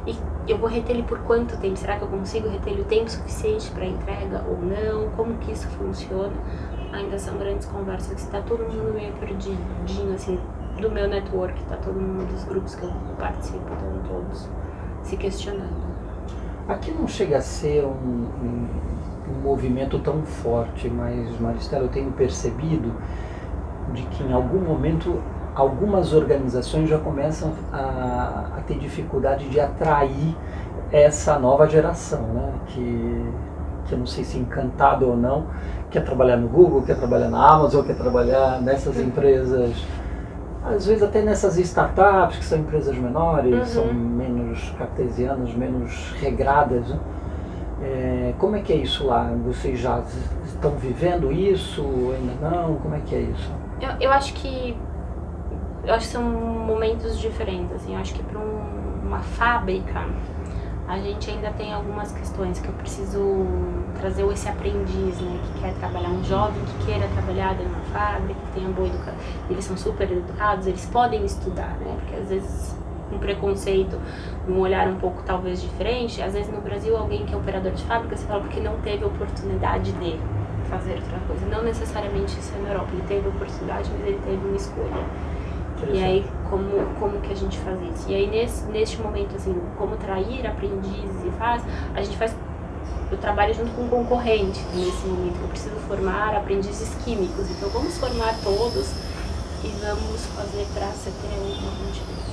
E 0.07 0.15
eu 0.47 0.59
vou 0.59 0.69
reter 0.69 0.97
ele 0.97 1.05
por 1.05 1.19
quanto 1.21 1.57
tempo? 1.59 1.79
Será 1.79 1.97
que 1.97 2.03
eu 2.03 2.09
consigo 2.09 2.49
reter 2.51 2.75
ele 2.75 2.83
o 2.83 2.85
tempo 2.85 3.11
suficiente 3.11 3.71
para 3.71 3.87
entrega 3.87 4.45
ou 4.47 4.59
não? 4.59 5.09
Como 5.13 5.39
que 5.39 5.53
isso 5.53 5.67
funciona? 5.69 6.35
Ainda 6.93 7.19
são 7.19 7.39
grandes 7.39 7.67
conversas 7.67 8.13
que 8.13 8.21
está 8.21 8.43
todo 8.43 8.65
mundo 8.65 8.93
meio 8.93 9.15
perdidinho, 9.15 10.15
assim, 10.15 10.39
do 10.79 10.91
meu 10.91 11.09
network, 11.09 11.65
tá 11.65 11.77
todo 11.77 11.99
mundo 11.99 12.27
dos 12.31 12.45
grupos 12.45 12.75
que 12.75 12.83
eu 12.83 12.93
participo, 13.19 13.65
estão 13.73 14.03
todos 14.07 14.49
se 15.03 15.17
questionando. 15.17 15.84
Aqui 16.67 16.91
não 16.93 17.07
chega 17.07 17.37
a 17.37 17.41
ser 17.43 17.85
um, 17.85 17.89
um, 17.89 18.69
um 19.29 19.43
movimento 19.43 19.99
tão 19.99 20.23
forte, 20.23 20.89
mas 20.89 21.39
Maristela, 21.39 21.85
eu 21.85 21.89
tenho 21.89 22.11
percebido 22.13 22.93
de 23.93 24.03
que 24.05 24.23
em 24.25 24.33
algum 24.33 24.61
momento 24.61 25.21
algumas 25.55 26.15
organizações 26.15 26.89
já 26.89 26.99
começam 26.99 27.53
a, 27.71 28.47
a, 28.57 28.61
ter 28.67 28.79
dificuldade 28.79 29.49
de 29.49 29.61
atrair 29.61 30.35
essa 30.91 31.39
nova 31.39 31.69
geração, 31.69 32.23
né? 32.23 32.53
que, 32.69 33.33
que 33.87 33.93
eu 33.93 33.99
não 33.99 34.07
sei 34.07 34.25
se 34.25 34.39
encantado 34.39 35.07
ou 35.07 35.17
não, 35.17 35.47
quer 35.91 36.03
trabalhar 36.03 36.39
no 36.39 36.49
Google, 36.49 36.83
quer 36.83 36.97
trabalhar 36.97 37.29
na 37.29 37.47
Amazon, 37.47 37.85
quer 37.85 37.97
trabalhar 37.97 38.61
nessas 38.63 38.99
empresas, 38.99 39.71
às 40.65 40.87
vezes 40.87 41.03
até 41.03 41.21
nessas 41.21 41.59
startups, 41.59 42.39
que 42.39 42.45
são 42.45 42.59
empresas 42.59 42.97
menores, 42.97 43.55
uhum. 43.55 43.65
são 43.67 43.95
menos 43.95 44.75
cartesianas, 44.79 45.53
menos 45.55 46.13
regradas. 46.19 46.89
Né? 46.89 46.99
É, 47.83 48.35
como 48.39 48.57
é 48.57 48.61
que 48.61 48.73
é 48.73 48.77
isso 48.77 49.07
lá? 49.07 49.31
Vocês 49.45 49.79
já 49.79 50.03
estão 50.47 50.71
vivendo 50.73 51.31
isso? 51.31 51.83
Ainda 52.17 52.51
não? 52.51 52.77
Como 52.77 52.95
é 52.95 53.01
que 53.01 53.15
é 53.15 53.21
isso? 53.21 53.53
Eu, 53.81 53.91
eu 54.01 54.13
acho 54.13 54.33
que 54.35 54.77
eu 55.85 55.93
acho 55.93 56.07
que 56.07 56.13
são 56.13 56.23
momentos 56.23 57.19
diferentes. 57.19 57.77
Assim. 57.77 57.95
Eu 57.95 58.01
acho 58.01 58.15
que 58.15 58.23
para 58.23 58.39
um, 58.39 59.07
uma 59.07 59.21
fábrica 59.21 60.07
a 60.87 60.99
gente 60.99 61.31
ainda 61.31 61.51
tem 61.51 61.73
algumas 61.73 62.13
questões 62.13 62.59
que 62.61 62.69
eu 62.69 62.75
preciso 62.75 63.47
trazer 63.99 64.27
esse 64.31 64.49
aprendiz, 64.49 65.19
né, 65.19 65.41
que 65.43 65.61
quer 65.61 65.75
trabalhar, 65.75 66.11
um 66.11 66.23
jovem 66.25 66.63
que 66.65 66.87
queira 66.87 67.09
trabalhar 67.09 67.55
dentro 67.55 67.73
de 67.73 67.79
uma 67.79 67.85
fábrica, 67.87 68.39
que 68.41 68.53
tenha 68.53 68.69
boa 68.69 68.89
educação, 68.89 69.15
eles 69.49 69.65
são 69.65 69.77
super 69.77 70.11
educados, 70.11 70.67
eles 70.67 70.85
podem 70.87 71.25
estudar, 71.25 71.77
né, 71.81 71.97
porque 72.01 72.17
às 72.17 72.29
vezes 72.29 72.77
um 73.11 73.19
preconceito, 73.19 73.99
um 74.49 74.59
olhar 74.59 74.89
um 74.89 74.97
pouco 74.97 75.23
talvez 75.23 75.63
diferente, 75.63 76.21
às 76.21 76.35
vezes 76.35 76.53
no 76.53 76.61
Brasil 76.61 76.97
alguém 76.97 77.25
que 77.25 77.33
é 77.33 77.37
operador 77.37 77.73
de 77.73 77.83
fábrica, 77.85 78.17
você 78.17 78.27
fala 78.27 78.41
porque 78.41 78.61
não 78.61 78.79
teve 78.81 79.05
oportunidade 79.05 79.93
de 79.93 80.19
fazer 80.69 80.95
outra 80.95 81.19
coisa, 81.27 81.47
não 81.47 81.63
necessariamente 81.63 82.39
isso 82.39 82.53
é 82.57 82.63
na 82.63 82.69
Europa, 82.71 82.91
ele 82.93 83.05
teve 83.07 83.29
oportunidade, 83.29 83.91
mas 83.91 84.07
ele 84.07 84.21
teve 84.25 84.47
uma 84.47 84.57
escolha. 84.57 85.34
E 85.93 86.03
aí, 86.03 86.27
como, 86.49 86.69
como 86.99 87.21
que 87.21 87.33
a 87.33 87.37
gente 87.37 87.59
faz 87.59 87.79
isso? 87.83 88.11
E 88.11 88.15
aí, 88.15 88.27
nesse, 88.27 88.65
neste 88.67 89.01
momento, 89.01 89.37
assim, 89.37 89.55
como 89.77 89.97
trair 89.97 90.47
aprendizes 90.47 91.25
e 91.25 91.31
faz, 91.39 91.63
a 91.95 92.03
gente 92.03 92.17
faz 92.17 92.35
eu 93.11 93.19
trabalho 93.19 93.55
junto 93.55 93.71
com 93.73 93.83
um 93.83 93.89
concorrente 93.89 94.61
nesse 94.75 95.07
momento. 95.07 95.41
Eu 95.41 95.49
preciso 95.49 95.77
formar 95.87 96.35
aprendizes 96.35 96.95
químicos. 97.05 97.49
Então, 97.51 97.69
vamos 97.69 97.97
formar 97.99 98.35
todos 98.43 98.93
e 99.63 99.69
vamos 99.81 100.27
fazer 100.27 100.67
para 100.75 100.89
CTU 100.89 101.63
uma 101.63 101.71
quantidade. 101.77 102.25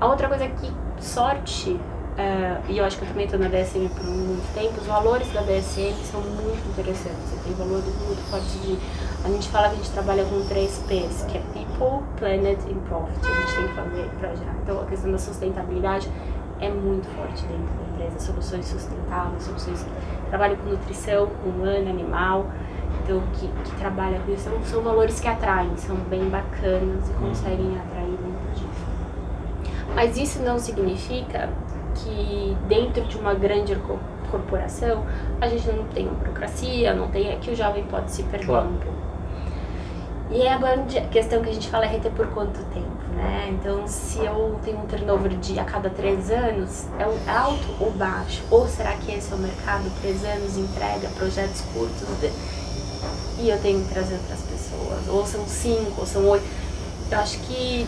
A 0.00 0.06
outra 0.08 0.28
coisa 0.28 0.44
é 0.44 0.48
que 0.48 0.72
sorte 1.00 1.78
Uh, 2.12 2.60
e 2.68 2.76
eu 2.76 2.84
acho 2.84 2.98
que 2.98 3.04
eu 3.04 3.08
também 3.08 3.24
estou 3.24 3.40
na 3.40 3.48
DSM 3.48 3.88
por 3.88 4.04
muito 4.04 4.52
tempo, 4.52 4.78
os 4.78 4.86
valores 4.86 5.32
da 5.32 5.40
DSM 5.40 5.94
são 6.04 6.20
muito 6.20 6.68
interessantes. 6.68 7.30
Você 7.30 7.36
tem 7.42 7.54
valores 7.54 7.86
muito 7.86 8.30
fortes 8.30 8.52
de. 8.60 8.78
A 9.24 9.28
gente 9.28 9.48
fala 9.48 9.68
que 9.68 9.74
a 9.74 9.76
gente 9.78 9.90
trabalha 9.92 10.24
com 10.24 10.44
três 10.46 10.78
P's, 10.86 11.24
que 11.26 11.38
é 11.38 11.42
People, 11.54 12.06
Planet 12.18 12.58
e 12.68 12.74
Profit. 12.86 13.18
A 13.24 13.40
gente 13.40 13.54
tem 13.56 13.68
que 13.68 13.74
fazer 13.74 14.10
para 14.20 14.34
já. 14.34 14.52
Então 14.62 14.82
a 14.82 14.84
questão 14.84 15.10
da 15.10 15.18
sustentabilidade 15.18 16.10
é 16.60 16.68
muito 16.68 17.08
forte 17.16 17.46
dentro 17.46 17.64
da 17.64 18.04
empresa. 18.04 18.18
Soluções 18.18 18.66
sustentáveis, 18.66 19.42
soluções 19.44 19.82
que 19.82 20.28
trabalham 20.28 20.56
com 20.56 20.68
nutrição 20.68 21.30
humana, 21.46 21.88
animal. 21.88 22.46
Então, 23.02 23.22
que, 23.32 23.48
que 23.48 23.76
trabalha 23.76 24.20
com 24.20 24.32
isso. 24.32 24.44
São, 24.44 24.62
são 24.64 24.82
valores 24.82 25.18
que 25.18 25.26
atraem, 25.26 25.74
são 25.78 25.96
bem 25.96 26.28
bacanas 26.28 27.08
e 27.08 27.12
conseguem 27.14 27.78
atrair 27.78 28.10
dentro 28.10 28.50
disso. 28.54 28.92
Mas 29.94 30.16
isso 30.16 30.42
não 30.42 30.58
significa 30.58 31.48
que 31.94 32.56
dentro 32.68 33.02
de 33.04 33.16
uma 33.16 33.34
grande 33.34 33.76
corporação 34.30 35.04
a 35.40 35.48
gente 35.48 35.66
não 35.68 35.84
tem 35.84 36.06
uma 36.06 36.14
burocracia, 36.14 36.94
não 36.94 37.08
tem 37.08 37.30
é 37.30 37.36
que 37.36 37.50
o 37.50 37.56
jovem 37.56 37.84
pode 37.84 38.10
se 38.10 38.22
perder 38.24 38.46
claro. 38.46 38.68
um 38.68 38.76
pouco. 38.78 39.02
E 40.30 40.40
é 40.42 40.52
a 40.54 40.56
grande 40.56 40.98
questão 41.08 41.42
que 41.42 41.50
a 41.50 41.52
gente 41.52 41.68
fala 41.68 41.84
é 41.84 41.88
reter 41.88 42.10
por 42.12 42.26
quanto 42.28 42.58
tempo, 42.72 42.88
né? 43.14 43.50
Então, 43.50 43.86
se 43.86 44.18
eu 44.20 44.58
tenho 44.64 44.78
um 44.78 44.86
turnover 44.86 45.36
de 45.36 45.58
a 45.58 45.64
cada 45.64 45.90
três 45.90 46.30
anos, 46.30 46.86
é 46.98 47.30
alto 47.30 47.66
ou 47.78 47.90
baixo? 47.90 48.42
Ou 48.50 48.66
será 48.66 48.92
que 48.92 49.12
esse 49.12 49.30
é 49.30 49.36
o 49.36 49.38
mercado? 49.38 49.84
Três 50.00 50.24
anos 50.24 50.56
entrega 50.56 51.08
projetos 51.10 51.60
curtos 51.74 52.08
e 53.38 53.50
eu 53.50 53.60
tenho 53.60 53.82
que 53.84 53.92
trazer 53.92 54.14
outras 54.14 54.40
pessoas? 54.40 55.08
Ou 55.08 55.26
são 55.26 55.46
cinco, 55.46 56.00
ou 56.00 56.06
são 56.06 56.26
oito? 56.28 56.44
Eu 57.10 57.18
acho 57.18 57.38
que 57.40 57.86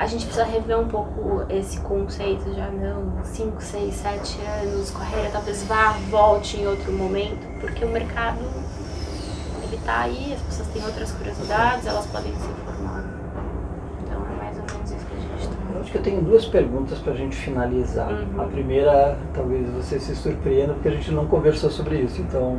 a 0.00 0.06
gente 0.06 0.24
precisa 0.24 0.46
rever 0.46 0.80
um 0.80 0.88
pouco 0.88 1.44
esse 1.50 1.78
conceito 1.80 2.50
já 2.54 2.70
não 2.70 3.22
5, 3.22 3.62
6, 3.62 3.94
7 3.94 4.38
anos, 4.62 4.90
carreira 4.92 5.28
talvez 5.30 5.62
vá, 5.64 5.94
volte 6.10 6.58
em 6.58 6.66
outro 6.66 6.90
momento, 6.90 7.46
porque 7.60 7.84
o 7.84 7.88
mercado 7.90 8.38
ele 9.62 9.78
tá 9.84 10.00
aí, 10.00 10.32
as 10.32 10.40
pessoas 10.40 10.68
têm 10.68 10.82
outras 10.82 11.12
curiosidades, 11.12 11.86
elas 11.86 12.06
podem 12.06 12.32
se 12.32 12.48
formar. 12.64 13.04
Então 14.02 14.22
é 14.24 14.42
mais 14.42 14.56
ou 14.56 14.64
menos 14.72 14.90
isso 14.90 15.04
que 15.04 15.14
a 15.14 15.20
gente 15.20 15.42
está. 15.42 15.56
Eu 15.74 15.80
acho 15.82 15.90
que 15.90 15.98
eu 15.98 16.02
tenho 16.02 16.22
duas 16.22 16.46
perguntas 16.46 16.98
para 16.98 17.12
a 17.12 17.16
gente 17.16 17.36
finalizar. 17.36 18.10
Uhum. 18.10 18.40
A 18.40 18.44
primeira, 18.46 19.18
talvez 19.34 19.68
você 19.68 20.00
se 20.00 20.16
surpreenda, 20.16 20.72
porque 20.72 20.88
a 20.88 20.92
gente 20.92 21.12
não 21.12 21.26
conversou 21.26 21.68
sobre 21.68 21.98
isso, 21.98 22.22
então 22.22 22.58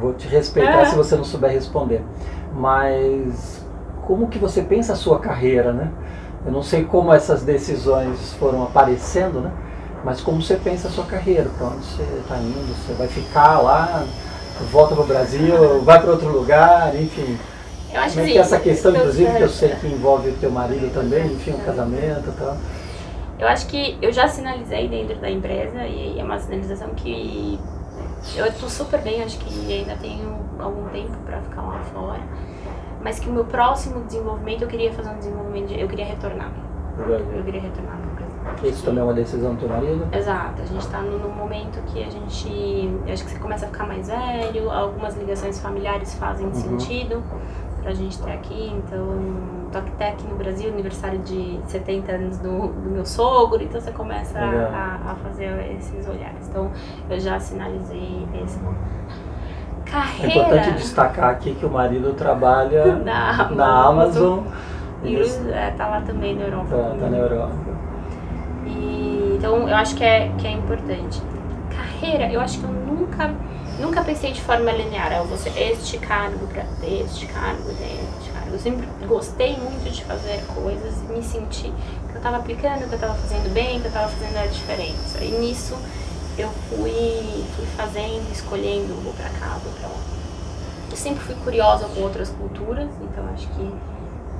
vou 0.00 0.14
te 0.14 0.28
respeitar 0.28 0.82
é. 0.82 0.84
se 0.84 0.94
você 0.94 1.16
não 1.16 1.24
souber 1.24 1.50
responder. 1.50 2.04
Mas 2.54 3.66
como 4.06 4.28
que 4.28 4.38
você 4.38 4.62
pensa 4.62 4.92
a 4.92 4.96
sua 4.96 5.18
carreira, 5.18 5.72
né? 5.72 5.90
Eu 6.44 6.50
não 6.50 6.62
sei 6.62 6.84
como 6.84 7.12
essas 7.12 7.42
decisões 7.42 8.32
foram 8.34 8.64
aparecendo, 8.64 9.40
né? 9.40 9.52
Mas 10.04 10.20
como 10.20 10.42
você 10.42 10.56
pensa 10.56 10.88
a 10.88 10.90
sua 10.90 11.04
carreira, 11.04 11.48
para 11.56 11.68
onde 11.68 11.84
você 11.84 12.02
está 12.02 12.36
indo, 12.36 12.74
você 12.74 12.92
vai 12.94 13.06
ficar 13.06 13.60
lá, 13.60 14.04
volta 14.72 14.94
para 14.94 15.04
o 15.04 15.06
Brasil, 15.06 15.80
vai 15.82 16.00
para 16.00 16.10
outro 16.10 16.28
lugar, 16.32 16.94
enfim. 16.96 17.38
Eu 17.92 18.00
acho 18.00 18.14
como 18.14 18.26
é 18.26 18.30
que 18.32 18.38
é 18.38 18.40
essa 18.40 18.58
questão, 18.58 18.90
inclusive, 18.96 19.36
que 19.36 19.42
eu 19.42 19.48
sei 19.48 19.68
que 19.76 19.86
envolve 19.86 20.30
o 20.30 20.34
teu 20.34 20.50
marido 20.50 20.92
também, 20.92 21.26
enfim, 21.26 21.52
um 21.52 21.58
casamento 21.58 22.28
e 22.28 22.32
tal. 22.32 22.56
Eu 23.38 23.46
acho 23.46 23.66
que 23.66 23.96
eu 24.02 24.12
já 24.12 24.26
sinalizei 24.26 24.88
dentro 24.88 25.16
da 25.16 25.30
empresa 25.30 25.84
e 25.84 26.18
é 26.18 26.24
uma 26.24 26.38
sinalização 26.38 26.88
que 26.96 27.60
eu 28.34 28.46
estou 28.46 28.68
super 28.68 29.00
bem, 29.00 29.22
acho 29.22 29.38
que 29.38 29.72
ainda 29.72 29.96
tenho 29.96 30.36
algum 30.58 30.88
tempo 30.88 31.16
para 31.24 31.40
ficar 31.40 31.62
lá 31.62 31.80
fora 31.92 32.20
mas 33.02 33.18
que 33.18 33.28
o 33.28 33.32
meu 33.32 33.44
próximo 33.44 34.04
desenvolvimento 34.04 34.62
eu 34.62 34.68
queria 34.68 34.92
fazer 34.92 35.10
um 35.10 35.18
desenvolvimento, 35.18 35.68
de, 35.68 35.80
eu 35.80 35.88
queria 35.88 36.06
retornar. 36.06 36.52
Eu 36.98 37.42
queria 37.42 37.60
retornar 37.60 37.96
para 37.96 38.10
o 38.10 38.14
Brasil. 38.14 38.70
Isso 38.70 38.84
também 38.84 39.00
é 39.00 39.04
uma 39.04 39.14
decisão 39.14 39.54
do 39.54 39.60
teu 39.60 39.68
marido? 39.68 40.06
Exato, 40.12 40.62
a 40.62 40.64
gente 40.64 40.80
está 40.80 41.00
no, 41.00 41.18
no, 41.18 41.30
momento 41.30 41.82
que 41.86 42.02
a 42.02 42.10
gente, 42.10 42.90
acho 43.10 43.24
que 43.24 43.30
você 43.30 43.38
começa 43.38 43.64
a 43.66 43.68
ficar 43.68 43.86
mais 43.86 44.08
velho, 44.08 44.70
algumas 44.70 45.16
ligações 45.16 45.58
familiares 45.58 46.14
fazem 46.14 46.46
uhum. 46.46 46.54
sentido 46.54 47.22
pra 47.82 47.92
gente 47.92 48.20
ter 48.22 48.32
aqui, 48.32 48.70
então 48.70 49.18
tô 49.72 49.78
até 49.78 50.10
aqui 50.10 50.26
no 50.26 50.36
Brasil, 50.36 50.70
aniversário 50.70 51.18
de 51.20 51.58
70 51.66 52.12
anos 52.12 52.38
do, 52.38 52.68
do 52.68 52.90
meu 52.90 53.04
sogro, 53.04 53.62
então 53.62 53.80
você 53.80 53.90
começa 53.90 54.38
a, 54.38 55.10
a, 55.10 55.14
fazer 55.16 55.74
esses 55.76 56.06
olhares. 56.08 56.48
Então 56.48 56.70
eu 57.10 57.18
já 57.18 57.40
sinalizei 57.40 58.26
esse 58.44 58.58
momento. 58.60 59.31
Carreira. 59.92 60.32
É 60.32 60.36
importante 60.38 60.72
destacar 60.78 61.30
aqui 61.30 61.54
que 61.54 61.66
o 61.66 61.70
marido 61.70 62.14
trabalha 62.14 62.96
na, 63.04 63.50
na 63.50 63.86
Amazon. 63.86 64.44
E 65.04 65.16
é, 65.16 65.70
tá 65.76 65.86
lá 65.86 66.00
também 66.00 66.34
na 66.34 66.44
Europa. 66.44 66.74
Tá, 66.74 66.96
tá 66.98 67.10
na 67.10 67.16
Europa. 67.18 67.52
E, 68.64 69.34
então 69.36 69.68
eu 69.68 69.76
acho 69.76 69.94
que 69.94 70.02
é, 70.02 70.32
que 70.38 70.46
é 70.46 70.52
importante. 70.52 71.20
Carreira, 71.76 72.32
eu 72.32 72.40
acho 72.40 72.58
que 72.58 72.64
eu 72.64 72.70
nunca, 72.70 73.34
nunca 73.78 74.02
pensei 74.02 74.32
de 74.32 74.40
forma 74.40 74.72
linear. 74.72 75.12
Eu 75.12 75.24
vou 75.24 75.36
ser 75.36 75.52
este 75.60 75.98
cargo 75.98 76.46
para 76.46 76.64
este 76.88 77.26
cargo, 77.26 77.70
este 77.70 78.30
cargo. 78.32 78.50
Eu 78.50 78.58
sempre 78.58 78.88
gostei 79.06 79.58
muito 79.58 79.92
de 79.92 80.02
fazer 80.04 80.42
coisas 80.54 81.02
e 81.02 81.12
me 81.12 81.22
senti 81.22 81.70
que 82.08 82.14
eu 82.14 82.16
estava 82.16 82.38
aplicando, 82.38 82.88
que 82.88 82.94
eu 82.94 82.94
estava 82.94 83.14
fazendo 83.14 83.52
bem, 83.52 83.78
que 83.78 83.86
eu 83.86 83.88
estava 83.88 84.08
fazendo 84.08 84.38
a 84.38 84.46
diferença. 84.46 85.22
E 85.22 85.32
nisso 85.32 85.76
eu 86.38 86.48
fui, 86.48 87.44
fui 87.54 87.66
fazendo, 87.76 88.30
escolhendo, 88.32 88.94
vou 89.02 89.12
pra 89.12 89.28
cá, 89.28 89.58
vou 89.62 89.72
pra 89.74 89.88
lá. 89.88 90.00
Eu 90.90 90.96
sempre 90.96 91.22
fui 91.22 91.34
curiosa 91.36 91.86
com 91.88 92.00
outras 92.00 92.30
culturas, 92.30 92.88
então 93.02 93.24
acho 93.32 93.48
que, 93.48 93.74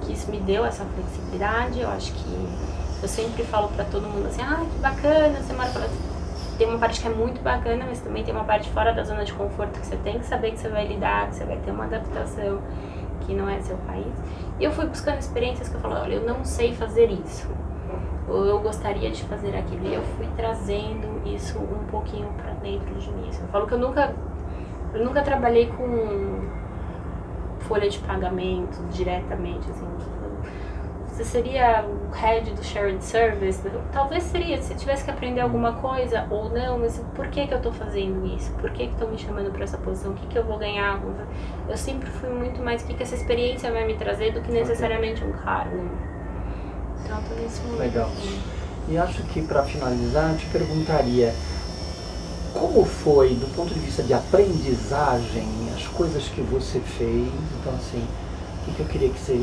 que 0.03 0.13
isso 0.13 0.31
me 0.31 0.39
deu 0.39 0.65
essa 0.65 0.85
flexibilidade. 0.85 1.81
Eu 1.81 1.89
acho 1.91 2.13
que 2.13 2.49
eu 3.03 3.09
sempre 3.09 3.43
falo 3.45 3.69
pra 3.69 3.85
todo 3.85 4.09
mundo 4.09 4.27
assim, 4.27 4.43
ah, 4.43 4.65
que 4.71 4.79
bacana, 4.79 5.41
você 5.41 5.53
mora 5.53 5.69
fora. 5.69 5.91
Tem 6.57 6.69
uma 6.69 6.79
parte 6.79 7.01
que 7.01 7.09
é 7.09 7.11
muito 7.11 7.43
bacana, 7.43 7.85
mas 7.89 8.01
também 8.01 8.23
tem 8.23 8.35
uma 8.35 8.45
parte 8.45 8.71
fora 8.71 8.93
da 8.93 9.03
zona 9.03 9.25
de 9.25 9.33
conforto 9.33 9.81
que 9.81 9.87
você 9.87 9.97
tem 9.97 10.19
que 10.19 10.27
saber 10.27 10.53
que 10.53 10.61
você 10.61 10.69
vai 10.69 10.87
lidar, 10.87 11.29
que 11.29 11.37
você 11.37 11.45
vai 11.45 11.57
ter 11.57 11.71
uma 11.71 11.85
adaptação 11.85 12.61
que 13.27 13.35
não 13.35 13.49
é 13.49 13.61
seu 13.61 13.77
país. 13.79 14.13
E 14.61 14.65
eu 14.65 14.71
fui 14.73 14.87
buscando 14.87 15.19
experiências 15.19 15.69
que 15.69 15.75
eu 15.75 15.81
falo, 15.81 15.95
olha, 15.95 16.15
eu 16.15 16.27
não 16.27 16.45
sei 16.45 16.75
fazer 16.75 17.11
isso 17.11 17.49
ou 18.29 18.45
eu 18.45 18.59
gostaria 18.61 19.11
de 19.11 19.23
fazer 19.25 19.57
aquilo. 19.57 19.87
E 19.87 19.95
eu 19.95 20.03
fui 20.03 20.27
trazendo 20.37 21.23
isso 21.27 21.59
um 21.59 21.85
pouquinho 21.91 22.29
para 22.37 22.53
dentro 22.55 22.95
de 22.95 23.11
mim. 23.11 23.29
Eu 23.29 23.49
falo 23.49 23.67
que 23.67 23.75
eu 23.75 23.79
nunca, 23.79 24.15
eu 24.95 25.05
nunca 25.05 25.23
trabalhei 25.23 25.67
com 25.67 26.49
folha 27.61 27.89
de 27.89 27.99
pagamento 28.01 28.83
diretamente, 28.91 29.71
assim. 29.71 29.87
Você 31.07 31.25
seria 31.25 31.85
o 31.85 32.11
head 32.11 32.53
do 32.53 32.65
shared 32.65 33.05
service? 33.05 33.63
Talvez 33.93 34.23
seria, 34.23 34.61
se 34.63 34.75
tivesse 34.75 35.05
que 35.05 35.11
aprender 35.11 35.43
alguma 35.43 35.75
coisa 35.75 36.27
ou 36.31 36.49
não, 36.49 36.79
mas 36.79 36.99
por 37.15 37.27
que 37.29 37.47
que 37.47 37.53
eu 37.53 37.59
estou 37.59 37.71
fazendo 37.71 38.25
isso? 38.35 38.51
Por 38.55 38.71
que 38.71 38.87
que 38.87 38.93
estão 38.95 39.09
me 39.09 39.19
chamando 39.19 39.53
para 39.53 39.63
essa 39.63 39.77
posição? 39.77 40.13
O 40.13 40.15
que 40.15 40.27
que 40.27 40.39
eu 40.39 40.43
vou 40.43 40.57
ganhar? 40.57 40.99
Eu 41.69 41.77
sempre 41.77 42.09
fui 42.09 42.31
muito 42.31 42.63
mais 42.63 42.83
o 42.83 42.87
que 42.87 42.95
que 42.95 43.03
essa 43.03 43.15
experiência 43.15 43.71
vai 43.71 43.87
me 43.87 43.95
trazer 43.95 44.33
do 44.33 44.41
que 44.41 44.51
necessariamente 44.51 45.23
um 45.23 45.33
cargo. 45.33 45.85
Nesse 47.41 47.61
momento. 47.63 47.79
Legal. 47.81 48.11
E 48.89 48.99
acho 48.99 49.23
que 49.25 49.43
para 49.43 49.63
finalizar, 49.63 50.31
eu 50.33 50.39
te 50.39 50.47
perguntaria 50.47 51.35
como 52.53 52.85
foi, 52.85 53.31
do 53.35 53.47
ponto 53.55 53.73
de 53.73 53.81
vista 53.81 54.03
de 54.03 54.13
aprendizagem, 54.13 55.47
as 55.75 55.87
coisas 55.89 56.25
que 56.25 56.41
você 56.43 56.81
fez. 56.81 57.29
Então, 57.61 57.73
assim, 57.75 58.05
o 58.61 58.65
que, 58.65 58.73
que 58.75 58.81
eu 58.81 58.87
queria 58.87 59.09
que 59.09 59.19
você 59.19 59.35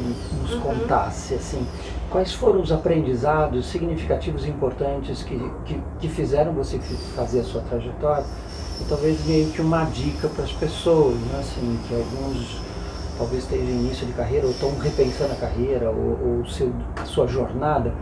nos 0.41 0.53
Uhum. 0.53 0.61
contasse, 0.61 1.33
assim, 1.33 1.65
quais 2.09 2.33
foram 2.33 2.61
os 2.61 2.71
aprendizados 2.71 3.65
significativos 3.65 4.45
e 4.45 4.49
importantes 4.49 5.23
que, 5.23 5.37
que, 5.65 5.81
que 5.99 6.07
fizeram 6.07 6.53
você 6.53 6.79
fazer 7.15 7.41
a 7.41 7.43
sua 7.43 7.61
trajetória? 7.61 8.25
E 8.81 8.85
talvez 8.85 9.25
meio 9.25 9.49
que 9.51 9.61
uma 9.61 9.83
dica 9.85 10.29
para 10.29 10.43
as 10.45 10.53
pessoas, 10.53 11.15
né? 11.15 11.39
assim, 11.41 11.79
que 11.87 11.93
alguns 11.95 12.61
talvez 13.19 13.43
estejam 13.43 13.67
em 13.67 13.79
início 13.81 14.07
de 14.07 14.13
carreira 14.13 14.47
ou 14.47 14.51
estão 14.51 14.75
repensando 14.79 15.33
a 15.33 15.35
carreira 15.35 15.91
ou, 15.91 16.39
ou 16.39 16.45
seu, 16.45 16.73
a 16.99 17.05
sua 17.05 17.27
jornada. 17.27 17.93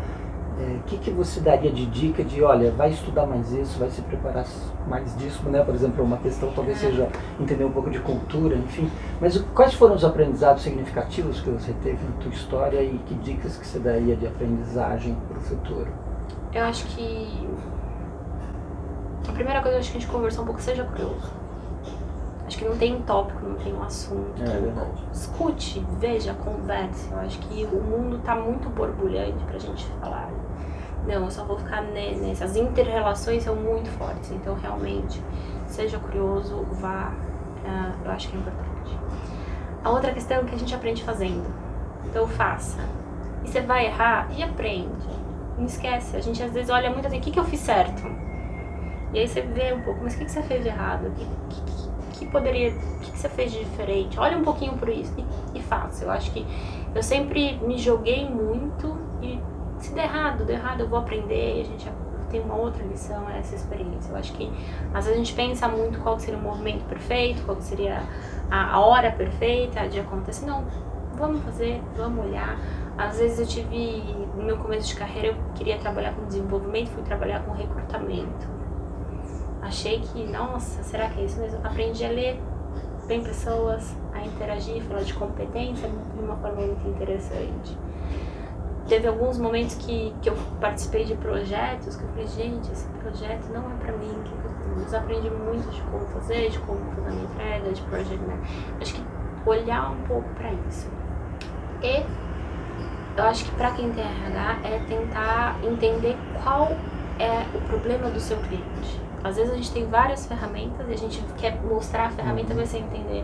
O 0.60 0.84
que, 0.88 0.98
que 0.98 1.12
você 1.12 1.40
daria 1.40 1.72
de 1.72 1.86
dica 1.86 2.24
de, 2.24 2.42
olha, 2.42 2.72
vai 2.72 2.90
estudar 2.90 3.28
mais 3.28 3.52
isso, 3.52 3.78
vai 3.78 3.92
se 3.92 4.02
preparar 4.02 4.44
mais 4.88 5.16
disso, 5.16 5.48
né? 5.50 5.64
Por 5.64 5.76
exemplo, 5.76 6.04
uma 6.04 6.18
questão 6.18 6.52
talvez 6.52 6.84
É. 6.84 6.88
seja 6.88 7.10
entender 7.40 7.64
um 7.64 7.72
pouco 7.72 7.92
de 7.92 8.00
cultura, 8.00 8.56
enfim. 8.56 8.90
Mas 9.22 9.38
quais 9.54 9.76
foram 9.76 9.94
os 9.94 10.04
aprendizados 10.04 10.64
significativos 10.64 11.42
que 11.42 11.50
você 11.52 11.74
teve 11.84 12.04
na 12.04 12.16
tua 12.20 12.32
história 12.32 12.82
e 12.82 12.98
que 13.06 13.14
dicas 13.16 13.56
que 13.56 13.68
você 13.68 13.78
daria 13.78 14.16
de 14.16 14.26
aprendizagem 14.26 15.16
para 15.28 15.38
o 15.38 15.42
futuro? 15.42 15.88
Eu 16.52 16.64
acho 16.64 16.86
que. 16.88 17.48
A 19.30 19.32
primeira 19.34 19.62
coisa, 19.62 19.78
que 19.78 19.90
a 19.90 19.92
gente 20.00 20.08
conversou 20.08 20.42
um 20.44 20.48
pouco, 20.48 20.62
seja 20.62 20.84
curioso. 20.86 21.37
Acho 22.48 22.58
que 22.60 22.66
não 22.66 22.78
tem 22.78 22.96
um 22.96 23.02
tópico, 23.02 23.46
não 23.46 23.56
tem 23.56 23.74
um 23.74 23.84
assunto. 23.84 24.42
É 24.42 24.46
verdade. 24.46 25.04
Escute, 25.14 25.86
veja, 26.00 26.34
converse. 26.34 27.12
Eu 27.12 27.20
acho 27.20 27.38
que 27.40 27.66
o 27.66 27.82
mundo 27.82 28.20
tá 28.24 28.36
muito 28.36 28.70
borbulhante 28.70 29.44
pra 29.44 29.60
gente 29.60 29.86
falar. 30.00 30.30
Não, 31.06 31.26
eu 31.26 31.32
só 31.32 31.44
vou 31.44 31.58
ficar 31.58 31.82
ne- 31.82 32.16
nesse. 32.16 32.44
As 32.44 32.56
inter-relações 32.56 33.44
são 33.44 33.56
muito 33.56 33.90
fortes, 33.92 34.32
então 34.32 34.56
realmente, 34.56 35.22
seja 35.66 36.00
curioso, 36.00 36.66
vá. 36.72 37.12
ah, 37.66 37.92
eu 38.04 38.12
acho 38.12 38.30
que 38.30 38.38
é 38.38 38.40
importante. 38.40 38.98
A 39.84 39.90
outra 39.90 40.14
questão 40.14 40.38
é 40.40 40.44
que 40.44 40.56
a 40.56 40.58
gente 40.58 40.74
aprende 40.74 41.04
fazendo. 41.04 41.46
Então 42.06 42.26
faça. 42.28 42.80
E 43.44 43.48
você 43.50 43.62
vai 43.62 43.86
errar 43.88 44.28
e 44.36 44.42
aprende. 44.44 45.08
Não 45.58 45.66
esquece. 45.66 46.16
A 46.16 46.22
gente 46.22 46.42
às 46.42 46.52
vezes 46.52 46.70
olha 46.70 46.90
muito 46.90 47.08
assim, 47.08 47.18
o 47.18 47.22
que, 47.22 47.32
que 47.32 47.40
eu 47.40 47.44
fiz 47.46 47.60
certo? 47.60 48.04
E 49.14 49.20
aí 49.20 49.28
você 49.28 49.42
vê 49.42 49.74
um 49.74 49.82
pouco, 49.82 50.02
mas 50.04 50.14
o 50.16 50.18
que, 50.18 50.26
que 50.26 50.32
você 50.32 50.44
fez 50.44 50.62
de 50.64 50.68
errado? 50.70 51.08
O 51.08 51.12
que, 51.12 51.26
que, 51.50 51.62
que- 52.20 52.26
poderia. 52.28 52.72
O 52.72 53.00
que, 53.00 53.12
que 53.12 53.18
você 53.18 53.30
fez 53.30 53.52
de 53.52 53.60
diferente? 53.60 54.20
Olha 54.20 54.38
um 54.38 54.44
pouquinho 54.44 54.74
por 54.74 54.90
isso 54.90 55.14
e, 55.18 55.60
e 55.60 55.62
faça. 55.62 56.04
Eu 56.06 56.12
acho 56.12 56.32
que 56.32 56.46
eu 56.94 57.04
sempre 57.04 57.58
me 57.66 57.78
joguei 57.78 58.28
muito 58.30 58.98
e 59.22 59.40
se 59.80 59.94
der 59.94 60.06
errado, 60.06 60.46
der 60.46 60.54
errado, 60.56 60.82
eu 60.82 60.88
vou 60.88 61.00
aprender 61.00 61.58
e 61.58 61.62
a 61.62 61.64
gente 61.64 61.92
tem 62.30 62.42
uma 62.42 62.56
outra 62.56 62.84
lição, 62.84 63.30
é 63.30 63.40
essa 63.40 63.56
experiência. 63.56 64.12
Eu 64.12 64.18
acho 64.18 64.34
que 64.34 64.52
às 64.94 65.06
vezes 65.06 65.12
a 65.14 65.18
gente 65.24 65.34
pensa 65.34 65.68
muito 65.68 66.00
qual 66.00 66.20
seria 66.20 66.38
o 66.40 66.42
movimento 66.44 66.84
perfeito, 66.86 67.44
qual 67.46 67.60
seria 67.62 68.02
a, 68.52 68.74
a 68.76 68.80
hora 68.82 69.12
perfeita 69.12 69.88
de 69.88 70.00
acontecer. 70.00 70.46
Não, 70.46 70.66
vamos 71.16 71.42
fazer, 71.44 71.82
vamos 71.96 72.26
olhar. 72.26 72.58
Às 72.98 73.20
vezes 73.20 73.40
eu 73.40 73.46
tive, 73.46 74.02
no 74.36 74.44
meu 74.44 74.58
começo 74.58 74.88
de 74.88 74.96
carreira, 74.96 75.28
eu 75.28 75.36
queria 75.56 75.78
trabalhar 75.78 76.14
com 76.16 76.26
desenvolvimento, 76.26 76.90
fui 76.90 77.04
trabalhar 77.04 77.42
com 77.46 77.54
recrutamento. 77.54 78.57
Achei 79.68 80.00
que, 80.00 80.24
nossa, 80.26 80.82
será 80.84 81.10
que 81.10 81.20
é 81.20 81.26
isso 81.26 81.38
mesmo? 81.42 81.60
Aprendi 81.62 82.06
a 82.06 82.10
ler 82.10 82.40
bem 83.06 83.22
pessoas, 83.22 83.94
a 84.14 84.22
interagir, 84.26 84.82
falar 84.84 85.02
de 85.04 85.14
competência 85.14 85.90
de 85.90 86.20
uma 86.24 86.38
forma 86.38 86.62
muito 86.62 86.88
interessante. 86.88 87.78
Teve 88.88 89.08
alguns 89.10 89.38
momentos 89.38 89.76
que, 89.76 90.14
que 90.22 90.30
eu 90.30 90.38
participei 90.62 91.04
de 91.04 91.16
projetos 91.16 91.98
que 91.98 92.04
eu 92.04 92.08
falei, 92.10 92.28
gente, 92.28 92.72
esse 92.72 92.88
projeto 93.04 93.46
não 93.54 93.70
é 93.70 93.76
pra 93.76 93.92
mim. 93.92 94.18
que 94.24 94.32
eu- 94.32 94.48
aprendi 94.98 95.30
muito 95.30 95.70
de 95.70 95.82
como 95.82 96.06
fazer, 96.08 96.50
de 96.50 96.60
como 96.60 96.80
fazer 96.96 97.10
uma 97.10 97.24
entrega, 97.24 97.72
de 97.74 97.82
project 97.82 98.18
management. 98.24 98.48
Acho 98.80 98.94
que 98.94 99.04
olhar 99.46 99.92
um 99.92 100.02
pouco 100.04 100.30
pra 100.36 100.54
isso. 100.70 100.90
E 101.84 102.06
eu 103.18 103.24
acho 103.26 103.44
que 103.44 103.52
pra 103.56 103.72
quem 103.72 103.92
tem 103.92 104.04
RH 104.04 104.60
é 104.64 104.80
tentar 104.88 105.58
entender 105.64 106.16
qual 106.42 106.70
é 107.20 107.44
o 107.58 107.62
problema 107.68 108.10
do 108.10 108.20
seu 108.20 108.38
cliente. 108.38 109.02
Às 109.28 109.36
vezes 109.38 109.52
a 109.52 109.56
gente 109.56 109.72
tem 109.72 109.86
várias 109.88 110.26
ferramentas 110.26 110.88
e 110.90 110.94
a 110.94 110.98
gente 110.98 111.22
quer 111.38 111.60
mostrar 111.64 112.06
a 112.08 112.10
ferramenta 112.10 112.54
Uhum. 112.54 112.60
mas 112.60 112.70
sem 112.70 112.82
entender 112.84 113.24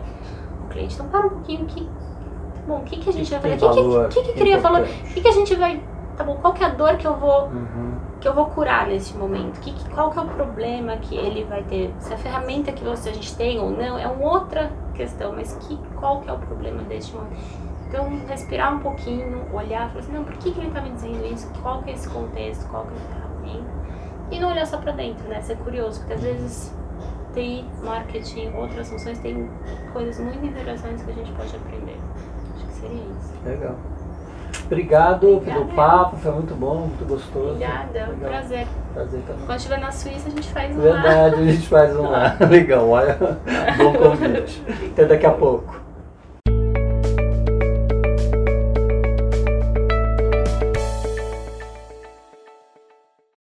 o 0.64 0.68
cliente. 0.68 0.94
Então 0.94 1.08
para 1.08 1.26
um 1.26 1.30
pouquinho 1.30 1.64
que. 1.66 1.84
Tá 1.84 2.62
bom, 2.68 2.78
o 2.78 2.82
que, 2.82 2.96
que 2.98 3.10
a 3.10 3.12
gente 3.12 3.30
vai 3.30 3.40
Tem 3.40 3.58
fazer? 3.58 3.80
O 3.80 4.08
que, 4.08 4.14
que, 4.14 4.22
que, 4.22 4.32
que 4.32 4.38
cria 4.38 4.58
valor? 4.58 4.80
O 4.82 4.84
que, 5.14 5.20
que 5.20 5.28
a 5.28 5.32
gente 5.32 5.54
vai. 5.54 5.82
Tá 6.16 6.22
bom, 6.24 6.36
qual 6.36 6.52
que 6.54 6.62
é 6.62 6.66
a 6.66 6.70
dor 6.70 6.96
que 6.96 7.06
eu 7.06 7.16
vou 7.16 7.46
Uhum. 7.48 7.94
que 8.20 8.28
eu 8.28 8.32
vou 8.34 8.46
curar 8.46 8.86
nesse 8.86 9.16
momento? 9.16 9.58
Que, 9.60 9.72
que- 9.72 9.90
qual 9.90 10.10
que 10.10 10.18
é 10.18 10.22
o 10.22 10.26
problema 10.28 10.96
que 10.96 11.14
ele 11.16 11.44
vai 11.44 11.62
ter? 11.64 11.92
Se 11.98 12.14
a 12.14 12.16
ferramenta 12.16 12.70
que 12.72 12.84
você, 12.84 13.10
a 13.10 13.12
gente 13.12 13.34
tem 13.36 13.58
ou 13.58 13.70
não 13.70 13.98
é 13.98 14.06
uma 14.06 14.24
outra 14.32 14.70
questão, 14.94 15.32
mas 15.32 15.52
que, 15.62 15.76
qual 15.96 16.20
que 16.20 16.30
é 16.30 16.32
o 16.32 16.38
problema 16.38 16.82
deste 16.82 17.12
momento? 17.14 17.36
Então, 17.88 18.08
respirar 18.26 18.74
um 18.74 18.78
pouquinho, 18.78 19.44
olhar, 19.52 19.88
falar 19.88 20.00
assim, 20.00 20.12
não, 20.12 20.24
por 20.24 20.32
que, 20.34 20.50
que 20.52 20.60
ele 20.60 20.70
tá 20.70 20.80
me 20.80 20.90
dizendo 20.90 21.24
isso? 21.26 21.48
Qual 21.62 21.82
que 21.82 21.90
é 21.90 21.94
esse 21.94 22.08
contexto? 22.08 22.66
Qual 22.68 22.86
que 22.86 22.92
é 22.94 22.96
a 22.96 23.18
ferramenta? 23.20 23.70
E 24.30 24.40
não 24.40 24.50
olhar 24.50 24.66
só 24.66 24.78
pra 24.78 24.92
dentro, 24.92 25.28
né? 25.28 25.40
Ser 25.40 25.56
curioso, 25.56 26.00
porque 26.00 26.14
às 26.14 26.22
vezes 26.22 26.74
TI, 27.34 27.64
marketing, 27.82 28.52
outras 28.56 28.88
funções 28.88 29.18
tem 29.18 29.48
coisas 29.92 30.18
muito 30.18 30.44
interessantes 30.44 31.02
que 31.04 31.10
a 31.10 31.14
gente 31.14 31.32
pode 31.32 31.54
aprender. 31.56 31.98
Acho 32.56 32.66
que 32.66 32.72
seria 32.72 33.02
isso. 33.02 33.34
Legal. 33.44 33.74
Obrigado 34.66 35.20
pelo 35.44 35.62
Obrigada. 35.62 35.74
papo, 35.74 36.16
foi 36.16 36.32
muito 36.32 36.54
bom, 36.54 36.86
muito 36.86 37.04
gostoso. 37.06 37.50
Obrigada, 37.50 37.98
é 37.98 38.04
um 38.06 38.10
Legal. 38.12 38.30
prazer. 38.30 38.66
Prazer 38.94 39.20
também. 39.26 39.46
Quando 39.46 39.58
estiver 39.58 39.78
na 39.78 39.90
Suíça, 39.90 40.28
a 40.28 40.30
gente 40.30 40.48
faz 40.52 40.74
um 40.74 40.78
lá. 40.78 40.92
Verdade, 40.92 41.34
a 41.34 41.52
gente 41.52 41.68
faz 41.68 41.96
um 41.96 42.02
lá. 42.10 42.36
Legal, 42.48 42.88
olha, 42.88 43.18
bom 43.76 43.92
convite. 43.92 44.62
Até 44.92 45.04
daqui 45.04 45.26
a 45.26 45.32
pouco. 45.32 45.83